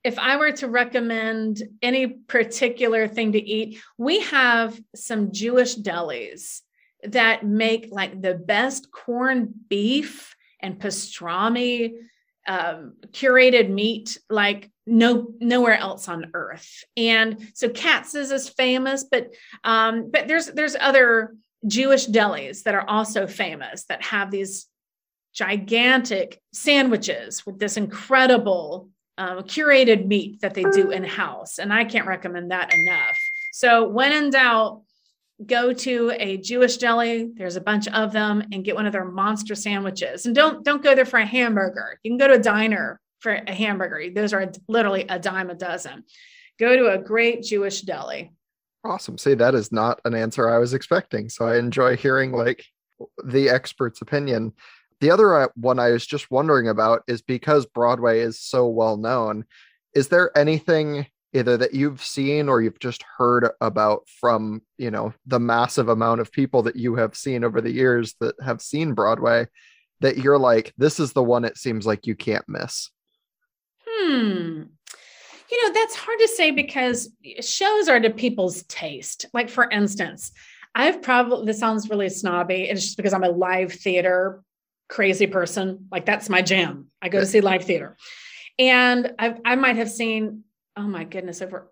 if 0.05 0.19
I 0.19 0.37
were 0.37 0.51
to 0.53 0.69
recommend 0.69 1.63
any 1.81 2.09
particular 2.09 3.07
thing 3.07 3.33
to 3.33 3.39
eat, 3.39 3.81
we 3.99 4.21
have 4.23 4.81
some 4.97 5.31
Jewish 5.31 5.77
delis 5.77 6.63
that 7.05 7.45
make 7.45 7.89
like 7.91 8.21
the 8.21 8.35
best 8.35 8.91
corned 8.91 9.53
beef 9.69 10.35
and 10.61 10.79
pastrami 10.79 11.95
um, 12.47 12.95
curated 13.11 13.71
meat 13.71 14.19
like 14.29 14.71
no 14.87 15.29
nowhere 15.41 15.77
else 15.77 16.09
on 16.09 16.31
earth. 16.35 16.85
And 16.97 17.51
so 17.55 17.69
katz's 17.69 18.31
is 18.31 18.49
famous 18.49 19.05
but 19.05 19.33
um 19.65 20.11
but 20.11 20.27
there's 20.27 20.47
there's 20.49 20.77
other 20.79 21.37
jewish 21.67 22.09
delis 22.09 22.65
that 22.65 22.75
are 22.75 22.89
also 22.89 23.27
famous 23.27 23.85
that 23.85 24.03
have 24.03 24.31
these 24.31 24.67
gigantic 25.33 26.41
sandwiches 26.53 27.47
with 27.47 27.59
this 27.59 27.77
incredible 27.77 28.89
um, 29.19 29.39
curated 29.43 30.07
meat 30.07 30.41
that 30.41 30.55
they 30.55 30.65
do 30.65 30.91
in 30.91 31.05
house 31.05 31.59
and 31.59 31.73
i 31.73 31.85
can't 31.85 32.07
recommend 32.07 32.51
that 32.51 32.75
enough. 32.75 33.17
So 33.53 33.89
when 33.89 34.13
in 34.13 34.31
doubt 34.31 34.83
go 35.47 35.73
to 35.73 36.13
a 36.19 36.37
Jewish 36.39 36.77
deli, 36.77 37.31
there's 37.35 37.57
a 37.57 37.61
bunch 37.61 37.89
of 37.89 38.13
them, 38.13 38.43
and 38.53 38.65
get 38.65 38.75
one 38.75 38.87
of 38.87 38.93
their 38.93 39.05
monster 39.05 39.55
sandwiches. 39.55 40.27
And 40.27 40.35
don't 40.35 40.65
don't 40.65 40.83
go 40.83 40.95
there 40.95 41.05
for 41.05 41.19
a 41.19 41.27
hamburger. 41.27 41.99
You 42.03 42.11
can 42.11 42.19
go 42.19 42.29
to 42.29 42.35
a 42.35 42.39
diner 42.39 43.01
for 43.21 43.33
a 43.33 43.53
hamburger. 43.53 44.13
Those 44.13 44.33
are 44.33 44.53
literally 44.69 45.07
a 45.09 45.19
dime 45.19 45.51
a 45.51 45.55
dozen. 45.55 46.05
Go 46.59 46.77
to 46.77 46.93
a 46.93 46.99
great 46.99 47.43
Jewish 47.43 47.83
deli. 47.83 48.33
Awesome. 48.85 49.17
See, 49.17 49.35
that 49.35 49.55
is 49.55 49.71
not 49.71 50.01
an 50.05 50.15
answer 50.15 50.49
I 50.49 50.59
was 50.59 50.75
expecting. 50.75 51.29
So 51.29 51.47
I 51.47 51.57
enjoy 51.57 51.97
hearing 51.97 52.33
like 52.33 52.65
the 53.25 53.49
expert's 53.49 54.03
opinion. 54.03 54.53
The 55.01 55.11
other 55.11 55.35
uh, 55.35 55.49
one 55.55 55.79
I 55.79 55.91
was 55.91 56.07
just 56.07 56.31
wondering 56.31 56.69
about 56.69 57.03
is 57.07 57.23
because 57.23 57.67
Broadway 57.67 58.21
is 58.21 58.41
so 58.41 58.67
well 58.67 58.97
known, 58.97 59.45
is 59.95 60.09
there 60.09 60.37
anything 60.37 61.07
either 61.33 61.57
that 61.57 61.75
you've 61.75 62.03
seen 62.03 62.49
or 62.49 62.61
you've 62.61 62.79
just 62.79 63.03
heard 63.17 63.49
about 63.61 64.07
from 64.21 64.63
you 64.79 64.91
know 64.91 65.13
the 65.27 65.41
massive 65.41 65.89
amount 65.89 66.21
of 66.21 66.33
people 66.33 66.63
that 66.63 66.77
you 66.77 66.95
have 66.97 67.17
seen 67.17 67.45
over 67.45 67.61
the 67.61 67.71
years 67.71 68.15
that 68.21 68.35
have 68.43 68.61
seen 68.61 68.93
broadway 68.93 69.47
that 70.01 70.19
you're 70.19 70.39
like 70.39 70.73
this 70.77 70.99
is 70.99 71.13
the 71.13 71.23
one 71.23 71.45
it 71.45 71.57
seems 71.57 71.87
like 71.87 72.07
you 72.07 72.15
can't 72.15 72.49
miss. 72.49 72.91
Hmm. 73.87 74.63
You 75.51 75.67
know 75.69 75.75
that's 75.75 75.95
hard 75.95 76.19
to 76.19 76.29
say 76.29 76.51
because 76.51 77.11
shows 77.41 77.89
are 77.89 78.01
to 78.01 78.11
people's 78.11 78.63
taste. 78.65 79.27
Like 79.33 79.49
for 79.49 79.69
instance 79.71 80.33
i've 80.75 81.03
probably 81.03 81.45
this 81.45 81.59
sounds 81.59 81.91
really 81.91 82.09
snobby 82.09 82.63
it's 82.63 82.83
just 82.83 82.97
because 82.97 83.13
i'm 83.13 83.25
a 83.25 83.29
live 83.29 83.71
theater 83.71 84.43
crazy 84.93 85.27
person 85.27 85.89
like 85.91 86.05
that's 86.05 86.29
my 86.29 86.43
jam. 86.43 86.89
I 87.01 87.09
go 87.09 87.19
to 87.19 87.27
see 87.27 87.41
live 87.41 87.65
theater. 87.65 87.97
And 88.59 89.15
I've, 89.19 89.41
i 89.45 89.57
might 89.57 89.77
have 89.77 89.91
seen 89.91 90.45
oh 90.77 90.87
my 90.87 91.05
goodness, 91.05 91.43
over, 91.43 91.71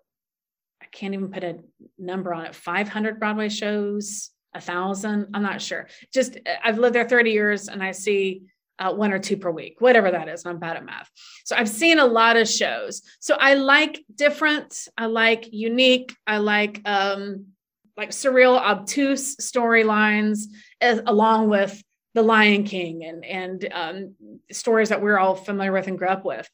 I 0.81 0.85
can't 0.91 1.13
even 1.13 1.31
put 1.31 1.43
a 1.43 1.59
number 1.97 2.33
on 2.33 2.45
it, 2.45 2.55
500 2.55 3.19
Broadway 3.19 3.49
shows, 3.49 4.29
a 4.53 4.61
thousand, 4.61 5.27
I'm 5.33 5.43
not 5.43 5.61
sure. 5.61 5.87
Just, 6.13 6.35
uh, 6.37 6.55
I've 6.63 6.77
lived 6.77 6.95
there 6.95 7.07
30 7.07 7.31
years 7.31 7.67
and 7.67 7.81
I 7.81 7.91
see 7.91 8.43
uh, 8.79 8.91
one 8.93 9.13
or 9.13 9.19
two 9.19 9.37
per 9.37 9.51
week, 9.51 9.79
whatever 9.79 10.11
that 10.11 10.27
is. 10.27 10.45
I'm 10.45 10.59
bad 10.59 10.75
at 10.75 10.85
math. 10.85 11.09
So 11.45 11.55
I've 11.55 11.69
seen 11.69 11.99
a 11.99 12.05
lot 12.05 12.35
of 12.35 12.49
shows. 12.49 13.03
So 13.19 13.35
I 13.39 13.53
like 13.53 14.03
different, 14.13 14.87
I 14.97 15.05
like 15.05 15.47
unique, 15.51 16.15
I 16.25 16.37
like, 16.37 16.81
um, 16.85 17.47
like 17.95 18.09
surreal, 18.09 18.57
obtuse 18.59 19.35
storylines, 19.35 20.45
along 20.81 21.49
with 21.49 21.81
the 22.13 22.21
Lion 22.21 22.63
King 22.63 23.03
and 23.05 23.23
and 23.23 23.67
um, 23.71 24.15
stories 24.51 24.89
that 24.89 25.01
we're 25.01 25.17
all 25.17 25.35
familiar 25.35 25.71
with 25.71 25.87
and 25.87 25.97
grew 25.97 26.07
up 26.07 26.25
with. 26.25 26.49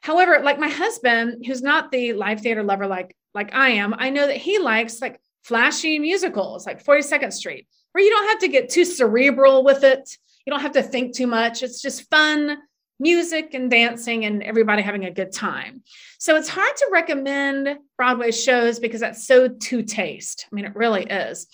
However, 0.00 0.40
like 0.42 0.58
my 0.58 0.68
husband, 0.68 1.44
who's 1.46 1.62
not 1.62 1.90
the 1.90 2.14
live 2.14 2.40
theater 2.40 2.62
lover 2.62 2.86
like 2.86 3.16
like 3.34 3.54
I 3.54 3.70
am, 3.70 3.94
I 3.96 4.10
know 4.10 4.26
that 4.26 4.38
he 4.38 4.58
likes 4.58 5.00
like 5.00 5.20
flashy 5.44 5.98
musicals 5.98 6.66
like 6.66 6.84
42nd 6.84 7.32
Street, 7.32 7.68
where 7.92 8.04
you 8.04 8.10
don't 8.10 8.28
have 8.28 8.40
to 8.40 8.48
get 8.48 8.68
too 8.68 8.84
cerebral 8.84 9.62
with 9.64 9.84
it. 9.84 10.16
You 10.46 10.50
don't 10.50 10.62
have 10.62 10.72
to 10.72 10.82
think 10.82 11.14
too 11.14 11.26
much. 11.26 11.62
It's 11.62 11.82
just 11.82 12.08
fun 12.10 12.58
music 12.98 13.54
and 13.54 13.70
dancing 13.70 14.24
and 14.24 14.42
everybody 14.42 14.82
having 14.82 15.06
a 15.06 15.10
good 15.10 15.32
time. 15.32 15.82
So 16.18 16.36
it's 16.36 16.48
hard 16.48 16.76
to 16.76 16.88
recommend 16.92 17.78
Broadway 17.96 18.30
shows 18.30 18.78
because 18.78 19.00
that's 19.00 19.26
so 19.26 19.48
to 19.48 19.82
taste. 19.82 20.46
I 20.50 20.54
mean, 20.54 20.66
it 20.66 20.76
really 20.76 21.04
is. 21.04 21.46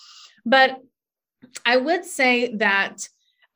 But 0.45 0.81
I 1.65 1.77
would 1.77 2.05
say 2.05 2.57
that 2.57 3.09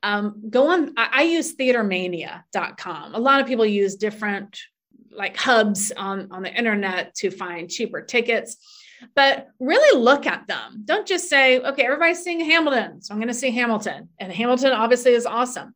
um, 0.03 0.45
go 0.49 0.69
on, 0.69 0.95
I, 0.97 1.09
I 1.13 1.23
use 1.23 1.57
theatermania.com. 1.57 3.15
A 3.15 3.19
lot 3.19 3.41
of 3.41 3.47
people 3.47 3.67
use 3.67 3.97
different 3.97 4.59
like 5.11 5.37
hubs 5.37 5.93
on, 5.97 6.29
on 6.31 6.43
the 6.43 6.55
internet 6.55 7.15
to 7.17 7.31
find 7.31 7.71
cheaper 7.71 8.03
tickets 8.03 8.57
but 9.15 9.49
really 9.59 9.99
look 9.99 10.27
at 10.27 10.47
them. 10.47 10.83
Don't 10.85 11.07
just 11.07 11.29
say, 11.29 11.61
okay, 11.61 11.85
everybody's 11.85 12.23
seeing 12.23 12.41
Hamilton, 12.41 13.01
so 13.03 13.13
I'm 13.13 13.21
going 13.21 13.29
to 13.29 13.35
see 13.35 13.51
Hamilton. 13.51 14.09
And 14.19 14.33
Hamilton 14.33 14.73
obviously 14.73 15.13
is 15.13 15.27
awesome. 15.27 15.75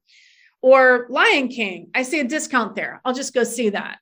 Or 0.62 1.06
Lion 1.10 1.48
King, 1.48 1.88
I 1.94 2.02
see 2.02 2.20
a 2.20 2.24
discount 2.24 2.74
there. 2.74 3.00
I'll 3.04 3.14
just 3.14 3.34
go 3.34 3.44
see 3.44 3.70
that. 3.70 3.98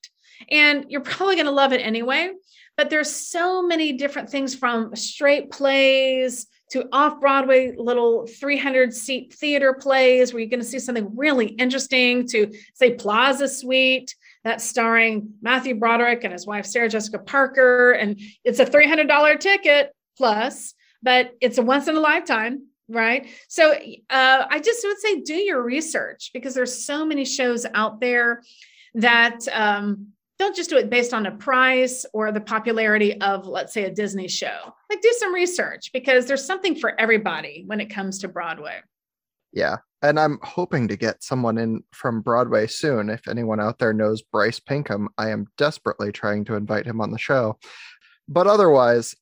And 0.51 0.87
you're 0.89 1.01
probably 1.01 1.37
going 1.37 1.47
to 1.47 1.53
love 1.53 1.73
it 1.73 1.79
anyway. 1.79 2.33
But 2.77 2.91
there's 2.91 3.11
so 3.11 3.63
many 3.63 3.93
different 3.93 4.31
things 4.31 4.55
from 4.55 4.97
straight 4.97 5.51
plays 5.51 6.47
to 6.71 6.89
off 6.91 7.21
Broadway 7.21 7.75
little 7.77 8.27
300 8.27 8.95
seat 8.95 9.35
theater 9.35 9.75
plays 9.75 10.33
where 10.33 10.41
you're 10.41 10.49
going 10.49 10.61
to 10.61 10.67
see 10.67 10.79
something 10.79 11.15
really 11.15 11.47
interesting 11.47 12.27
to 12.29 12.51
say 12.75 12.95
Plaza 12.95 13.47
Suite 13.47 14.15
that's 14.45 14.65
starring 14.65 15.35
Matthew 15.41 15.75
Broderick 15.75 16.25
and 16.25 16.33
his 16.33 16.47
wife, 16.47 16.67
Sarah 16.67 16.89
Jessica 16.89 17.19
Parker. 17.19 17.93
And 17.93 18.21
it's 18.45 18.59
a 18.59 18.67
$300 18.67 19.41
ticket 19.41 19.95
plus, 20.17 20.75
but 21.03 21.33
it's 21.41 21.59
a 21.59 21.63
once 21.63 21.89
in 21.89 21.97
a 21.97 22.01
lifetime. 22.01 22.67
Right. 22.89 23.29
So 23.49 23.73
uh, 23.73 24.45
I 24.51 24.59
just 24.59 24.85
would 24.85 24.99
say 24.99 25.21
do 25.21 25.35
your 25.35 25.63
research 25.63 26.31
because 26.35 26.55
there's 26.55 26.85
so 26.85 27.07
many 27.07 27.25
shows 27.25 27.65
out 27.75 28.01
there 28.01 28.43
that 28.95 29.39
um, 29.53 30.09
don't 30.39 30.57
just 30.57 30.69
do 30.69 30.77
it 30.77 30.91
based 30.91 31.15
on 31.15 31.27
a 31.27 31.31
price 31.31 32.05
or 32.13 32.33
the 32.33 32.41
popularity 32.41 33.19
of, 33.21 33.47
let's 33.47 33.73
say, 33.73 33.85
a 33.85 33.91
Disney 33.91 34.29
show. 34.29 34.75
Like 34.91 35.01
do 35.01 35.15
some 35.19 35.33
research 35.33 35.91
because 35.93 36.27
there's 36.27 36.45
something 36.45 36.75
for 36.75 37.01
everybody 37.01 37.63
when 37.67 37.81
it 37.81 37.87
comes 37.87 38.19
to 38.19 38.29
Broadway. 38.29 38.81
Yeah. 39.53 39.77
And 40.03 40.19
I'm 40.19 40.39
hoping 40.43 40.89
to 40.89 40.97
get 40.97 41.23
someone 41.23 41.59
in 41.59 41.85
from 41.93 42.23
Broadway 42.23 42.67
soon. 42.67 43.09
If 43.09 43.29
anyone 43.29 43.61
out 43.61 43.79
there 43.79 43.93
knows 43.93 44.21
Bryce 44.21 44.59
Pinkham, 44.59 45.09
I 45.17 45.31
am 45.31 45.47
desperately 45.57 46.11
trying 46.11 46.45
to 46.47 46.57
invite 46.57 46.87
him 46.87 47.01
on 47.01 47.13
the 47.13 47.19
show. 47.19 47.59
But 48.29 48.49
otherwise, 48.49 49.15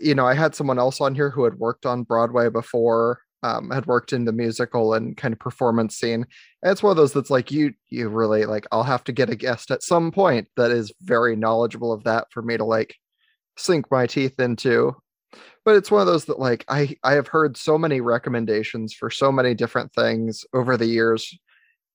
you 0.00 0.14
know, 0.14 0.26
I 0.26 0.34
had 0.34 0.54
someone 0.54 0.78
else 0.78 1.00
on 1.00 1.14
here 1.14 1.30
who 1.30 1.44
had 1.44 1.54
worked 1.54 1.86
on 1.86 2.02
Broadway 2.02 2.50
before, 2.50 3.20
um, 3.42 3.70
had 3.70 3.86
worked 3.86 4.12
in 4.12 4.24
the 4.24 4.32
musical 4.32 4.94
and 4.94 5.16
kind 5.16 5.32
of 5.32 5.38
performance 5.38 5.96
scene. 5.96 6.26
And 6.62 6.72
it's 6.72 6.82
one 6.82 6.90
of 6.90 6.96
those 6.96 7.12
that's 7.12 7.30
like 7.30 7.50
you 7.50 7.74
you 7.90 8.08
really 8.08 8.46
like 8.46 8.66
I'll 8.72 8.82
have 8.82 9.04
to 9.04 9.12
get 9.12 9.30
a 9.30 9.36
guest 9.36 9.70
at 9.70 9.82
some 9.82 10.10
point 10.10 10.48
that 10.56 10.70
is 10.70 10.92
very 11.02 11.36
knowledgeable 11.36 11.92
of 11.92 12.04
that 12.04 12.28
for 12.30 12.42
me 12.42 12.56
to 12.56 12.64
like 12.64 12.94
sink 13.56 13.90
my 13.90 14.06
teeth 14.06 14.40
into. 14.40 14.96
But 15.64 15.76
it's 15.76 15.90
one 15.90 16.00
of 16.00 16.06
those 16.06 16.26
that 16.26 16.38
like 16.38 16.64
I 16.68 16.96
I 17.02 17.12
have 17.14 17.28
heard 17.28 17.56
so 17.56 17.78
many 17.78 18.00
recommendations 18.00 18.92
for 18.92 19.10
so 19.10 19.32
many 19.32 19.54
different 19.54 19.92
things 19.92 20.44
over 20.52 20.76
the 20.76 20.86
years 20.86 21.36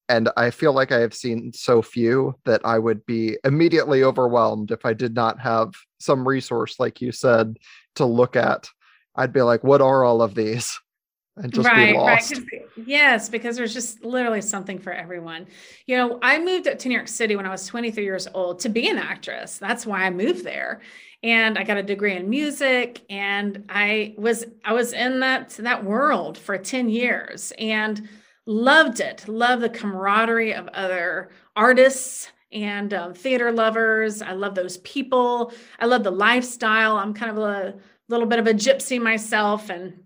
and 0.09 0.27
I 0.35 0.49
feel 0.49 0.73
like 0.73 0.91
I 0.91 0.99
have 0.99 1.13
seen 1.13 1.53
so 1.53 1.83
few 1.83 2.35
that 2.45 2.61
I 2.65 2.79
would 2.79 3.05
be 3.05 3.37
immediately 3.45 4.03
overwhelmed 4.03 4.71
if 4.71 4.83
I 4.83 4.93
did 4.93 5.13
not 5.13 5.39
have 5.39 5.71
some 5.99 6.27
resource 6.27 6.79
like 6.79 6.99
you 6.99 7.11
said 7.11 7.57
to 7.95 8.05
look 8.05 8.35
at. 8.35 8.67
I'd 9.15 9.31
be 9.31 9.43
like, 9.43 9.63
what 9.63 9.81
are 9.81 10.03
all 10.03 10.23
of 10.23 10.33
these? 10.33 10.79
and 11.37 11.53
just 11.53 11.69
right, 11.69 11.93
be 11.93 11.97
lost. 11.97 12.33
Right. 12.33 12.65
Yes, 12.85 13.29
because 13.29 13.55
there's 13.55 13.73
just 13.73 14.03
literally 14.03 14.41
something 14.41 14.79
for 14.79 14.91
everyone. 14.91 15.47
You 15.85 15.95
know, 15.95 16.19
I 16.21 16.39
moved 16.39 16.67
up 16.67 16.79
to 16.79 16.89
New 16.89 16.95
York 16.95 17.07
City 17.07 17.35
when 17.35 17.45
I 17.45 17.49
was 17.49 17.65
23 17.67 18.03
years 18.03 18.27
old 18.33 18.59
to 18.61 18.69
be 18.69 18.89
an 18.89 18.97
actress. 18.97 19.57
That's 19.57 19.85
why 19.85 20.03
I 20.03 20.09
moved 20.09 20.43
there. 20.43 20.81
And 21.21 21.57
I 21.57 21.63
got 21.63 21.77
a 21.77 21.83
degree 21.83 22.15
in 22.15 22.29
music 22.29 23.03
and 23.09 23.65
I 23.67 24.15
was 24.17 24.45
I 24.63 24.73
was 24.73 24.93
in 24.93 25.19
that 25.19 25.49
that 25.59 25.83
world 25.83 26.37
for 26.37 26.57
10 26.57 26.89
years 26.89 27.51
and 27.57 28.07
loved 28.45 29.01
it. 29.01 29.27
Loved 29.27 29.61
the 29.61 29.69
camaraderie 29.69 30.53
of 30.53 30.67
other 30.69 31.29
artists 31.55 32.31
and 32.51 32.93
um, 32.93 33.13
theater 33.13 33.51
lovers. 33.51 34.21
I 34.21 34.31
love 34.31 34.55
those 34.55 34.77
people. 34.77 35.51
I 35.79 35.85
love 35.85 36.03
the 36.03 36.11
lifestyle. 36.11 36.97
I'm 36.97 37.13
kind 37.13 37.31
of 37.31 37.37
a 37.37 37.75
little 38.07 38.25
bit 38.25 38.39
of 38.39 38.47
a 38.47 38.53
gypsy 38.53 39.01
myself 39.01 39.69
and 39.69 40.03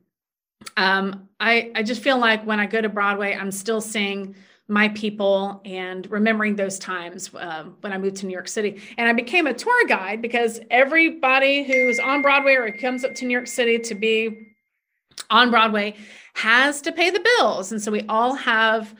um, 0.77 1.29
I, 1.39 1.71
I 1.75 1.83
just 1.83 2.01
feel 2.01 2.17
like 2.17 2.45
when 2.45 2.59
I 2.59 2.65
go 2.65 2.81
to 2.81 2.89
Broadway, 2.89 3.35
I'm 3.35 3.51
still 3.51 3.81
seeing 3.81 4.35
my 4.67 4.89
people 4.89 5.61
and 5.65 6.09
remembering 6.09 6.55
those 6.55 6.79
times 6.79 7.33
uh, 7.35 7.65
when 7.81 7.91
I 7.91 7.97
moved 7.97 8.17
to 8.17 8.25
New 8.25 8.31
York 8.31 8.47
City. 8.47 8.81
And 8.97 9.09
I 9.09 9.13
became 9.13 9.45
a 9.45 9.53
tour 9.53 9.85
guide 9.87 10.21
because 10.21 10.59
everybody 10.71 11.63
who's 11.63 11.99
on 11.99 12.21
Broadway 12.21 12.55
or 12.55 12.71
comes 12.71 13.03
up 13.03 13.13
to 13.15 13.25
New 13.25 13.33
York 13.33 13.47
City 13.47 13.79
to 13.79 13.95
be 13.95 14.53
on 15.29 15.51
Broadway 15.51 15.95
has 16.35 16.81
to 16.81 16.91
pay 16.91 17.09
the 17.09 17.25
bills. 17.37 17.71
And 17.71 17.81
so 17.81 17.91
we 17.91 18.05
all 18.07 18.35
have 18.35 18.95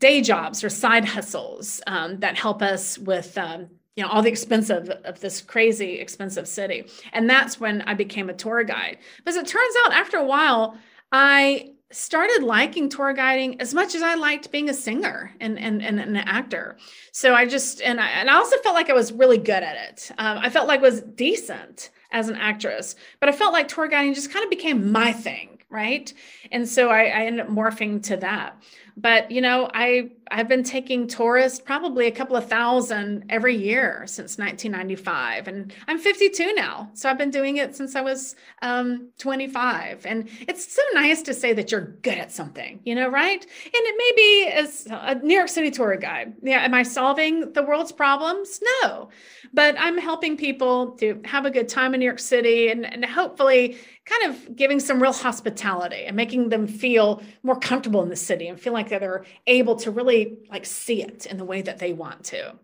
day 0.00 0.20
jobs 0.20 0.64
or 0.64 0.70
side 0.70 1.04
hustles 1.04 1.80
um, 1.86 2.20
that 2.20 2.36
help 2.36 2.62
us 2.62 2.98
with 2.98 3.36
um, 3.38 3.68
you 3.96 4.02
know 4.02 4.10
all 4.10 4.22
the 4.22 4.30
expensive 4.30 4.88
of 4.88 5.20
this 5.20 5.40
crazy 5.40 6.00
expensive 6.00 6.48
city 6.48 6.84
and 7.12 7.30
that's 7.30 7.60
when 7.60 7.80
i 7.82 7.94
became 7.94 8.28
a 8.28 8.34
tour 8.34 8.64
guide 8.64 8.98
because 9.18 9.36
it 9.36 9.46
turns 9.46 9.74
out 9.84 9.92
after 9.92 10.16
a 10.16 10.24
while 10.24 10.76
I 11.14 11.73
started 11.90 12.42
liking 12.42 12.88
tour 12.88 13.12
guiding 13.12 13.60
as 13.60 13.72
much 13.72 13.94
as 13.94 14.02
I 14.02 14.14
liked 14.14 14.50
being 14.50 14.68
a 14.68 14.74
singer 14.74 15.32
and, 15.40 15.58
and, 15.58 15.82
and, 15.82 16.00
an 16.00 16.16
actor. 16.16 16.76
So 17.12 17.34
I 17.34 17.46
just, 17.46 17.80
and 17.82 18.00
I, 18.00 18.08
and 18.08 18.28
I 18.28 18.34
also 18.34 18.56
felt 18.58 18.74
like 18.74 18.90
I 18.90 18.94
was 18.94 19.12
really 19.12 19.38
good 19.38 19.62
at 19.62 19.76
it. 19.90 20.10
Um, 20.18 20.38
I 20.38 20.50
felt 20.50 20.66
like 20.66 20.80
I 20.80 20.82
was 20.82 21.02
decent 21.02 21.90
as 22.10 22.28
an 22.28 22.36
actress, 22.36 22.96
but 23.20 23.28
I 23.28 23.32
felt 23.32 23.52
like 23.52 23.68
tour 23.68 23.86
guiding 23.86 24.14
just 24.14 24.32
kind 24.32 24.44
of 24.44 24.50
became 24.50 24.90
my 24.90 25.12
thing. 25.12 25.53
Right. 25.74 26.14
And 26.52 26.68
so 26.68 26.88
I, 26.88 27.06
I 27.06 27.26
ended 27.26 27.44
up 27.44 27.50
morphing 27.50 28.00
to 28.04 28.16
that. 28.18 28.62
But 28.96 29.30
you 29.30 29.40
know 29.40 29.68
i 29.74 30.10
i've 30.30 30.48
been 30.48 30.62
taking 30.62 31.06
tourists 31.06 31.58
probably 31.58 32.06
a 32.06 32.12
couple 32.12 32.36
of 32.36 32.48
thousand 32.48 33.24
every 33.28 33.56
year 33.56 34.04
since 34.06 34.38
1995 34.38 35.48
and 35.48 35.72
i'm 35.88 35.98
52 35.98 36.54
now 36.54 36.88
so 36.94 37.10
i've 37.10 37.18
been 37.18 37.30
doing 37.30 37.56
it 37.56 37.74
since 37.74 37.96
i 37.96 38.00
was 38.00 38.36
um, 38.62 39.10
25 39.18 40.06
and 40.06 40.28
it's 40.48 40.74
so 40.74 40.82
nice 40.94 41.22
to 41.22 41.34
say 41.34 41.52
that 41.52 41.72
you're 41.72 41.98
good 42.02 42.18
at 42.18 42.30
something 42.30 42.80
you 42.84 42.94
know 42.94 43.08
right? 43.08 43.42
And 43.42 43.72
it 43.74 43.94
may 43.98 44.12
be 44.16 44.52
as 44.52 44.86
a 44.90 45.16
new 45.16 45.36
york 45.36 45.48
city 45.48 45.70
tour 45.70 45.96
guide. 45.96 46.34
Yeah 46.42 46.62
am 46.64 46.74
i 46.74 46.82
solving 46.82 47.52
the 47.52 47.62
world's 47.62 47.92
problems? 47.92 48.60
No. 48.82 49.08
But 49.52 49.74
i'm 49.78 49.98
helping 49.98 50.36
people 50.36 50.92
to 50.92 51.20
have 51.24 51.46
a 51.46 51.50
good 51.50 51.68
time 51.68 51.94
in 51.94 52.00
new 52.00 52.06
york 52.06 52.20
city 52.20 52.68
and, 52.68 52.86
and 52.86 53.04
hopefully 53.04 53.76
kind 54.06 54.34
of 54.34 54.56
giving 54.56 54.80
some 54.80 55.02
real 55.02 55.12
hospitality 55.12 56.04
and 56.04 56.16
making 56.16 56.50
them 56.50 56.66
feel 56.66 57.22
more 57.42 57.58
comfortable 57.58 58.02
in 58.02 58.10
the 58.10 58.16
city 58.16 58.48
and 58.48 58.60
feel 58.60 58.72
like 58.72 58.88
they're 58.88 59.24
able 59.46 59.76
to 59.76 59.90
really 59.90 60.38
like 60.50 60.66
see 60.66 61.02
it 61.02 61.26
in 61.26 61.38
the 61.38 61.44
way 61.44 61.62
that 61.62 61.78
they 61.78 61.92
want 61.92 62.22
to. 62.24 62.54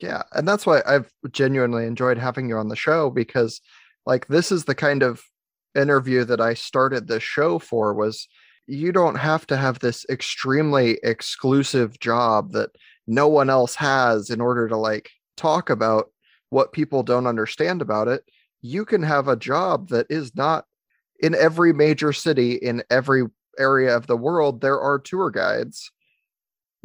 Yeah, 0.00 0.22
and 0.32 0.46
that's 0.46 0.66
why 0.66 0.82
I've 0.86 1.10
genuinely 1.32 1.86
enjoyed 1.86 2.18
having 2.18 2.48
you 2.48 2.56
on 2.56 2.68
the 2.68 2.76
show 2.76 3.10
because 3.10 3.60
like 4.04 4.28
this 4.28 4.52
is 4.52 4.64
the 4.64 4.74
kind 4.74 5.02
of 5.02 5.22
interview 5.74 6.24
that 6.24 6.40
I 6.40 6.54
started 6.54 7.06
the 7.06 7.20
show 7.20 7.58
for 7.58 7.92
was 7.94 8.28
you 8.66 8.92
don't 8.92 9.16
have 9.16 9.46
to 9.48 9.56
have 9.56 9.78
this 9.78 10.04
extremely 10.08 10.98
exclusive 11.02 11.98
job 11.98 12.52
that 12.52 12.70
no 13.06 13.28
one 13.28 13.50
else 13.50 13.74
has 13.76 14.30
in 14.30 14.40
order 14.40 14.68
to 14.68 14.76
like 14.76 15.10
talk 15.36 15.70
about 15.70 16.10
what 16.50 16.72
people 16.72 17.02
don't 17.02 17.26
understand 17.26 17.82
about 17.82 18.08
it 18.08 18.22
you 18.66 18.84
can 18.84 19.02
have 19.02 19.28
a 19.28 19.36
job 19.36 19.88
that 19.88 20.06
is 20.10 20.34
not 20.34 20.64
in 21.20 21.34
every 21.34 21.72
major 21.72 22.12
city 22.12 22.52
in 22.52 22.82
every 22.90 23.24
area 23.58 23.96
of 23.96 24.06
the 24.06 24.16
world 24.16 24.60
there 24.60 24.80
are 24.80 24.98
tour 24.98 25.30
guides. 25.30 25.90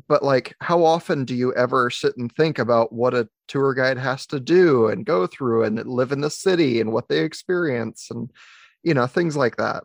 But 0.08 0.24
like 0.24 0.56
how 0.60 0.84
often 0.84 1.26
do 1.26 1.36
you 1.36 1.54
ever 1.54 1.90
sit 1.90 2.18
and 2.18 2.32
think 2.32 2.60
about 2.60 2.92
what 2.92 3.14
a 3.14 3.30
tour 3.48 3.74
guide 3.74 3.98
has 3.98 4.26
to 4.28 4.40
do 4.40 4.88
and 4.88 5.06
go 5.06 5.28
through 5.28 5.64
and 5.64 5.86
live 5.86 6.12
in 6.12 6.22
the 6.22 6.30
city 6.30 6.82
and 6.82 6.92
what 6.92 7.08
they 7.08 7.20
experience 7.20 8.10
and 8.10 8.30
you 8.84 8.94
know 8.94 9.08
things 9.08 9.38
like 9.38 9.58
that? 9.58 9.84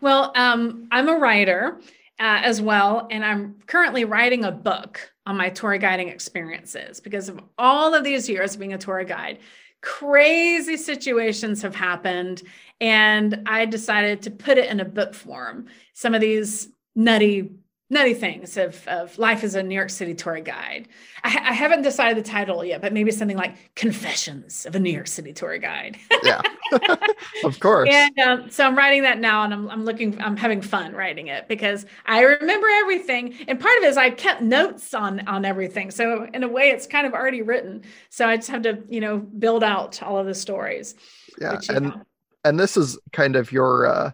Well 0.00 0.32
um, 0.34 0.88
i'm 0.90 1.08
a 1.08 1.16
writer 1.16 1.80
uh, 2.18 2.40
as 2.42 2.60
well 2.60 3.08
and 3.10 3.24
i'm 3.24 3.56
currently 3.66 4.04
writing 4.04 4.44
a 4.44 4.52
book 4.52 5.12
on 5.26 5.36
my 5.36 5.48
tour 5.48 5.78
guiding 5.78 6.08
experiences 6.08 7.00
because 7.00 7.28
of 7.28 7.40
all 7.56 7.94
of 7.94 8.04
these 8.04 8.28
years 8.28 8.56
being 8.56 8.72
a 8.72 8.78
tour 8.78 9.04
guide 9.04 9.38
crazy 9.82 10.76
situations 10.76 11.62
have 11.62 11.74
happened 11.74 12.42
and 12.80 13.42
i 13.46 13.64
decided 13.64 14.20
to 14.22 14.30
put 14.30 14.58
it 14.58 14.70
in 14.70 14.80
a 14.80 14.84
book 14.84 15.14
form. 15.14 15.66
Some 15.94 16.14
of 16.14 16.20
these 16.20 16.68
nutty 16.94 17.50
nutty 17.90 18.14
things 18.14 18.56
of, 18.56 18.86
of 18.86 19.18
life 19.18 19.42
as 19.42 19.56
a 19.56 19.62
New 19.62 19.74
York 19.74 19.90
City 19.90 20.14
tour 20.14 20.38
guide. 20.40 20.88
I, 21.24 21.28
I, 21.28 21.52
haven't 21.52 21.82
decided 21.82 22.16
the 22.16 22.28
title 22.28 22.64
yet, 22.64 22.80
but 22.80 22.92
maybe 22.92 23.10
something 23.10 23.36
like 23.36 23.74
Confessions 23.74 24.64
of 24.64 24.76
a 24.76 24.80
New 24.80 24.92
York 24.92 25.08
City 25.08 25.32
Tour 25.32 25.58
Guide. 25.58 25.98
yeah, 26.22 26.40
of 27.44 27.58
course. 27.58 27.88
And 27.92 28.16
um, 28.20 28.50
so 28.50 28.64
I'm 28.64 28.78
writing 28.78 29.02
that 29.02 29.18
now, 29.18 29.42
and 29.42 29.52
I'm, 29.52 29.68
I'm 29.68 29.84
looking, 29.84 30.20
I'm 30.22 30.36
having 30.36 30.62
fun 30.62 30.94
writing 30.94 31.26
it 31.26 31.48
because 31.48 31.84
I 32.06 32.20
remember 32.22 32.68
everything. 32.68 33.34
And 33.48 33.58
part 33.58 33.76
of 33.78 33.84
it 33.84 33.88
is 33.88 33.96
I 33.96 34.10
kept 34.10 34.40
notes 34.40 34.94
on 34.94 35.26
on 35.26 35.44
everything. 35.44 35.90
So 35.90 36.28
in 36.32 36.44
a 36.44 36.48
way, 36.48 36.70
it's 36.70 36.86
kind 36.86 37.08
of 37.08 37.12
already 37.12 37.42
written. 37.42 37.82
So 38.08 38.26
I 38.26 38.36
just 38.36 38.50
have 38.50 38.62
to, 38.62 38.78
you 38.88 39.00
know, 39.00 39.18
build 39.18 39.64
out 39.64 40.00
all 40.00 40.16
of 40.16 40.26
the 40.26 40.34
stories. 40.34 40.94
Yeah, 41.40 41.54
which, 41.54 41.68
and 41.68 41.86
know. 41.86 42.02
and 42.44 42.58
this 42.58 42.76
is 42.76 42.98
kind 43.12 43.34
of 43.34 43.50
your. 43.50 43.86
uh 43.86 44.10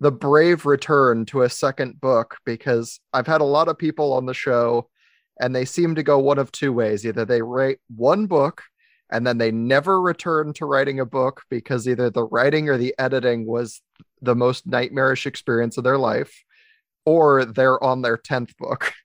the 0.00 0.10
brave 0.10 0.64
return 0.66 1.26
to 1.26 1.42
a 1.42 1.50
second 1.50 2.00
book 2.00 2.38
because 2.44 3.00
I've 3.12 3.26
had 3.26 3.42
a 3.42 3.44
lot 3.44 3.68
of 3.68 3.78
people 3.78 4.14
on 4.14 4.26
the 4.26 4.34
show 4.34 4.88
and 5.40 5.54
they 5.54 5.64
seem 5.64 5.94
to 5.94 6.02
go 6.02 6.18
one 6.18 6.38
of 6.38 6.50
two 6.52 6.72
ways. 6.72 7.04
Either 7.04 7.24
they 7.24 7.42
write 7.42 7.78
one 7.94 8.26
book 8.26 8.62
and 9.10 9.26
then 9.26 9.38
they 9.38 9.50
never 9.50 10.00
return 10.00 10.52
to 10.54 10.66
writing 10.66 11.00
a 11.00 11.06
book 11.06 11.42
because 11.50 11.88
either 11.88 12.10
the 12.10 12.24
writing 12.24 12.68
or 12.68 12.78
the 12.78 12.94
editing 12.98 13.46
was 13.46 13.82
the 14.22 14.34
most 14.34 14.66
nightmarish 14.66 15.26
experience 15.26 15.76
of 15.76 15.84
their 15.84 15.98
life, 15.98 16.44
or 17.04 17.44
they're 17.44 17.82
on 17.82 18.02
their 18.02 18.16
10th 18.16 18.56
book. 18.56 18.92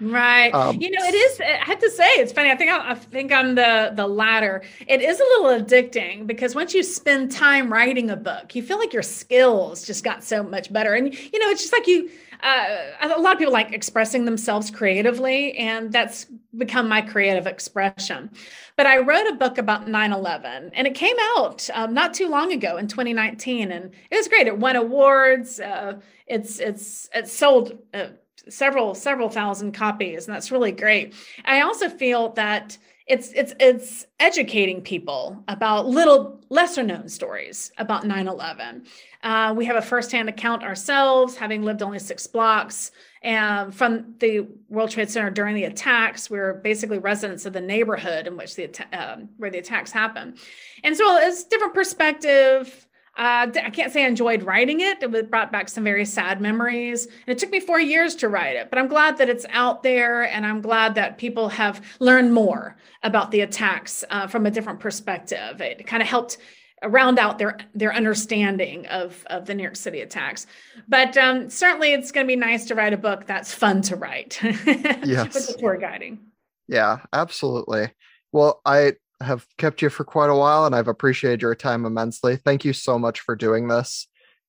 Right. 0.00 0.50
Um, 0.54 0.80
you 0.80 0.90
know, 0.90 1.02
it 1.02 1.14
is. 1.14 1.40
I 1.40 1.64
have 1.64 1.78
to 1.80 1.90
say, 1.90 2.08
it's 2.14 2.32
funny. 2.32 2.50
I 2.50 2.56
think 2.56 2.70
I, 2.70 2.92
I, 2.92 2.94
think 2.94 3.32
I'm 3.32 3.54
the 3.54 3.92
the 3.94 4.06
latter. 4.06 4.62
It 4.86 5.02
is 5.02 5.20
a 5.20 5.22
little 5.22 5.64
addicting 5.64 6.26
because 6.26 6.54
once 6.54 6.72
you 6.72 6.82
spend 6.82 7.30
time 7.30 7.70
writing 7.70 8.08
a 8.08 8.16
book, 8.16 8.54
you 8.54 8.62
feel 8.62 8.78
like 8.78 8.94
your 8.94 9.02
skills 9.02 9.86
just 9.86 10.02
got 10.02 10.24
so 10.24 10.42
much 10.42 10.72
better. 10.72 10.94
And 10.94 11.12
you 11.14 11.38
know, 11.38 11.50
it's 11.50 11.60
just 11.60 11.72
like 11.72 11.86
you. 11.86 12.10
Uh, 12.42 12.78
a 13.02 13.20
lot 13.20 13.34
of 13.34 13.38
people 13.38 13.52
like 13.52 13.70
expressing 13.72 14.24
themselves 14.24 14.70
creatively, 14.70 15.52
and 15.58 15.92
that's 15.92 16.24
become 16.56 16.88
my 16.88 17.02
creative 17.02 17.46
expression. 17.46 18.30
But 18.76 18.86
I 18.86 18.96
wrote 19.00 19.26
a 19.26 19.34
book 19.34 19.58
about 19.58 19.88
9 19.88 20.12
11, 20.12 20.70
and 20.72 20.86
it 20.86 20.94
came 20.94 21.16
out 21.36 21.68
um, 21.74 21.92
not 21.92 22.14
too 22.14 22.28
long 22.28 22.50
ago 22.50 22.78
in 22.78 22.88
2019, 22.88 23.70
and 23.70 23.90
it 24.10 24.16
was 24.16 24.26
great. 24.26 24.46
It 24.46 24.56
won 24.56 24.76
awards. 24.76 25.60
Uh, 25.60 26.00
it's 26.26 26.58
it's 26.60 27.10
it 27.12 27.28
sold. 27.28 27.78
Uh, 27.92 28.06
several 28.48 28.94
several 28.94 29.28
thousand 29.28 29.72
copies 29.72 30.26
and 30.26 30.34
that's 30.34 30.50
really 30.50 30.72
great. 30.72 31.14
I 31.44 31.62
also 31.62 31.88
feel 31.88 32.30
that 32.30 32.78
it's 33.10 33.32
it's 33.32 33.52
it's 33.58 34.06
educating 34.20 34.80
people 34.80 35.42
about 35.48 35.88
little 35.88 36.40
lesser 36.48 36.82
known 36.82 37.08
stories 37.08 37.72
about 37.76 38.04
9-11 38.04 38.86
uh, 39.22 39.52
we 39.56 39.64
have 39.64 39.76
a 39.76 39.82
firsthand 39.82 40.28
account 40.28 40.62
ourselves 40.62 41.36
having 41.36 41.62
lived 41.62 41.82
only 41.82 41.98
six 41.98 42.28
blocks 42.28 42.92
from 43.22 44.14
the 44.18 44.46
world 44.68 44.90
trade 44.90 45.10
center 45.10 45.28
during 45.28 45.56
the 45.56 45.64
attacks 45.64 46.30
we 46.30 46.38
are 46.38 46.54
basically 46.54 46.98
residents 46.98 47.44
of 47.46 47.52
the 47.52 47.60
neighborhood 47.60 48.28
in 48.28 48.36
which 48.36 48.54
the 48.54 48.70
uh, 48.92 49.16
where 49.38 49.50
the 49.50 49.58
attacks 49.58 49.90
happened 49.90 50.38
and 50.84 50.96
so 50.96 51.16
it's 51.16 51.42
different 51.44 51.74
perspective 51.74 52.86
uh, 53.20 53.46
I 53.54 53.68
can't 53.68 53.92
say 53.92 54.04
I 54.04 54.08
enjoyed 54.08 54.44
writing 54.44 54.80
it. 54.80 55.02
It 55.02 55.30
brought 55.30 55.52
back 55.52 55.68
some 55.68 55.84
very 55.84 56.06
sad 56.06 56.40
memories. 56.40 57.04
And 57.04 57.28
it 57.28 57.36
took 57.36 57.50
me 57.50 57.60
four 57.60 57.78
years 57.78 58.14
to 58.16 58.30
write 58.30 58.56
it, 58.56 58.70
but 58.70 58.78
I'm 58.78 58.88
glad 58.88 59.18
that 59.18 59.28
it's 59.28 59.44
out 59.50 59.82
there 59.82 60.22
and 60.22 60.46
I'm 60.46 60.62
glad 60.62 60.94
that 60.94 61.18
people 61.18 61.50
have 61.50 61.84
learned 62.00 62.32
more 62.32 62.78
about 63.02 63.30
the 63.30 63.42
attacks 63.42 64.04
uh, 64.08 64.26
from 64.26 64.46
a 64.46 64.50
different 64.50 64.80
perspective. 64.80 65.60
It 65.60 65.86
kind 65.86 66.02
of 66.02 66.08
helped 66.08 66.38
round 66.82 67.18
out 67.18 67.36
their 67.36 67.58
their 67.74 67.92
understanding 67.92 68.86
of 68.86 69.22
of 69.26 69.44
the 69.44 69.54
New 69.54 69.64
York 69.64 69.76
City 69.76 70.00
attacks. 70.00 70.46
But 70.88 71.14
um, 71.18 71.50
certainly, 71.50 71.92
it's 71.92 72.12
going 72.12 72.26
to 72.26 72.28
be 72.28 72.36
nice 72.36 72.64
to 72.68 72.74
write 72.74 72.94
a 72.94 72.96
book 72.96 73.26
that's 73.26 73.52
fun 73.52 73.82
to 73.82 73.96
write. 73.96 74.40
yes, 74.42 75.34
with 75.34 75.46
the 75.46 75.56
tour 75.58 75.76
guiding. 75.76 76.20
Yeah, 76.68 77.00
absolutely. 77.12 77.92
Well, 78.32 78.62
I 78.64 78.94
have 79.20 79.46
kept 79.58 79.82
you 79.82 79.90
for 79.90 80.04
quite 80.04 80.30
a 80.30 80.34
while, 80.34 80.66
and 80.66 80.74
I've 80.74 80.88
appreciated 80.88 81.42
your 81.42 81.54
time 81.54 81.84
immensely. 81.84 82.36
Thank 82.36 82.64
you 82.64 82.72
so 82.72 82.98
much 82.98 83.20
for 83.20 83.36
doing 83.36 83.68
this. 83.68 84.06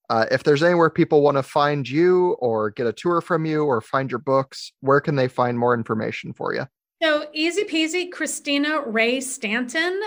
Uh, 0.09 0.25
if 0.29 0.43
there's 0.43 0.63
anywhere 0.63 0.89
people 0.89 1.21
want 1.21 1.37
to 1.37 1.43
find 1.43 1.87
you 1.87 2.31
or 2.39 2.71
get 2.71 2.87
a 2.87 2.93
tour 2.93 3.21
from 3.21 3.45
you 3.45 3.63
or 3.63 3.79
find 3.79 4.11
your 4.11 4.19
books, 4.19 4.73
where 4.81 4.99
can 4.99 5.15
they 5.15 5.27
find 5.27 5.57
more 5.57 5.73
information 5.73 6.33
for 6.33 6.53
you? 6.53 6.65
So 7.01 7.27
easy 7.33 7.63
peasy, 7.63 8.11
Christina 8.11 8.81
Ray 8.81 9.21
Stanton 9.21 10.01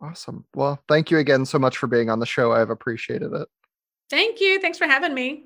awesome 0.00 0.44
well 0.54 0.82
thank 0.88 1.10
you 1.10 1.18
again 1.18 1.44
so 1.44 1.58
much 1.58 1.76
for 1.76 1.86
being 1.86 2.10
on 2.10 2.18
the 2.18 2.26
show 2.26 2.52
i've 2.52 2.70
appreciated 2.70 3.32
it 3.32 3.48
thank 4.10 4.40
you 4.40 4.60
thanks 4.60 4.78
for 4.78 4.86
having 4.86 5.14
me 5.14 5.44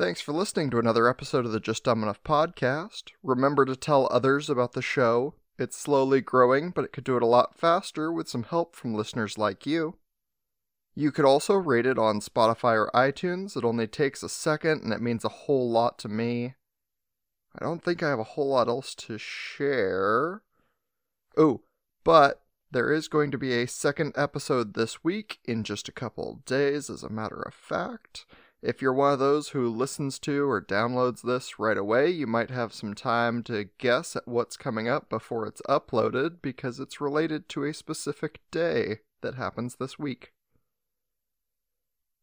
Thanks 0.00 0.22
for 0.22 0.32
listening 0.32 0.70
to 0.70 0.78
another 0.78 1.06
episode 1.10 1.44
of 1.44 1.52
the 1.52 1.60
Just 1.60 1.84
Dumb 1.84 2.02
Enough 2.02 2.22
podcast. 2.24 3.10
Remember 3.22 3.66
to 3.66 3.76
tell 3.76 4.08
others 4.10 4.48
about 4.48 4.72
the 4.72 4.80
show. 4.80 5.34
It's 5.58 5.76
slowly 5.76 6.22
growing, 6.22 6.70
but 6.70 6.86
it 6.86 6.92
could 6.92 7.04
do 7.04 7.18
it 7.18 7.22
a 7.22 7.26
lot 7.26 7.58
faster 7.58 8.10
with 8.10 8.26
some 8.26 8.44
help 8.44 8.74
from 8.74 8.94
listeners 8.94 9.36
like 9.36 9.66
you. 9.66 9.98
You 10.94 11.12
could 11.12 11.26
also 11.26 11.54
rate 11.54 11.84
it 11.84 11.98
on 11.98 12.20
Spotify 12.20 12.76
or 12.76 12.90
iTunes. 12.94 13.58
It 13.58 13.64
only 13.64 13.86
takes 13.86 14.22
a 14.22 14.30
second 14.30 14.82
and 14.82 14.92
it 14.94 15.02
means 15.02 15.22
a 15.22 15.28
whole 15.28 15.70
lot 15.70 15.98
to 15.98 16.08
me. 16.08 16.54
I 17.58 17.64
don't 17.64 17.82
think 17.82 18.02
I 18.02 18.10
have 18.10 18.18
a 18.18 18.24
whole 18.24 18.48
lot 18.48 18.68
else 18.68 18.94
to 18.96 19.18
share. 19.18 20.42
Oh, 21.36 21.62
but 22.04 22.42
there 22.70 22.92
is 22.92 23.08
going 23.08 23.30
to 23.32 23.38
be 23.38 23.52
a 23.52 23.66
second 23.66 24.12
episode 24.16 24.74
this 24.74 25.02
week 25.02 25.40
in 25.44 25.64
just 25.64 25.88
a 25.88 25.92
couple 25.92 26.42
days, 26.46 26.88
as 26.88 27.02
a 27.02 27.10
matter 27.10 27.42
of 27.42 27.54
fact. 27.54 28.26
If 28.62 28.82
you're 28.82 28.92
one 28.92 29.14
of 29.14 29.18
those 29.18 29.48
who 29.48 29.68
listens 29.68 30.18
to 30.20 30.48
or 30.48 30.60
downloads 30.60 31.22
this 31.22 31.58
right 31.58 31.78
away, 31.78 32.10
you 32.10 32.26
might 32.26 32.50
have 32.50 32.74
some 32.74 32.94
time 32.94 33.42
to 33.44 33.70
guess 33.78 34.14
at 34.14 34.28
what's 34.28 34.56
coming 34.56 34.86
up 34.86 35.08
before 35.08 35.46
it's 35.46 35.62
uploaded 35.62 36.42
because 36.42 36.78
it's 36.78 37.00
related 37.00 37.48
to 37.50 37.64
a 37.64 37.72
specific 37.72 38.40
day 38.50 38.98
that 39.22 39.36
happens 39.36 39.76
this 39.76 39.98
week. 39.98 40.32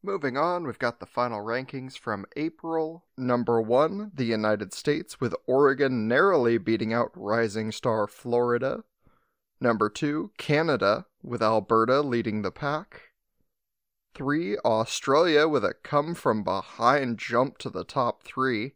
Moving 0.04 0.38
on, 0.38 0.66
we've 0.66 0.80
got 0.80 1.00
the 1.00 1.06
final 1.06 1.44
rankings 1.44 1.98
from 1.98 2.26
April. 2.36 3.06
Number 3.18 3.62
one, 3.62 4.12
the 4.14 4.26
United 4.26 4.74
States, 4.74 5.20
with 5.20 5.36
Oregon 5.48 6.08
narrowly 6.08 6.58
beating 6.58 6.94
out 6.94 7.12
rising 7.16 7.72
star 7.72 8.08
Florida. 8.08 8.84
Number 9.60 9.90
two, 9.90 10.32
Canada, 10.38 11.08
with 11.24 11.42
Alberta 11.42 12.02
leading 12.02 12.44
the 12.44 12.52
pack. 12.52 13.02
3, 14.14 14.58
Australia 14.60 15.48
with 15.48 15.64
a 15.64 15.74
come 15.84 16.16
from 16.16 16.44
behind 16.44 17.20
jump 17.20 17.58
to 17.60 17.70
the 17.70 17.84
top 17.84 18.24
3. 18.24 18.74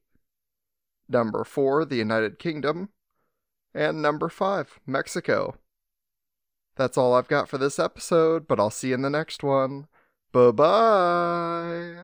Number 1.08 1.44
4, 1.44 1.86
the 1.86 1.96
United 1.96 2.40
Kingdom. 2.40 2.90
And 3.74 4.02
number 4.02 4.30
5, 4.30 4.80
Mexico. 4.86 5.56
That's 6.76 6.98
all 6.98 7.14
I've 7.14 7.28
got 7.28 7.50
for 7.50 7.58
this 7.58 7.80
episode, 7.80 8.48
but 8.48 8.60
I'll 8.60 8.70
see 8.70 8.90
you 8.90 8.96
in 8.96 9.02
the 9.02 9.10
next 9.10 9.44
one. 9.44 9.88
Bye 10.34 10.52
bye. 10.52 12.04